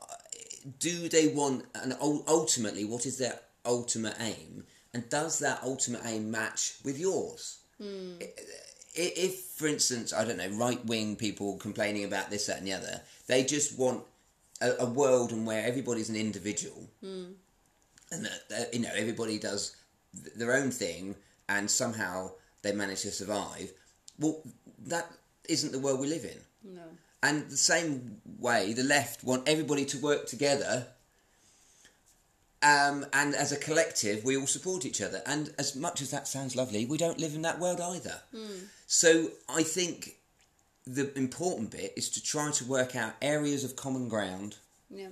do 0.79 1.09
they 1.09 1.29
want 1.29 1.64
and 1.75 1.97
ultimately 2.01 2.85
what 2.85 3.07
is 3.07 3.19
their 3.19 3.39
ultimate 3.64 4.17
aim? 4.21 4.64
And 4.95 5.09
does 5.09 5.39
that 5.41 5.61
ultimate 5.62 6.03
aim 6.05 6.31
match 6.31 6.77
with 6.85 6.99
yours? 6.99 7.59
Hmm. 7.79 8.14
I- 8.21 8.33
if 8.99 9.41
for 9.59 9.67
instance 9.67 10.14
i 10.14 10.25
don't 10.25 10.39
know 10.39 10.49
right 10.57 10.83
wing 10.87 11.17
people 11.17 11.59
complaining 11.59 12.05
about 12.05 12.31
this 12.31 12.47
that 12.47 12.57
and 12.57 12.67
the 12.67 12.73
other 12.73 13.03
they 13.27 13.45
just 13.45 13.79
want 13.79 14.03
a, 14.61 14.73
a 14.81 14.87
world 14.87 15.33
and 15.33 15.47
where 15.47 15.67
everybody's 15.67 16.09
an 16.09 16.17
individual. 16.17 16.89
Hmm. 17.01 17.33
And 18.12 18.25
that, 18.25 18.49
that, 18.49 18.75
you 18.75 18.81
know 18.81 18.91
everybody 18.95 19.39
does 19.39 19.77
their 20.37 20.55
own 20.55 20.71
thing 20.71 21.17
and 21.49 21.71
somehow 21.71 22.31
they 22.62 22.73
manage 22.73 23.03
to 23.03 23.11
survive. 23.11 23.73
Well 24.19 24.43
that 24.87 25.11
isn't 25.49 25.72
the 25.72 25.78
world 25.78 26.01
we 26.01 26.07
live 26.07 26.24
in 26.24 26.74
no. 26.74 26.82
and 27.22 27.49
the 27.49 27.57
same 27.57 28.20
way, 28.39 28.72
the 28.72 28.82
left 28.82 29.24
want 29.24 29.49
everybody 29.49 29.84
to 29.87 29.99
work 29.99 30.26
together. 30.26 30.87
Um, 32.62 33.07
and 33.12 33.34
as 33.34 33.53
a 33.53 33.57
collective, 33.57 34.24
we 34.24 34.37
all 34.37 34.47
support 34.47 34.84
each 34.84 35.01
other. 35.01 35.22
And 35.26 35.53
as 35.59 35.76
much 35.76 36.01
as 36.01 36.11
that 36.11 36.26
sounds 36.26 36.57
lovely, 36.57 36.87
we 36.87 36.97
don't 36.97 37.18
live 37.18 37.34
in 37.34 37.43
that 37.43 37.61
world 37.61 37.80
either. 37.80 38.22
So 38.87 39.28
I 39.49 39.62
think 39.62 40.16
the 40.87 41.16
important 41.16 41.70
bit 41.70 41.93
is 41.97 42.09
to 42.11 42.22
try 42.22 42.51
to 42.53 42.64
work 42.64 42.97
out 42.97 43.14
areas 43.20 43.62
of 43.62 43.76
common 43.76 44.09
ground. 44.09 44.57
Yeah. 44.91 45.09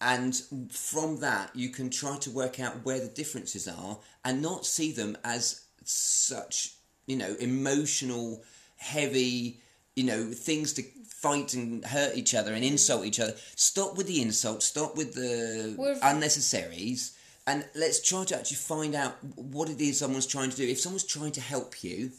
And 0.00 0.34
from 0.70 1.20
that, 1.20 1.54
you 1.54 1.68
can 1.68 1.90
try 1.90 2.16
to 2.18 2.30
work 2.30 2.58
out 2.58 2.84
where 2.84 3.00
the 3.00 3.08
differences 3.08 3.68
are 3.68 3.98
and 4.24 4.40
not 4.40 4.64
see 4.64 4.92
them 4.92 5.16
as 5.22 5.64
such, 5.84 6.72
you 7.06 7.16
know, 7.16 7.36
emotional, 7.38 8.42
heavy, 8.80 9.60
you 9.94 10.04
know, 10.04 10.32
things 10.32 10.72
to 10.72 10.82
fight 11.06 11.52
and 11.54 11.84
hurt 11.84 12.16
each 12.16 12.34
other 12.34 12.54
and 12.54 12.64
insult 12.64 13.04
each 13.04 13.20
other. 13.20 13.34
Stop 13.54 13.96
with 13.96 14.06
the 14.06 14.22
insults, 14.22 14.64
stop 14.66 14.96
with 14.96 15.14
the 15.14 15.74
We're- 15.76 15.98
unnecessaries, 16.02 17.12
and 17.46 17.66
let's 17.74 18.00
try 18.00 18.24
to 18.24 18.36
actually 18.38 18.56
find 18.56 18.94
out 18.94 19.22
what 19.36 19.68
it 19.68 19.80
is 19.80 19.98
someone's 19.98 20.26
trying 20.26 20.50
to 20.50 20.56
do. 20.56 20.66
If 20.66 20.80
someone's 20.80 21.04
trying 21.04 21.32
to 21.32 21.40
help 21.40 21.84
you, 21.84 22.12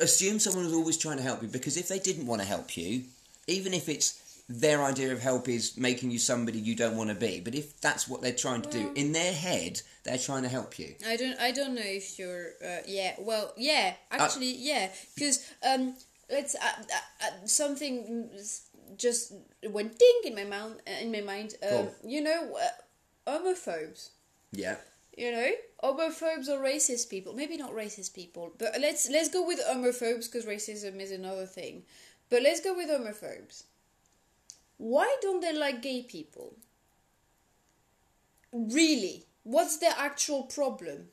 assume 0.00 0.38
someone 0.38 0.64
was 0.64 0.74
always 0.74 0.96
trying 0.96 1.16
to 1.16 1.22
help 1.22 1.42
you 1.42 1.48
because 1.48 1.76
if 1.76 1.88
they 1.88 1.98
didn't 1.98 2.26
want 2.26 2.40
to 2.42 2.46
help 2.46 2.76
you, 2.76 3.04
even 3.46 3.72
if 3.74 3.88
it's 3.88 4.19
their 4.50 4.82
idea 4.82 5.12
of 5.12 5.20
help 5.20 5.48
is 5.48 5.76
making 5.76 6.10
you 6.10 6.18
somebody 6.18 6.58
you 6.58 6.74
don't 6.74 6.96
want 6.96 7.08
to 7.08 7.14
be, 7.14 7.38
but 7.38 7.54
if 7.54 7.80
that's 7.80 8.08
what 8.08 8.20
they're 8.20 8.32
trying 8.32 8.62
to 8.62 8.70
do, 8.70 8.90
in 8.96 9.12
their 9.12 9.32
head, 9.32 9.80
they're 10.02 10.18
trying 10.18 10.42
to 10.42 10.48
help 10.48 10.76
you. 10.76 10.96
I 11.06 11.16
don't. 11.16 11.38
I 11.38 11.52
don't 11.52 11.74
know 11.74 11.84
if 11.84 12.18
you're. 12.18 12.50
Uh, 12.64 12.80
yeah. 12.84 13.14
Well. 13.20 13.52
Yeah. 13.56 13.94
Actually. 14.10 14.56
yeah. 14.56 14.88
Because 15.14 15.48
um, 15.62 15.94
let's 16.28 16.56
uh, 16.56 16.58
uh, 16.64 17.26
uh, 17.26 17.46
something 17.46 18.28
just 18.96 19.34
went 19.68 19.96
ding 19.96 20.20
in 20.24 20.34
my 20.34 20.44
mouth. 20.44 20.80
In 21.00 21.12
my 21.12 21.20
mind. 21.20 21.54
Um, 21.62 21.68
Cool. 21.70 21.94
You 22.04 22.20
know, 22.22 22.56
uh, 22.56 23.30
homophobes. 23.30 24.10
Yeah. 24.50 24.76
You 25.16 25.30
know, 25.30 25.50
homophobes 25.84 26.48
or 26.48 26.58
racist 26.60 27.08
people. 27.08 27.34
Maybe 27.34 27.56
not 27.56 27.72
racist 27.72 28.14
people, 28.14 28.52
but 28.58 28.74
let's 28.80 29.08
let's 29.10 29.28
go 29.28 29.46
with 29.46 29.60
homophobes 29.60 30.26
because 30.30 30.44
racism 30.44 30.98
is 31.00 31.12
another 31.12 31.46
thing. 31.46 31.84
But 32.30 32.42
let's 32.42 32.60
go 32.60 32.74
with 32.74 32.88
homophobes. 32.88 33.64
Why 34.80 35.14
don't 35.20 35.40
they 35.42 35.52
like 35.52 35.82
gay 35.82 36.02
people? 36.02 36.54
Really, 38.52 39.26
what's 39.42 39.76
their 39.76 39.92
actual 39.96 40.44
problem? 40.44 41.08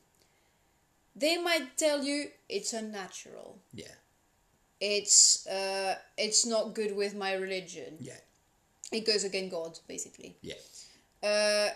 They 1.14 1.36
might 1.36 1.76
tell 1.76 2.02
you 2.02 2.30
it's 2.48 2.72
unnatural. 2.72 3.58
Yeah. 3.74 3.92
It's 4.80 5.46
uh, 5.46 5.96
it's 6.16 6.46
not 6.46 6.74
good 6.74 6.96
with 6.96 7.14
my 7.14 7.34
religion. 7.34 7.96
Yeah. 8.00 8.20
It 8.90 9.04
goes 9.04 9.22
against 9.24 9.50
God, 9.52 9.78
basically 9.86 10.36
Yeah. 10.40 10.54
uh, 11.22 11.68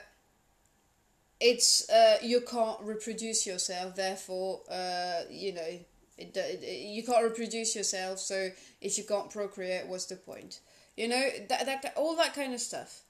it's 1.41 1.91
uh, 1.91 2.17
you 2.23 2.41
can't 2.41 2.81
reproduce 2.81 3.47
yourself 3.47 3.97
therefore 3.97 4.61
uh, 4.71 5.23
you 5.29 5.53
know 5.53 5.79
it, 6.23 6.37
it, 6.63 6.81
you 6.97 7.03
can't 7.03 7.23
reproduce 7.25 7.75
yourself 7.77 8.19
so 8.19 8.51
if 8.81 8.97
you 8.99 9.05
can't 9.05 9.31
procreate 9.31 9.87
what's 9.87 10.07
the 10.07 10.17
point 10.17 10.61
you 10.97 11.09
know 11.09 11.29
that, 11.49 11.67
that 11.67 11.93
all 11.97 12.15
that 12.17 12.35
kind 12.35 12.53
of 12.55 12.61
stuff 12.61 13.03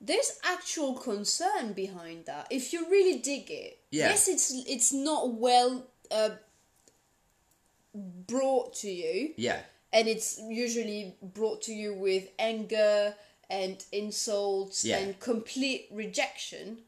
there's 0.00 0.38
actual 0.44 0.94
concern 0.94 1.72
behind 1.72 2.26
that 2.26 2.46
if 2.50 2.72
you 2.72 2.88
really 2.90 3.18
dig 3.18 3.50
it 3.50 3.78
Yeah. 3.90 4.08
yes 4.10 4.28
it's 4.28 4.52
it's 4.66 4.92
not 4.92 5.32
well 5.34 5.86
uh, 6.10 6.30
brought 7.94 8.74
to 8.74 8.90
you 8.90 9.32
Yeah. 9.36 9.60
and 9.92 10.08
it's 10.08 10.38
usually 10.38 11.16
brought 11.22 11.62
to 11.62 11.72
you 11.72 11.94
with 11.94 12.28
anger 12.38 13.14
and 13.50 13.82
insults 13.92 14.84
Yeah. 14.84 14.98
and 14.98 15.18
complete 15.20 15.88
rejection. 15.90 16.78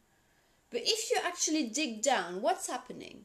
But 0.71 0.83
if 0.85 1.11
you 1.11 1.17
actually 1.25 1.65
dig 1.69 2.03
down, 2.03 2.43
what's 2.43 2.69
happening? 2.69 3.25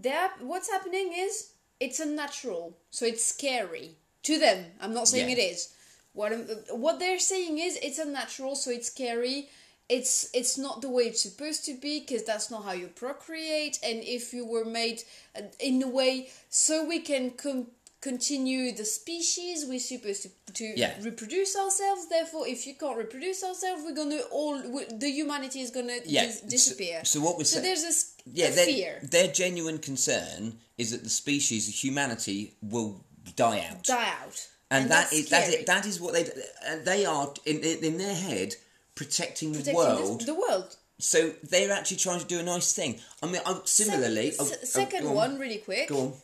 There, 0.00 0.30
what's 0.40 0.70
happening 0.70 1.12
is 1.12 1.52
it's 1.80 1.98
unnatural, 2.00 2.76
so 2.90 3.04
it's 3.04 3.24
scary 3.24 3.96
to 4.22 4.38
them. 4.38 4.66
I'm 4.80 4.94
not 4.94 5.08
saying 5.08 5.28
Yeah. 5.28 5.36
it 5.36 5.40
is. 5.52 5.74
What 6.12 6.32
I'm, 6.32 6.46
what 6.70 6.98
they're 7.00 7.18
saying 7.18 7.58
is 7.58 7.76
it's 7.82 7.98
unnatural, 7.98 8.54
so 8.56 8.70
it's 8.70 8.88
scary. 8.88 9.50
It's 9.88 10.28
it's 10.34 10.56
not 10.58 10.82
the 10.82 10.88
way 10.90 11.04
it's 11.04 11.22
supposed 11.22 11.64
to 11.64 11.74
be 11.74 12.00
because 12.00 12.22
that's 12.24 12.50
not 12.50 12.64
how 12.64 12.72
you 12.72 12.88
procreate. 12.88 13.78
And 13.82 14.02
if 14.04 14.32
you 14.34 14.44
were 14.44 14.64
made 14.64 15.02
uh, 15.36 15.42
in 15.58 15.82
a 15.82 15.88
way 15.88 16.28
so 16.50 16.84
we 16.84 17.00
can 17.00 17.30
com- 17.32 17.68
continue 18.00 18.72
the 18.72 18.84
species, 18.84 19.64
we're 19.66 19.80
supposed 19.80 20.22
to 20.22 20.30
to 20.54 20.64
Yeah. 20.76 20.94
reproduce 21.02 21.56
ourselves. 21.56 22.08
Therefore, 22.08 22.46
if 22.46 22.66
you 22.66 22.74
can't 22.74 22.96
reproduce 22.96 23.42
ourselves, 23.44 23.82
we're 23.84 23.94
gonna 23.94 24.20
all 24.30 24.60
we, 24.74 24.84
the 24.84 25.10
humanity 25.10 25.60
is 25.60 25.70
gonna 25.70 25.98
Yeah. 26.04 26.26
dis- 26.26 26.40
disappear. 26.40 27.04
so 27.04 27.20
what 27.20 27.36
we're 27.38 27.44
so 27.44 27.54
saying- 27.54 27.64
there's 27.64 27.82
this 27.82 28.00
Yeah, 28.32 28.50
fear 28.50 29.00
their 29.02 29.28
genuine 29.28 29.78
concern 29.78 30.60
is 30.76 30.90
that 30.92 31.02
the 31.02 31.10
species, 31.10 31.66
the 31.66 31.72
humanity, 31.72 32.54
will 32.62 33.04
die 33.36 33.60
out. 33.70 33.84
die 33.84 34.08
out, 34.22 34.46
and, 34.70 34.84
that 34.90 35.10
that's 35.10 35.12
is 35.12 35.28
that 35.30 35.48
is, 35.54 35.64
that 35.66 35.86
is 35.86 36.00
what 36.00 36.12
they 36.14 36.24
and 36.64 36.84
they 36.84 37.04
are 37.04 37.32
in 37.46 37.60
in, 37.64 37.98
their 37.98 38.14
head 38.14 38.56
protecting 38.94 39.52
the 39.52 39.58
Protecting 39.58 39.74
this- 39.88 39.98
world. 40.00 40.20
the 40.26 40.34
world. 40.34 40.76
so 41.00 41.34
they're 41.42 41.72
actually 41.72 41.96
trying 41.98 42.20
to 42.20 42.26
do 42.26 42.38
a 42.40 42.42
nice 42.42 42.72
thing. 42.72 43.00
I 43.22 43.26
mean, 43.26 43.42
I, 43.46 43.60
similarly, 43.64 44.30
Se- 44.32 44.36
oh, 44.40 44.44
se- 44.46 44.56
oh, 44.62 44.66
second 44.66 45.06
on. 45.06 45.14
one, 45.14 45.38
really 45.38 45.58
quick. 45.58 45.88
Go 45.88 45.98
on. 46.00 46.22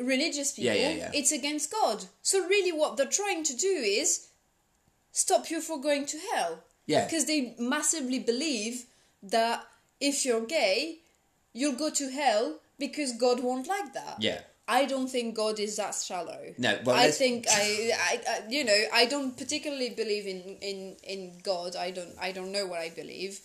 Religious 0.00 0.52
people, 0.52 0.74
Yeah, 0.74 0.88
yeah, 0.88 0.94
yeah. 0.96 1.10
it's 1.14 1.32
against 1.32 1.70
God. 1.70 2.04
So 2.22 2.46
really, 2.46 2.72
what 2.72 2.96
they're 2.96 3.06
trying 3.06 3.44
to 3.44 3.56
do 3.56 3.68
is 3.68 4.28
stop 5.12 5.50
you 5.50 5.60
from 5.60 5.80
going 5.82 6.06
to 6.06 6.18
hell. 6.32 6.60
Yeah. 6.86 7.04
Because 7.04 7.26
they 7.26 7.54
massively 7.58 8.18
believe 8.18 8.86
that 9.22 9.64
if 10.00 10.24
you're 10.24 10.46
gay, 10.46 10.98
you'll 11.52 11.76
go 11.76 11.90
to 11.90 12.10
hell 12.10 12.58
because 12.78 13.12
God 13.12 13.40
won't 13.42 13.68
like 13.68 13.92
that. 13.92 14.16
Yeah. 14.20 14.40
I 14.66 14.86
don't 14.86 15.08
think 15.08 15.34
God 15.34 15.58
is 15.58 15.76
that 15.76 15.94
shallow. 15.94 16.54
No, 16.56 16.78
well, 16.84 16.94
I 16.94 17.10
think 17.10 17.46
I, 17.50 17.90
I, 17.92 18.20
I, 18.28 18.42
you 18.48 18.64
know, 18.64 18.82
I 18.94 19.04
don't 19.06 19.36
particularly 19.36 19.90
believe 19.90 20.26
in, 20.26 20.58
in, 20.60 20.96
in 21.02 21.32
God. 21.42 21.74
I 21.74 21.90
don't, 21.90 22.14
I 22.20 22.30
don't 22.30 22.52
know 22.52 22.66
what 22.66 22.78
I 22.78 22.90
believe. 22.90 23.40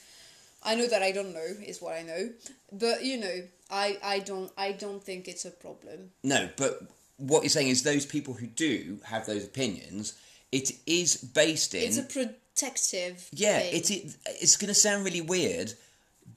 I 0.65 0.75
know 0.75 0.87
that 0.87 1.03
I 1.03 1.11
don't 1.11 1.33
know 1.33 1.47
is 1.65 1.81
what 1.81 1.95
I 1.95 2.01
know, 2.01 2.29
but 2.71 3.05
you 3.05 3.17
know, 3.17 3.43
I, 3.69 3.97
I 4.03 4.19
don't, 4.19 4.51
I 4.57 4.71
don't 4.71 5.01
think 5.01 5.27
it's 5.27 5.45
a 5.45 5.51
problem. 5.51 6.11
No, 6.23 6.49
but 6.57 6.81
what 7.17 7.43
you're 7.43 7.49
saying 7.49 7.69
is 7.69 7.83
those 7.83 8.05
people 8.05 8.33
who 8.33 8.47
do 8.47 8.99
have 9.05 9.25
those 9.25 9.45
opinions, 9.45 10.13
it 10.51 10.71
is 10.85 11.15
based 11.17 11.73
in. 11.73 11.83
It's 11.83 11.97
a 11.97 12.03
protective. 12.03 13.29
yeah, 13.31 13.59
thing. 13.59 13.73
it, 13.73 13.91
it 13.91 14.15
it's 14.41 14.57
going 14.57 14.69
to 14.69 14.73
sound 14.73 15.05
really 15.05 15.21
weird, 15.21 15.73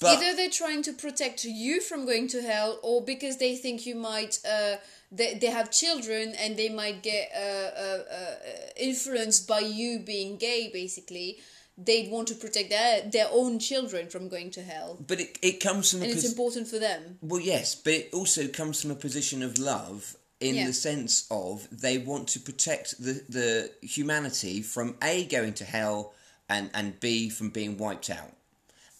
but 0.00 0.18
Either 0.18 0.36
they're 0.36 0.50
trying 0.50 0.82
to 0.82 0.92
protect 0.92 1.44
you 1.44 1.80
from 1.80 2.04
going 2.04 2.28
to 2.28 2.42
hell, 2.42 2.78
or 2.82 3.02
because 3.02 3.38
they 3.38 3.56
think 3.56 3.86
you 3.86 3.94
might, 3.94 4.38
uh, 4.48 4.76
they, 5.10 5.34
they 5.34 5.48
have 5.48 5.70
children 5.70 6.34
and 6.38 6.56
they 6.56 6.68
might 6.68 7.02
get 7.02 7.30
uh, 7.34 7.80
uh, 7.80 8.04
uh, 8.12 8.34
influenced 8.76 9.48
by 9.48 9.60
you 9.60 9.98
being 9.98 10.36
gay, 10.36 10.70
basically. 10.72 11.38
They'd 11.80 12.10
want 12.10 12.26
to 12.28 12.34
protect 12.34 12.70
their, 12.70 13.02
their 13.08 13.28
own 13.30 13.58
children 13.60 14.08
from 14.08 14.28
going 14.28 14.50
to 14.52 14.62
hell. 14.62 14.98
but 15.06 15.20
it, 15.20 15.38
it 15.42 15.60
comes 15.60 15.90
from 15.90 16.00
a 16.00 16.04
And 16.04 16.12
it's 16.12 16.22
pos- 16.22 16.30
important 16.32 16.66
for 16.68 16.78
them. 16.80 17.18
well, 17.22 17.40
yes, 17.40 17.74
but 17.76 17.92
it 17.92 18.08
also 18.12 18.48
comes 18.48 18.82
from 18.82 18.90
a 18.90 18.96
position 18.96 19.42
of 19.42 19.58
love 19.58 20.16
in 20.40 20.54
Yeah. 20.56 20.66
the 20.66 20.72
sense 20.72 21.26
of 21.30 21.68
they 21.70 21.98
want 21.98 22.28
to 22.28 22.40
protect 22.40 23.00
the 23.02 23.14
the 23.28 23.70
humanity 23.82 24.62
from 24.62 24.96
a 25.02 25.24
going 25.26 25.54
to 25.54 25.64
hell 25.64 26.12
and 26.48 26.70
and 26.74 26.98
b 27.00 27.28
from 27.30 27.50
being 27.50 27.76
wiped 27.78 28.10
out. 28.10 28.32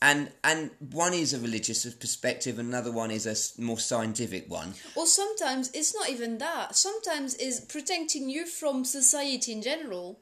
And 0.01 0.31
and 0.45 0.71
one 0.93 1.15
is 1.15 1.33
a 1.35 1.41
religious 1.41 1.85
perspective, 1.95 2.59
another 2.61 2.93
one 2.93 3.11
is 3.11 3.27
a 3.27 3.37
more 3.61 3.79
scientific 3.81 4.49
one. 4.49 4.75
Or 4.95 5.07
sometimes 5.07 5.71
it's 5.75 5.93
not 5.95 6.09
even 6.11 6.39
that. 6.39 6.77
Sometimes 6.77 7.35
it's 7.37 7.59
protecting 7.61 8.29
you 8.31 8.47
from 8.47 8.85
society 8.85 9.51
in 9.53 9.63
general. 9.63 10.21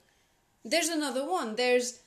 There's 0.65 0.89
another 0.89 1.25
one. 1.39 1.57
There's 1.57 2.01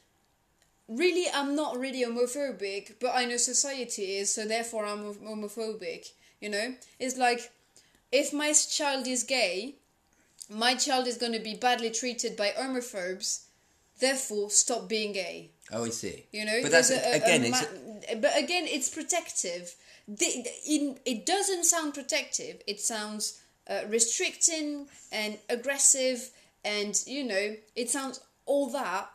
really, 0.89 1.27
I'm 1.33 1.55
not 1.55 1.77
really 1.79 2.03
homophobic, 2.03 2.95
but 2.99 3.11
I 3.15 3.25
know 3.25 3.37
society 3.37 4.17
is, 4.17 4.33
so 4.33 4.45
therefore 4.45 4.85
I'm 4.85 5.13
homophobic. 5.13 6.11
You 6.41 6.49
know? 6.49 6.73
It's 6.99 7.17
like 7.17 7.51
if 8.11 8.33
my 8.33 8.51
child 8.53 9.07
is 9.07 9.23
gay, 9.23 9.75
my 10.49 10.73
child 10.75 11.07
is 11.07 11.17
going 11.17 11.33
to 11.33 11.39
be 11.39 11.53
badly 11.55 11.91
treated 11.91 12.35
by 12.35 12.49
homophobes, 12.57 13.43
therefore 13.99 14.49
stop 14.49 14.87
being 14.89 15.11
gay. 15.13 15.51
Oh, 15.71 15.85
I 15.85 15.89
see. 15.89 16.25
You 16.31 16.45
know, 16.45 16.59
but 16.63 16.71
that's 16.71 16.89
a- 16.89 16.95
a- 17.13 17.17
again, 17.17 17.43
a 17.43 17.47
it's 17.49 17.61
ma- 17.61 18.15
but 18.21 18.37
again, 18.37 18.65
it's 18.67 18.89
protective. 18.89 19.75
In, 20.07 20.97
it 21.05 21.25
doesn't 21.27 21.65
sound 21.65 21.93
protective. 21.93 22.61
It 22.65 22.79
sounds 22.81 23.39
uh, 23.69 23.81
restricting 23.87 24.87
and 25.11 25.37
aggressive, 25.49 26.31
and 26.65 26.99
you 27.05 27.23
know, 27.23 27.55
it 27.75 27.89
sounds 27.91 28.19
all 28.47 28.71
that. 28.71 29.11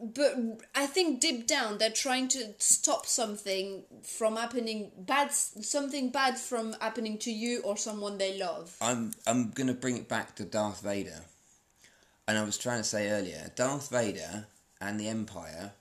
But 0.00 0.36
I 0.76 0.86
think 0.86 1.20
deep 1.20 1.48
down, 1.48 1.78
they're 1.78 1.90
trying 1.90 2.28
to 2.28 2.54
stop 2.58 3.04
something 3.04 3.82
from 4.04 4.36
happening 4.36 4.92
bad, 4.96 5.32
something 5.32 6.10
bad 6.10 6.38
from 6.38 6.76
happening 6.80 7.18
to 7.18 7.32
you 7.32 7.62
or 7.62 7.76
someone 7.76 8.16
they 8.16 8.38
love. 8.38 8.76
I'm 8.80 9.12
I'm 9.26 9.50
gonna 9.50 9.74
bring 9.74 9.96
it 9.96 10.08
back 10.08 10.36
to 10.36 10.44
Darth 10.44 10.82
Vader, 10.82 11.22
and 12.28 12.38
I 12.38 12.44
was 12.44 12.56
trying 12.56 12.78
to 12.78 12.84
say 12.84 13.10
earlier, 13.10 13.50
Darth 13.56 13.90
Vader 13.90 14.46
and 14.80 15.00
the 15.00 15.08
Empire 15.08 15.72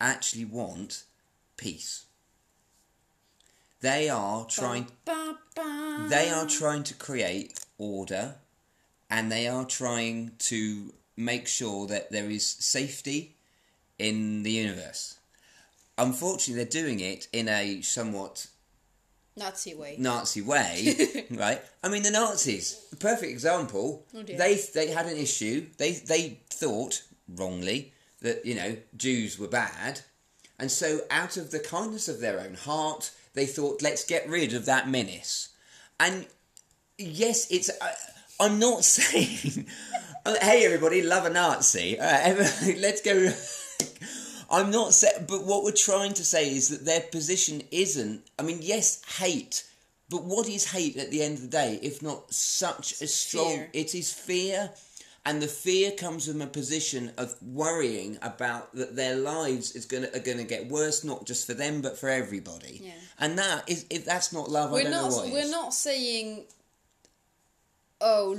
actually 0.00 0.46
want 0.46 1.04
peace. 1.58 2.06
They 3.82 4.08
are 4.08 4.46
trying. 4.46 4.86
Ba, 5.04 5.36
ba. 5.54 6.06
They 6.08 6.30
are 6.30 6.46
trying 6.46 6.84
to 6.84 6.94
create 6.94 7.60
order, 7.76 8.36
and 9.10 9.30
they 9.30 9.46
are 9.46 9.66
trying 9.66 10.32
to 10.38 10.94
make 11.18 11.46
sure 11.46 11.86
that 11.88 12.10
there 12.10 12.30
is 12.30 12.46
safety 12.46 13.36
in 14.02 14.42
the 14.42 14.50
universe. 14.50 15.18
Unfortunately, 15.98 16.64
they're 16.64 16.82
doing 16.82 17.00
it 17.00 17.28
in 17.32 17.48
a 17.48 17.80
somewhat 17.82 18.46
Nazi 19.36 19.74
way. 19.74 19.96
Nazi 19.98 20.42
way, 20.52 21.26
right? 21.30 21.62
I 21.82 21.88
mean, 21.88 22.02
the 22.02 22.10
Nazis, 22.10 22.84
a 22.92 22.96
perfect 22.96 23.30
example. 23.30 24.06
Oh 24.14 24.22
they 24.22 24.60
they 24.74 24.88
had 24.88 25.06
an 25.06 25.16
issue. 25.16 25.66
They 25.78 25.92
they 25.92 26.40
thought 26.50 27.02
wrongly 27.28 27.92
that 28.20 28.44
you 28.44 28.54
know 28.54 28.76
Jews 28.96 29.38
were 29.38 29.48
bad, 29.48 30.00
and 30.58 30.70
so 30.70 31.00
out 31.10 31.36
of 31.36 31.50
the 31.50 31.60
kindness 31.60 32.08
of 32.08 32.20
their 32.20 32.40
own 32.40 32.54
heart, 32.54 33.10
they 33.34 33.46
thought, 33.46 33.82
let's 33.82 34.04
get 34.04 34.28
rid 34.28 34.52
of 34.52 34.66
that 34.66 34.88
menace. 34.88 35.50
And 35.98 36.26
yes, 36.98 37.46
it's. 37.50 37.70
I 37.80 37.92
I'm 38.40 38.58
not 38.58 38.84
saying, 38.96 39.66
hey 40.40 40.64
everybody, 40.64 41.02
love 41.02 41.26
a 41.26 41.30
Nazi. 41.30 41.96
Everybody, 41.98 42.78
let's 42.80 43.00
go. 43.00 43.32
I'm 44.50 44.70
not 44.70 44.92
saying, 44.92 45.24
but 45.28 45.44
what 45.44 45.64
we're 45.64 45.72
trying 45.72 46.12
to 46.14 46.24
say 46.24 46.50
is 46.54 46.68
that 46.68 46.84
their 46.84 47.00
position 47.00 47.62
isn't. 47.70 48.22
I 48.38 48.42
mean, 48.42 48.58
yes, 48.60 49.02
hate, 49.18 49.64
but 50.10 50.24
what 50.24 50.48
is 50.48 50.70
hate 50.72 50.96
at 50.98 51.10
the 51.10 51.22
end 51.22 51.36
of 51.36 51.42
the 51.42 51.48
day, 51.48 51.78
if 51.82 52.02
not 52.02 52.32
such 52.32 53.00
a 53.00 53.06
strong? 53.06 53.54
Fear. 53.54 53.70
It 53.72 53.94
is 53.94 54.12
fear, 54.12 54.70
and 55.24 55.40
the 55.40 55.46
fear 55.48 55.92
comes 55.92 56.28
from 56.28 56.42
a 56.42 56.46
position 56.46 57.12
of 57.16 57.34
worrying 57.42 58.18
about 58.20 58.74
that 58.74 58.94
their 58.94 59.16
lives 59.16 59.72
is 59.72 59.86
gonna 59.86 60.08
are 60.14 60.18
gonna 60.20 60.44
get 60.44 60.68
worse, 60.68 61.02
not 61.02 61.24
just 61.24 61.46
for 61.46 61.54
them 61.54 61.80
but 61.80 61.96
for 61.96 62.10
everybody. 62.10 62.80
Yeah. 62.84 62.92
And 63.20 63.38
that 63.38 63.68
is, 63.70 63.86
if 63.88 64.04
that's 64.04 64.32
not 64.34 64.50
love, 64.50 64.70
I 64.70 64.72
we're 64.74 64.82
don't 64.82 64.90
not 64.90 65.10
know 65.10 65.16
what 65.16 65.32
we're 65.32 65.38
is. 65.38 65.50
not 65.50 65.72
saying 65.72 66.44
oh 68.02 68.36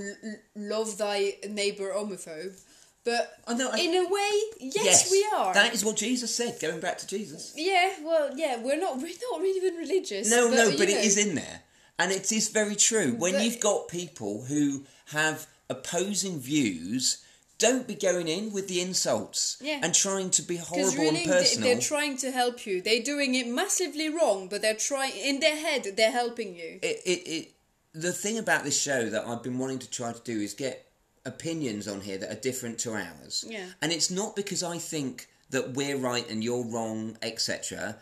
love 0.55 0.97
thy 0.97 1.37
neighbor 1.49 1.91
homophobe 1.95 2.59
but 3.05 3.37
oh, 3.47 3.55
know, 3.55 3.69
I- 3.71 3.79
in 3.79 3.93
a 3.95 4.07
way 4.09 4.31
yes, 4.59 5.11
we 5.11 5.25
are 5.35 5.53
That 5.53 5.73
is 5.73 5.83
what 5.83 5.97
Jesus 5.97 6.33
said. 6.35 6.59
Going 6.59 6.79
back 6.79 6.97
to 6.99 7.07
Jesus. 7.07 7.53
yeah 7.55 7.93
well 8.03 8.31
yeah 8.37 8.61
we're 8.61 8.79
not 8.79 8.97
we're 8.97 9.17
not 9.31 9.41
really 9.41 9.57
even 9.57 9.75
religious 9.75 10.29
No, 10.29 10.49
no, 10.49 10.69
but 10.71 10.87
know. 10.89 10.95
it 10.95 11.05
is 11.05 11.17
in 11.17 11.35
there, 11.35 11.61
and 11.99 12.11
it 12.11 12.31
is 12.31 12.49
very 12.49 12.75
true. 12.75 13.13
When 13.13 13.33
But- 13.33 13.43
you've 13.43 13.59
got 13.59 13.87
people 13.87 14.43
who 14.45 14.85
have 15.07 15.47
opposing 15.69 16.39
views, 16.39 17.17
don't 17.57 17.87
be 17.87 17.95
going 17.95 18.27
in 18.27 18.51
with 18.51 18.67
the 18.67 18.81
insults 18.81 19.57
Yeah. 19.61 19.79
and 19.83 19.93
trying 19.95 20.29
to 20.31 20.41
be 20.41 20.57
horrible 20.57 20.91
really 20.97 21.23
and 21.23 21.31
personal. 21.31 21.63
they're 21.69 21.79
trying 21.81 22.17
to 22.17 22.31
help 22.31 22.65
you 22.65 22.81
they're 22.81 23.01
doing 23.03 23.35
it 23.35 23.47
massively 23.47 24.09
wrong 24.09 24.47
but 24.49 24.61
they're 24.61 24.73
trying 24.91 25.15
in 25.15 25.39
their 25.39 25.55
head 25.55 25.87
they're 25.95 26.11
helping 26.11 26.55
you 26.55 26.79
it, 26.81 26.97
it, 27.05 27.19
it, 27.35 27.51
the 27.93 28.11
thing 28.11 28.37
about 28.37 28.63
this 28.65 28.79
show 28.79 29.09
that 29.09 29.25
I've 29.27 29.43
been 29.43 29.57
wanting 29.59 29.79
to 29.79 29.89
try 29.89 30.11
to 30.11 30.19
do 30.21 30.41
is 30.41 30.53
get 30.53 30.85
opinions 31.25 31.87
on 31.87 32.01
here 32.01 32.17
that 32.17 32.31
are 32.31 32.39
different 32.39 32.79
to 32.79 32.93
ours. 32.93 33.45
Yeah. 33.47 33.65
And 33.81 33.91
it's 33.91 34.11
not 34.11 34.35
because 34.35 34.63
I 34.63 34.77
think 34.77 35.27
that 35.49 35.73
we're 35.73 35.97
right 35.97 36.29
and 36.29 36.43
you're 36.43 36.65
wrong, 36.65 37.17
etc. 37.21 37.97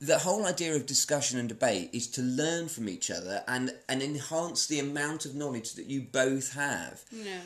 The 0.00 0.18
whole 0.18 0.46
idea 0.46 0.74
of 0.74 0.86
discussion 0.86 1.38
and 1.38 1.48
debate 1.48 1.90
is 1.92 2.06
to 2.08 2.22
learn 2.22 2.68
from 2.68 2.88
each 2.88 3.10
other 3.10 3.44
and, 3.46 3.74
and 3.88 4.02
enhance 4.02 4.66
the 4.66 4.80
amount 4.80 5.26
of 5.26 5.34
knowledge 5.34 5.74
that 5.74 5.86
you 5.86 6.02
both 6.02 6.54
have. 6.54 7.04
no 7.12 7.40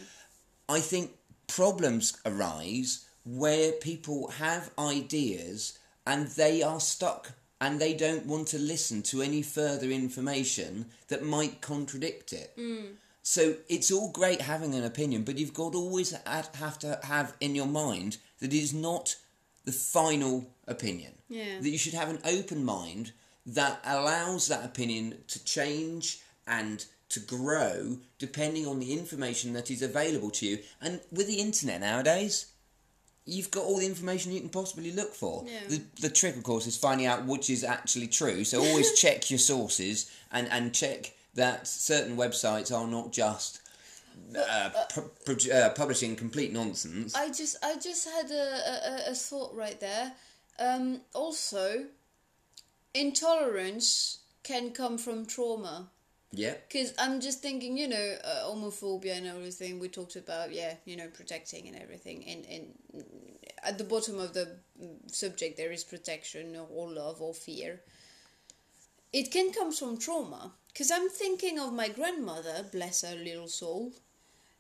I 0.69 0.81
think 0.81 1.11
problems 1.47 2.17
arise 2.25 3.07
where 3.25 3.73
people 3.73 4.29
have 4.29 4.71
ideas 4.79 5.79
and 6.07 6.29
they 6.29 6.63
are 6.63 6.81
stuck 6.81 7.33
and 7.61 7.81
they 7.81 7.95
don't 7.95 8.27
want 8.27 8.49
to 8.49 8.59
listen 8.59 9.03
to 9.03 9.23
any 9.23 9.43
further 9.43 9.91
information 9.91 10.87
that 11.09 11.25
might 11.25 11.61
contradict 11.61 12.33
it. 12.33 12.55
Mm. 12.59 12.97
So 13.27 13.57
it's 13.71 13.91
all 13.91 14.11
great 14.11 14.43
having 14.43 14.75
an 14.75 14.85
opinion, 14.85 15.23
but 15.25 15.39
you've 15.39 15.55
got 15.55 15.73
to 15.73 15.79
always 15.79 16.15
have 16.27 16.79
to 16.81 17.01
have 17.05 17.35
in 17.41 17.55
your 17.55 17.67
mind 17.67 18.19
that 18.39 18.53
it 18.53 18.57
is 18.57 18.75
not 18.75 19.17
the 19.65 19.73
final 19.73 20.47
opinion. 20.69 21.13
Yeah. 21.31 21.59
That 21.59 21.71
you 21.71 21.79
should 21.79 21.95
have 21.95 22.11
an 22.11 22.19
open 22.27 22.63
mind 22.63 23.13
that 23.47 23.81
allows 23.83 24.49
that 24.49 24.63
opinion 24.63 25.17
to 25.29 25.43
change 25.43 26.21
and 26.47 26.85
to 27.09 27.21
grow 27.21 27.97
depending 28.19 28.67
on 28.67 28.79
the 28.79 28.93
information 28.93 29.55
that 29.55 29.71
is 29.71 29.81
available 29.81 30.31
to 30.33 30.47
you. 30.47 30.59
And 30.83 31.01
with 31.11 31.27
the 31.27 31.41
internet 31.41 31.81
nowadays, 31.81 32.53
you've 33.25 33.51
got 33.51 33.65
all 33.65 33.79
the 33.79 33.87
information 33.87 34.33
you 34.33 34.41
can 34.41 34.51
possibly 34.51 34.93
look 34.93 35.15
for. 35.15 35.45
Yeah. 35.47 35.61
The, 35.67 35.83
the 36.03 36.11
trick, 36.11 36.37
of 36.37 36.43
course, 36.43 36.67
is 36.67 36.77
finding 36.77 37.07
out 37.07 37.25
which 37.25 37.49
is 37.49 37.65
actually 37.65 38.09
true. 38.09 38.45
So 38.45 38.63
always 38.63 38.93
check 39.01 39.31
your 39.31 39.39
sources 39.39 40.15
and, 40.31 40.47
and 40.51 40.75
check 40.75 41.15
that 41.35 41.67
certain 41.67 42.17
websites 42.17 42.73
are 42.77 42.87
not 42.87 43.13
just 43.13 43.61
uh, 44.39 44.71
pu- 44.93 45.11
pu- 45.25 45.51
uh, 45.53 45.71
publishing 45.71 46.17
complete 46.17 46.53
nonsense. 46.53 47.15
I 47.15 47.29
just 47.29 47.57
I 47.63 47.77
just 47.77 48.09
had 48.09 48.31
a, 48.31 49.09
a, 49.09 49.11
a 49.11 49.15
thought 49.15 49.55
right 49.55 49.79
there. 49.81 50.13
Um, 50.59 51.01
also, 51.15 51.87
intolerance 52.95 54.19
can 54.43 54.71
come 54.71 54.99
from 54.99 55.27
trauma. 55.27 55.89
yeah. 56.33 56.55
Because 56.69 56.93
I'm 56.99 57.21
just 57.21 57.41
thinking, 57.43 57.77
you 57.79 57.89
know, 57.89 58.17
uh, 58.25 58.45
homophobia 58.47 59.17
and 59.17 59.27
everything 59.27 59.79
we 59.81 59.89
talked 59.89 60.17
about, 60.17 60.53
yeah, 60.53 60.75
you 60.85 60.97
know, 60.97 61.09
protecting 61.09 61.67
and 61.69 61.77
everything. 61.77 62.25
And, 62.29 62.47
and 62.47 63.05
at 63.63 63.79
the 63.79 63.85
bottom 63.85 64.19
of 64.21 64.35
the 64.35 64.57
mm, 64.81 65.11
subject, 65.11 65.57
there 65.57 65.73
is 65.73 65.85
protection 65.85 66.57
or 66.71 66.91
love 66.91 67.21
or 67.21 67.35
fear. 67.35 67.81
It 69.15 69.31
can 69.31 69.53
come 69.53 69.71
from 69.71 69.97
trauma. 69.97 70.55
Because 70.73 70.91
I'm 70.91 71.09
thinking 71.09 71.57
of 71.61 71.73
my 71.73 71.89
grandmother, 71.89 72.67
bless 72.73 73.03
her 73.03 73.15
little 73.15 73.47
soul. 73.47 73.93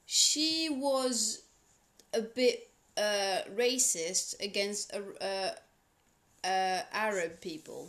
She 0.06 0.68
was 0.70 1.42
a 2.12 2.20
bit 2.20 2.70
uh, 2.96 3.40
racist 3.52 4.40
against 4.40 4.94
uh, 4.94 5.50
uh, 6.46 6.82
Arab 6.92 7.40
people. 7.40 7.88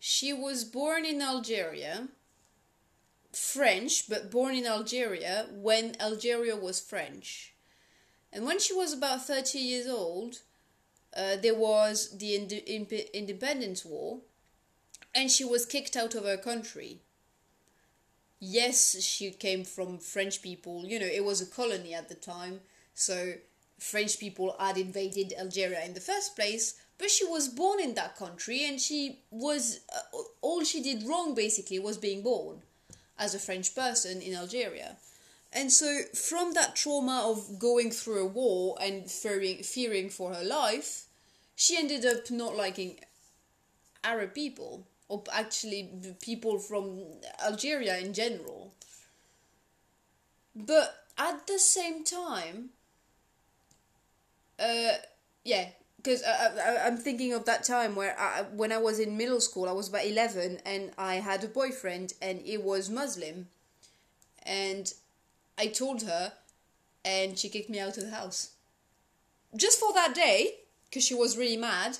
She 0.00 0.32
was 0.32 0.64
born 0.64 1.04
in 1.04 1.22
Algeria, 1.22 2.08
French, 3.32 4.08
but 4.08 4.32
born 4.32 4.56
in 4.56 4.66
Algeria 4.66 5.46
when 5.52 5.94
Algeria 6.00 6.56
was 6.56 6.80
French. 6.80 7.54
And 8.32 8.44
when 8.44 8.58
she 8.58 8.74
was 8.74 8.92
about 8.92 9.24
30 9.24 9.60
years 9.60 9.86
old, 9.86 10.40
uh, 11.16 11.36
there 11.36 11.54
was 11.54 12.18
the 12.18 12.34
ind- 12.34 12.52
independence 13.14 13.84
war, 13.84 14.22
and 15.16 15.30
she 15.30 15.44
was 15.44 15.64
kicked 15.64 15.96
out 15.96 16.14
of 16.14 16.24
her 16.24 16.36
country. 16.36 16.98
Yes, 18.38 19.02
she 19.02 19.30
came 19.30 19.64
from 19.64 19.98
French 19.98 20.42
people. 20.42 20.84
You 20.84 21.00
know, 21.00 21.06
it 21.06 21.24
was 21.24 21.40
a 21.40 21.46
colony 21.46 21.94
at 21.94 22.10
the 22.10 22.14
time, 22.14 22.60
so 22.94 23.32
French 23.78 24.20
people 24.20 24.54
had 24.60 24.76
invaded 24.76 25.32
Algeria 25.38 25.82
in 25.84 25.94
the 25.94 26.00
first 26.00 26.36
place. 26.36 26.74
But 26.98 27.10
she 27.10 27.24
was 27.24 27.48
born 27.48 27.80
in 27.80 27.94
that 27.94 28.16
country, 28.16 28.66
and 28.66 28.78
she 28.78 29.20
was 29.30 29.80
uh, 29.94 30.18
all 30.42 30.64
she 30.64 30.82
did 30.82 31.02
wrong 31.02 31.34
basically 31.34 31.78
was 31.78 31.96
being 31.96 32.22
born 32.22 32.62
as 33.18 33.34
a 33.34 33.38
French 33.38 33.74
person 33.74 34.20
in 34.20 34.34
Algeria. 34.34 34.96
And 35.52 35.72
so, 35.72 36.02
from 36.12 36.52
that 36.54 36.76
trauma 36.76 37.22
of 37.30 37.58
going 37.58 37.90
through 37.90 38.22
a 38.22 38.26
war 38.26 38.76
and 38.80 39.10
fearing, 39.10 39.62
fearing 39.62 40.10
for 40.10 40.34
her 40.34 40.44
life, 40.44 41.04
she 41.54 41.78
ended 41.78 42.04
up 42.04 42.30
not 42.30 42.56
liking 42.56 42.98
Arab 44.04 44.34
people, 44.34 44.86
or 45.08 45.22
actually 45.32 45.90
people 46.20 46.58
from 46.58 47.00
Algeria 47.44 47.98
in 47.98 48.12
general. 48.12 48.72
But 50.54 51.04
at 51.18 51.46
the 51.46 51.58
same 51.58 52.04
time, 52.04 52.70
uh, 54.58 54.94
yeah, 55.44 55.68
because 55.96 56.22
I, 56.22 56.48
I, 56.56 56.86
I'm 56.86 56.96
thinking 56.96 57.32
of 57.32 57.44
that 57.44 57.64
time 57.64 57.94
where 57.94 58.18
I, 58.18 58.42
when 58.54 58.72
I 58.72 58.78
was 58.78 58.98
in 58.98 59.16
middle 59.16 59.40
school, 59.40 59.68
I 59.68 59.72
was 59.72 59.88
about 59.88 60.06
11 60.06 60.60
and 60.64 60.92
I 60.96 61.16
had 61.16 61.44
a 61.44 61.48
boyfriend 61.48 62.14
and 62.22 62.40
he 62.40 62.56
was 62.56 62.88
Muslim. 62.88 63.48
And 64.42 64.92
I 65.58 65.66
told 65.66 66.02
her 66.02 66.32
and 67.04 67.38
she 67.38 67.48
kicked 67.48 67.70
me 67.70 67.80
out 67.80 67.96
of 67.98 68.04
the 68.04 68.16
house. 68.16 68.50
Just 69.56 69.78
for 69.78 69.92
that 69.94 70.14
day, 70.14 70.54
because 70.88 71.04
she 71.04 71.14
was 71.14 71.36
really 71.36 71.56
mad. 71.56 71.98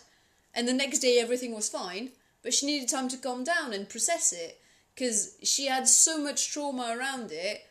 And 0.54 0.66
the 0.66 0.72
next 0.72 1.00
day, 1.00 1.18
everything 1.18 1.54
was 1.54 1.68
fine. 1.68 2.10
But 2.46 2.54
she 2.54 2.66
needed 2.66 2.88
time 2.88 3.08
to 3.08 3.16
calm 3.16 3.42
down 3.42 3.72
and 3.72 3.88
process 3.88 4.32
it 4.32 4.60
because 4.94 5.36
she 5.42 5.66
had 5.66 5.88
so 5.88 6.16
much 6.16 6.52
trauma 6.52 6.94
around 6.96 7.32
it 7.32 7.68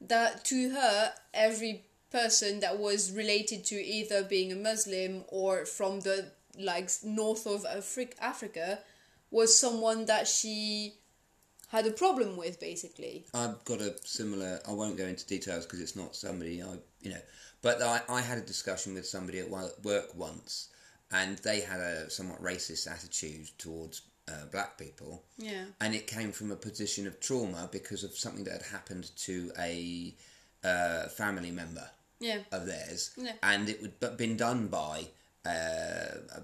that 0.00 0.44
to 0.46 0.70
her, 0.70 1.12
every 1.32 1.84
person 2.10 2.58
that 2.58 2.80
was 2.80 3.12
related 3.12 3.64
to 3.66 3.76
either 3.76 4.24
being 4.24 4.50
a 4.50 4.56
Muslim 4.56 5.22
or 5.28 5.64
from 5.66 6.00
the 6.00 6.32
like 6.58 6.90
north 7.04 7.46
of 7.46 7.62
Afri- 7.62 8.18
Africa 8.20 8.80
was 9.30 9.56
someone 9.56 10.06
that 10.06 10.26
she 10.26 10.94
had 11.68 11.86
a 11.86 11.92
problem 11.92 12.36
with 12.36 12.58
basically. 12.58 13.24
I've 13.32 13.64
got 13.64 13.80
a 13.80 13.94
similar. 14.04 14.58
I 14.66 14.72
won't 14.72 14.96
go 14.96 15.04
into 15.04 15.24
details 15.28 15.64
because 15.64 15.80
it's 15.80 15.94
not 15.94 16.16
somebody 16.16 16.60
I, 16.60 16.74
you 17.02 17.10
know. 17.10 17.22
But 17.62 17.80
I, 17.80 18.00
I 18.08 18.20
had 18.20 18.38
a 18.38 18.40
discussion 18.42 18.94
with 18.94 19.06
somebody 19.06 19.38
at 19.38 19.48
work 19.48 20.12
once, 20.16 20.70
and 21.10 21.38
they 21.38 21.60
had 21.60 21.80
a 21.80 22.10
somewhat 22.10 22.42
racist 22.42 22.90
attitude 22.90 23.50
towards 23.58 24.02
uh, 24.28 24.44
black 24.52 24.76
people, 24.76 25.24
Yeah. 25.38 25.64
and 25.80 25.94
it 25.94 26.06
came 26.06 26.32
from 26.32 26.52
a 26.52 26.56
position 26.56 27.06
of 27.06 27.18
trauma 27.20 27.68
because 27.72 28.04
of 28.04 28.16
something 28.16 28.44
that 28.44 28.52
had 28.62 28.70
happened 28.70 29.10
to 29.18 29.50
a 29.58 30.14
uh, 30.64 31.08
family 31.08 31.50
member 31.50 31.88
Yeah. 32.20 32.40
of 32.52 32.66
theirs, 32.66 33.10
Yeah. 33.16 33.32
and 33.42 33.68
it 33.68 33.80
would 33.80 33.98
but 34.00 34.18
been 34.18 34.36
done 34.36 34.68
by 34.68 35.06
uh, 35.46 35.50
a, 35.50 36.42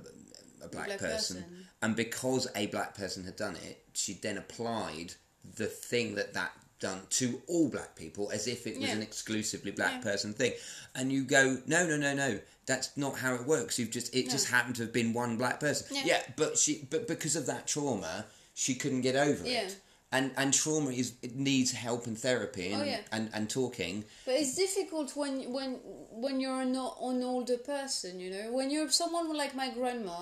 a 0.64 0.68
black, 0.68 0.86
black 0.86 0.98
person. 0.98 1.42
person. 1.42 1.66
and 1.82 1.94
because 1.96 2.48
a 2.56 2.66
black 2.68 2.94
person 2.96 3.24
had 3.24 3.36
done 3.36 3.56
it, 3.56 3.84
she 3.92 4.14
then 4.14 4.38
applied 4.38 5.12
the 5.56 5.66
thing 5.66 6.14
that 6.14 6.32
that 6.32 6.52
done 6.88 7.00
to 7.18 7.26
all 7.52 7.68
black 7.76 7.92
people 8.02 8.24
as 8.36 8.46
if 8.54 8.60
it 8.66 8.74
was 8.80 8.88
Yeah. 8.88 8.96
an 8.98 9.02
exclusively 9.02 9.72
black 9.80 9.94
Yeah. 9.94 10.10
person 10.10 10.32
thing, 10.40 10.52
and 10.94 11.04
you 11.14 11.24
go, 11.24 11.42
no, 11.66 11.80
no, 11.86 11.96
no, 12.06 12.12
no. 12.24 12.30
That's 12.66 12.88
not 12.96 13.14
how 13.24 13.32
it 13.34 13.44
works. 13.54 13.78
You've 13.78 13.90
just 13.98 14.08
it 14.14 14.24
just 14.36 14.46
happened 14.56 14.76
to 14.76 14.82
have 14.84 14.92
been 15.00 15.12
one 15.12 15.36
black 15.42 15.58
person. 15.60 15.86
Yeah. 16.10 16.22
but 16.42 16.56
she 16.62 16.72
but 16.94 17.02
because 17.14 17.34
of 17.40 17.44
that 17.52 17.66
trauma, 17.66 18.14
she 18.54 18.72
couldn't 18.74 19.02
get 19.08 19.16
over 19.28 19.44
Yeah. 19.46 19.62
it. 19.66 19.76
And 20.16 20.26
and 20.40 20.48
trauma 20.62 20.90
is 21.02 21.08
it 21.26 21.34
needs 21.50 21.70
help 21.86 22.06
and 22.06 22.16
therapy 22.26 22.68
oh, 22.70 22.74
and, 22.74 22.82
Oh, 22.82 22.86
yeah. 22.94 23.00
and, 23.16 23.24
and 23.36 23.44
talking. 23.50 24.04
But 24.26 24.34
it's 24.40 24.54
difficult 24.64 25.08
when 25.20 25.34
when 25.56 25.70
when 26.24 26.36
you're 26.40 26.64
not 26.80 26.92
an 27.10 27.22
older 27.22 27.58
person, 27.58 28.12
you 28.24 28.30
know. 28.34 28.46
When 28.58 28.70
you're 28.70 28.90
someone 29.02 29.26
like 29.42 29.54
my 29.62 29.68
grandma 29.78 30.20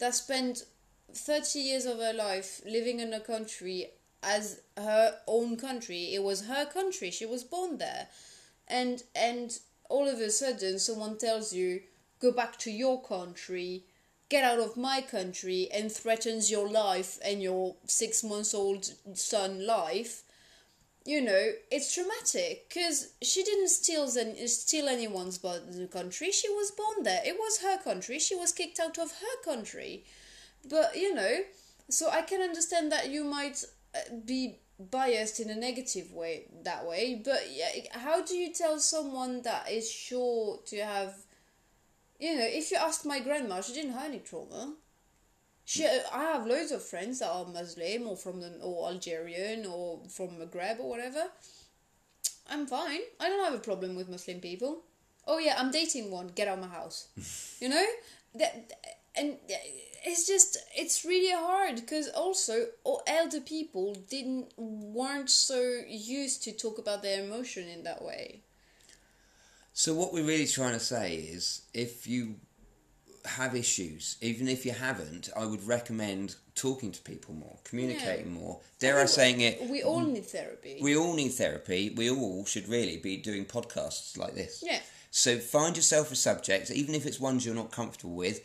that 0.00 0.14
spent 0.14 0.54
thirty 1.28 1.60
years 1.68 1.86
of 1.86 1.96
her 2.06 2.12
life 2.12 2.50
living 2.76 3.00
in 3.04 3.12
a 3.14 3.20
country 3.32 3.78
as 4.24 4.60
her 4.76 5.18
own 5.26 5.56
country. 5.56 6.14
It 6.14 6.22
was 6.22 6.46
her 6.46 6.66
country. 6.66 7.10
She 7.10 7.26
was 7.26 7.44
born 7.44 7.78
there, 7.78 8.08
and 8.68 9.02
and 9.14 9.58
all 9.88 10.08
of 10.08 10.20
a 10.20 10.30
sudden 10.30 10.78
someone 10.78 11.18
tells 11.18 11.52
you 11.52 11.82
go 12.20 12.32
back 12.32 12.58
to 12.58 12.70
your 12.70 13.02
country 13.02 13.84
get 14.30 14.42
out 14.42 14.58
of 14.58 14.76
my 14.76 15.02
country 15.02 15.68
and 15.72 15.92
threatens 15.92 16.50
your 16.50 16.66
life 16.66 17.18
and 17.22 17.42
your 17.42 17.76
six 17.86 18.24
months 18.24 18.54
old 18.54 18.90
son 19.12 19.66
life 19.66 20.22
you 21.04 21.20
know, 21.20 21.50
it's 21.70 21.94
traumatic 21.94 22.66
because 22.68 23.12
she 23.20 23.42
didn't 23.42 23.68
steal 23.68 24.08
steal 24.08 24.88
anyone's 24.88 25.38
country. 25.92 26.30
She 26.30 26.48
was 26.48 26.70
born 26.70 27.02
there. 27.02 27.20
It 27.24 27.36
was 27.38 27.60
her 27.60 27.76
country. 27.78 28.18
She 28.18 28.34
was 28.34 28.52
kicked 28.52 28.80
out 28.80 28.98
of 28.98 29.10
her 29.12 29.42
country. 29.44 30.04
But 30.68 30.96
you 30.96 31.14
know, 31.14 31.40
so 31.90 32.08
I 32.08 32.22
can 32.22 32.40
understand 32.40 32.90
that 32.92 33.10
you 33.10 33.22
might 33.22 33.64
be 34.24 34.58
biased 34.78 35.40
in 35.40 35.50
a 35.50 35.54
negative 35.54 36.12
way 36.12 36.46
that 36.62 36.86
way. 36.86 37.20
But 37.24 37.48
yeah, 37.52 37.68
how 37.92 38.22
do 38.24 38.34
you 38.34 38.52
tell 38.52 38.78
someone 38.78 39.42
that 39.42 39.70
is 39.70 39.90
sure 39.90 40.60
to 40.66 40.76
have, 40.84 41.14
you 42.18 42.34
know, 42.36 42.46
if 42.46 42.70
you 42.70 42.78
asked 42.78 43.06
my 43.06 43.20
grandma, 43.20 43.60
she 43.60 43.72
didn't 43.72 43.92
have 43.92 44.06
any 44.06 44.20
trauma. 44.20 44.74
She, 45.66 45.86
I 45.86 46.24
have 46.24 46.46
loads 46.46 46.72
of 46.72 46.82
friends 46.82 47.20
that 47.20 47.30
are 47.30 47.46
Muslim 47.46 48.06
or 48.06 48.16
from 48.16 48.40
the 48.40 48.58
or 48.60 48.88
Algerian 48.90 49.64
or 49.64 50.02
from 50.10 50.36
Maghreb 50.38 50.78
or 50.80 50.90
whatever. 50.90 51.24
I'm 52.50 52.66
fine. 52.66 53.00
I 53.18 53.28
don't 53.28 53.44
have 53.44 53.54
a 53.54 53.62
problem 53.62 53.96
with 53.96 54.10
Muslim 54.10 54.40
people. 54.40 54.82
Oh 55.26 55.38
yeah, 55.38 55.56
I'm 55.58 55.70
dating 55.70 56.10
one. 56.10 56.28
Get 56.34 56.48
out 56.48 56.58
of 56.58 56.64
my 56.64 56.68
house. 56.68 57.08
you 57.60 57.70
know 57.70 57.86
that, 58.34 58.72
and 59.16 59.38
it's 60.04 60.26
just 60.26 60.58
it's 60.76 61.04
really 61.04 61.32
hard 61.32 61.76
because 61.76 62.08
also 62.10 62.66
all 62.84 63.02
elder 63.06 63.40
people 63.40 63.96
didn't 64.08 64.52
weren't 64.56 65.30
so 65.30 65.80
used 65.88 66.44
to 66.44 66.52
talk 66.52 66.78
about 66.78 67.02
their 67.02 67.24
emotion 67.24 67.68
in 67.68 67.82
that 67.84 68.02
way. 68.02 68.42
So 69.72 69.92
what 69.92 70.12
we're 70.12 70.24
really 70.24 70.46
trying 70.46 70.74
to 70.74 70.80
say 70.80 71.16
is, 71.16 71.62
if 71.74 72.06
you 72.06 72.36
have 73.24 73.56
issues, 73.56 74.16
even 74.20 74.46
if 74.46 74.64
you 74.64 74.70
haven't, 74.70 75.30
I 75.36 75.46
would 75.46 75.66
recommend 75.66 76.36
talking 76.54 76.92
to 76.92 77.00
people 77.00 77.34
more, 77.34 77.56
communicating 77.64 78.32
more. 78.32 78.60
Dare 78.78 79.00
I, 79.00 79.06
saying 79.06 79.40
it? 79.40 79.68
We 79.68 79.82
all 79.82 80.00
need 80.00 80.26
therapy. 80.26 80.78
We 80.80 80.96
all 80.96 81.14
need 81.14 81.30
therapy. 81.30 81.92
We 81.96 82.08
all 82.08 82.44
should 82.44 82.68
really 82.68 82.98
be 82.98 83.16
doing 83.16 83.46
podcasts 83.46 84.16
like 84.16 84.34
this. 84.34 84.62
yeah. 84.64 84.78
So 85.10 85.38
find 85.38 85.76
yourself 85.76 86.10
a 86.10 86.16
subject, 86.16 86.70
even 86.72 86.94
if 86.94 87.06
it's 87.06 87.20
ones 87.20 87.46
you're 87.46 87.54
not 87.54 87.70
comfortable 87.70 88.16
with, 88.16 88.40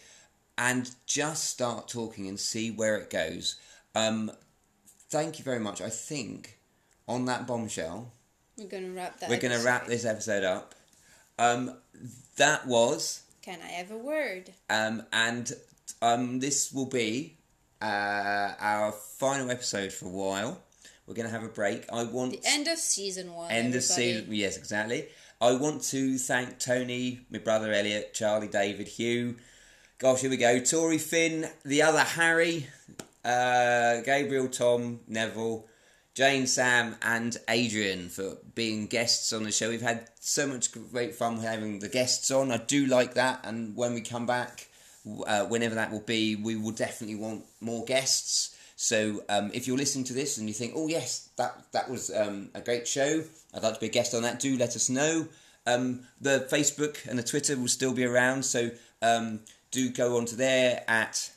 and 0.59 0.91
just 1.07 1.45
start 1.45 1.87
talking 1.87 2.27
and 2.27 2.39
see 2.39 2.69
where 2.69 2.97
it 2.97 3.09
goes. 3.09 3.55
Um, 3.95 4.29
thank 5.09 5.39
you 5.39 5.43
very 5.45 5.59
much. 5.59 5.81
I 5.81 5.89
think 5.89 6.59
on 7.07 7.25
that 7.25 7.47
bombshell, 7.47 8.11
We're 8.57 8.67
gonna 8.67 8.91
wrap 8.91 9.19
that. 9.21 9.29
we're 9.29 9.39
going 9.39 9.57
to 9.57 9.65
wrap 9.65 9.87
this 9.87 10.05
episode 10.05 10.43
up. 10.43 10.75
Um, 11.39 11.77
that 12.35 12.67
was, 12.67 13.21
Can 13.41 13.59
I 13.63 13.67
have 13.69 13.89
a 13.91 13.97
word? 13.97 14.51
um, 14.69 15.03
and 15.13 15.51
um, 16.01 16.39
this 16.39 16.71
will 16.73 16.85
be 16.85 17.37
uh, 17.81 18.51
our 18.59 18.91
final 18.91 19.49
episode 19.49 19.91
for 19.93 20.05
a 20.07 20.09
while. 20.09 20.61
We're 21.07 21.15
going 21.15 21.27
to 21.27 21.31
have 21.33 21.43
a 21.43 21.47
break. 21.47 21.85
I 21.91 22.03
want 22.03 22.33
The 22.33 22.41
end 22.45 22.67
of 22.67 22.77
season 22.77 23.33
one. 23.33 23.49
End 23.49 23.73
of 23.73 23.81
season. 23.83 24.27
Yes, 24.29 24.57
exactly. 24.57 25.07
I 25.41 25.53
want 25.53 25.81
to 25.85 26.17
thank 26.17 26.59
Tony, 26.59 27.21
my 27.31 27.39
brother 27.39 27.71
Elliot, 27.73 28.13
Charlie, 28.13 28.49
David, 28.49 28.87
Hugh. 28.89 29.37
Gosh, 29.99 30.21
here 30.21 30.29
we 30.29 30.37
go. 30.37 30.61
Tory 30.61 30.97
Finn, 30.97 31.49
the 31.65 31.81
other 31.81 31.99
Harry, 31.99 32.67
uh, 33.25 33.99
Gabriel, 33.99 34.47
Tom, 34.47 35.01
Neville, 35.09 35.67
Jane, 36.13 36.47
Sam, 36.47 36.95
and 37.01 37.35
Adrian 37.49 38.07
for 38.07 38.37
being 38.55 38.87
guests 38.87 39.33
on 39.33 39.43
the 39.43 39.51
show. 39.51 39.67
We've 39.67 39.81
had 39.81 40.09
so 40.21 40.47
much 40.47 40.71
great 40.71 41.15
fun 41.15 41.39
having 41.39 41.79
the 41.79 41.89
guests 41.89 42.31
on. 42.31 42.49
I 42.49 42.55
do 42.55 42.85
like 42.85 43.15
that, 43.15 43.41
and 43.43 43.75
when 43.75 43.93
we 43.93 43.99
come 43.99 44.25
back, 44.25 44.69
uh, 45.27 45.43
whenever 45.47 45.75
that 45.75 45.91
will 45.91 45.99
be, 45.99 46.37
we 46.37 46.55
will 46.55 46.71
definitely 46.71 47.17
want 47.17 47.43
more 47.59 47.83
guests. 47.83 48.55
So 48.77 49.21
um, 49.27 49.51
if 49.53 49.67
you're 49.67 49.75
listening 49.75 50.05
to 50.05 50.13
this 50.13 50.37
and 50.37 50.47
you 50.47 50.53
think, 50.53 50.71
oh 50.77 50.87
yes, 50.87 51.27
that 51.35 51.73
that 51.73 51.89
was 51.89 52.09
um, 52.09 52.51
a 52.55 52.61
great 52.61 52.87
show, 52.87 53.21
I'd 53.53 53.63
like 53.63 53.73
to 53.73 53.79
be 53.81 53.87
a 53.87 53.89
guest 53.89 54.15
on 54.15 54.21
that. 54.21 54.39
Do 54.39 54.57
let 54.57 54.77
us 54.77 54.89
know. 54.89 55.27
Um, 55.67 56.07
the 56.21 56.47
Facebook 56.49 57.05
and 57.05 57.19
the 57.19 57.23
Twitter 57.23 57.57
will 57.57 57.67
still 57.67 57.93
be 57.93 58.05
around, 58.05 58.43
so 58.43 58.71
um, 59.01 59.41
do 59.71 59.89
go 59.89 60.17
onto 60.17 60.35
there 60.35 60.83
at 60.87 61.31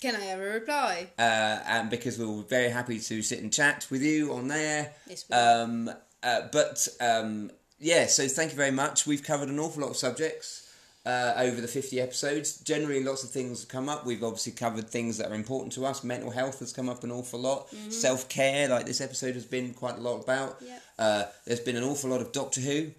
Can 0.00 0.14
I 0.16 0.20
have 0.20 0.40
a 0.40 0.42
reply? 0.44 1.08
uh, 1.18 1.58
and 1.66 1.90
because 1.90 2.18
we 2.18 2.26
were 2.26 2.42
very 2.42 2.68
happy 2.70 2.98
to 2.98 3.22
sit 3.22 3.40
and 3.40 3.52
chat 3.52 3.86
with 3.90 4.02
you 4.02 4.32
on 4.32 4.48
there. 4.48 4.92
Yes, 5.08 5.24
we. 5.28 5.36
Um, 5.36 5.90
uh, 6.22 6.40
but 6.52 6.88
um, 7.00 7.50
yeah, 7.78 8.06
so 8.06 8.26
thank 8.28 8.50
you 8.50 8.56
very 8.56 8.70
much. 8.70 9.06
We've 9.06 9.22
covered 9.22 9.48
an 9.48 9.58
awful 9.58 9.82
lot 9.82 9.90
of 9.90 9.96
subjects. 9.96 10.62
Uh, 11.04 11.34
over 11.36 11.60
the 11.60 11.68
50 11.68 12.00
episodes. 12.00 12.58
Generally, 12.62 13.04
lots 13.04 13.22
of 13.22 13.30
things 13.30 13.60
have 13.60 13.68
come 13.68 13.88
up. 13.88 14.04
We've 14.04 14.24
obviously 14.24 14.50
covered 14.50 14.90
things 14.90 15.18
that 15.18 15.30
are 15.30 15.36
important 15.36 15.72
to 15.74 15.86
us. 15.86 16.02
Mental 16.02 16.32
health 16.32 16.58
has 16.58 16.72
come 16.72 16.88
up 16.88 17.04
an 17.04 17.12
awful 17.12 17.38
lot. 17.38 17.68
Self 17.90 18.28
care, 18.28 18.66
like 18.68 18.86
this 18.86 19.00
episode, 19.00 19.34
has 19.34 19.44
been 19.44 19.72
quite 19.72 19.98
a 19.98 20.00
lot 20.00 20.20
about. 20.20 20.56
Yep. 20.60 20.82
Uh, 20.98 21.22
there's 21.44 21.60
been 21.60 21.76
an 21.76 21.84
awful 21.84 22.10
lot 22.10 22.20
of 22.20 22.32
Doctor 22.32 22.60
Who, 22.60 22.90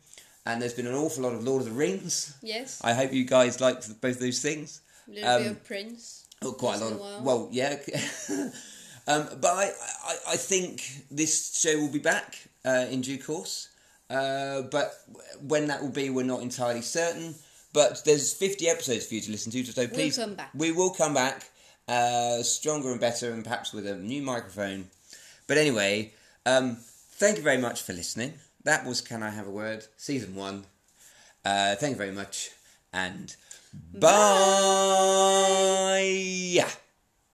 and 0.47 0.61
there's 0.61 0.73
been 0.73 0.87
an 0.87 0.95
awful 0.95 1.23
lot 1.23 1.33
of 1.33 1.43
Lord 1.43 1.61
of 1.61 1.67
the 1.67 1.73
Rings. 1.73 2.35
Yes. 2.41 2.81
I 2.83 2.93
hope 2.93 3.11
you 3.11 3.25
guys 3.25 3.59
liked 3.59 4.01
both 4.01 4.19
those 4.19 4.41
things. 4.41 4.81
A 5.07 5.11
little 5.11 5.29
Um, 5.29 5.43
bit 5.43 5.51
of 5.51 5.63
Prince. 5.65 6.25
Oh, 6.41 6.53
quite 6.53 6.79
a 6.79 6.85
lot 6.85 6.93
a 6.93 6.95
of. 7.17 7.23
Well, 7.23 7.49
yeah. 7.51 7.73
um, 9.07 9.27
but 9.41 9.51
I, 9.53 9.71
I, 10.05 10.15
I 10.29 10.35
think 10.37 10.83
this 11.11 11.57
show 11.59 11.77
will 11.77 11.91
be 11.91 11.99
back 11.99 12.37
uh, 12.63 12.85
in 12.89 13.01
due 13.01 13.17
course. 13.17 13.69
Uh, 14.09 14.61
but 14.61 14.93
when 15.41 15.67
that 15.67 15.81
will 15.81 15.91
be, 15.91 16.09
we're 16.09 16.23
not 16.23 16.41
entirely 16.41 16.81
certain. 16.81 17.35
But 17.73 18.03
there's 18.05 18.33
50 18.33 18.69
episodes 18.69 19.05
for 19.05 19.15
you 19.15 19.21
to 19.21 19.31
listen 19.31 19.51
to, 19.51 19.63
so 19.65 19.87
please. 19.87 20.17
come 20.17 20.35
back. 20.35 20.49
We 20.55 20.71
will 20.71 20.91
come 20.91 21.13
back 21.13 21.49
uh, 21.87 22.41
stronger 22.41 22.91
and 22.91 22.99
better, 23.01 23.31
and 23.31 23.43
perhaps 23.43 23.73
with 23.73 23.85
a 23.85 23.95
new 23.95 24.21
microphone. 24.21 24.87
But 25.45 25.57
anyway, 25.57 26.13
um, 26.45 26.77
thank 27.11 27.37
you 27.37 27.43
very 27.43 27.57
much 27.57 27.81
for 27.81 27.93
listening. 27.93 28.33
That 28.68 28.86
was 28.86 28.99
Can 28.99 29.24
I 29.24 29.30
Have 29.30 29.47
a 29.47 29.49
Word? 29.49 29.86
Season 29.95 30.36
1. 30.36 30.65
Uh, 31.45 31.76
thank 31.78 31.91
you 31.91 31.97
very 31.97 32.11
much, 32.11 32.49
and 32.91 33.34
bye. 33.93 34.18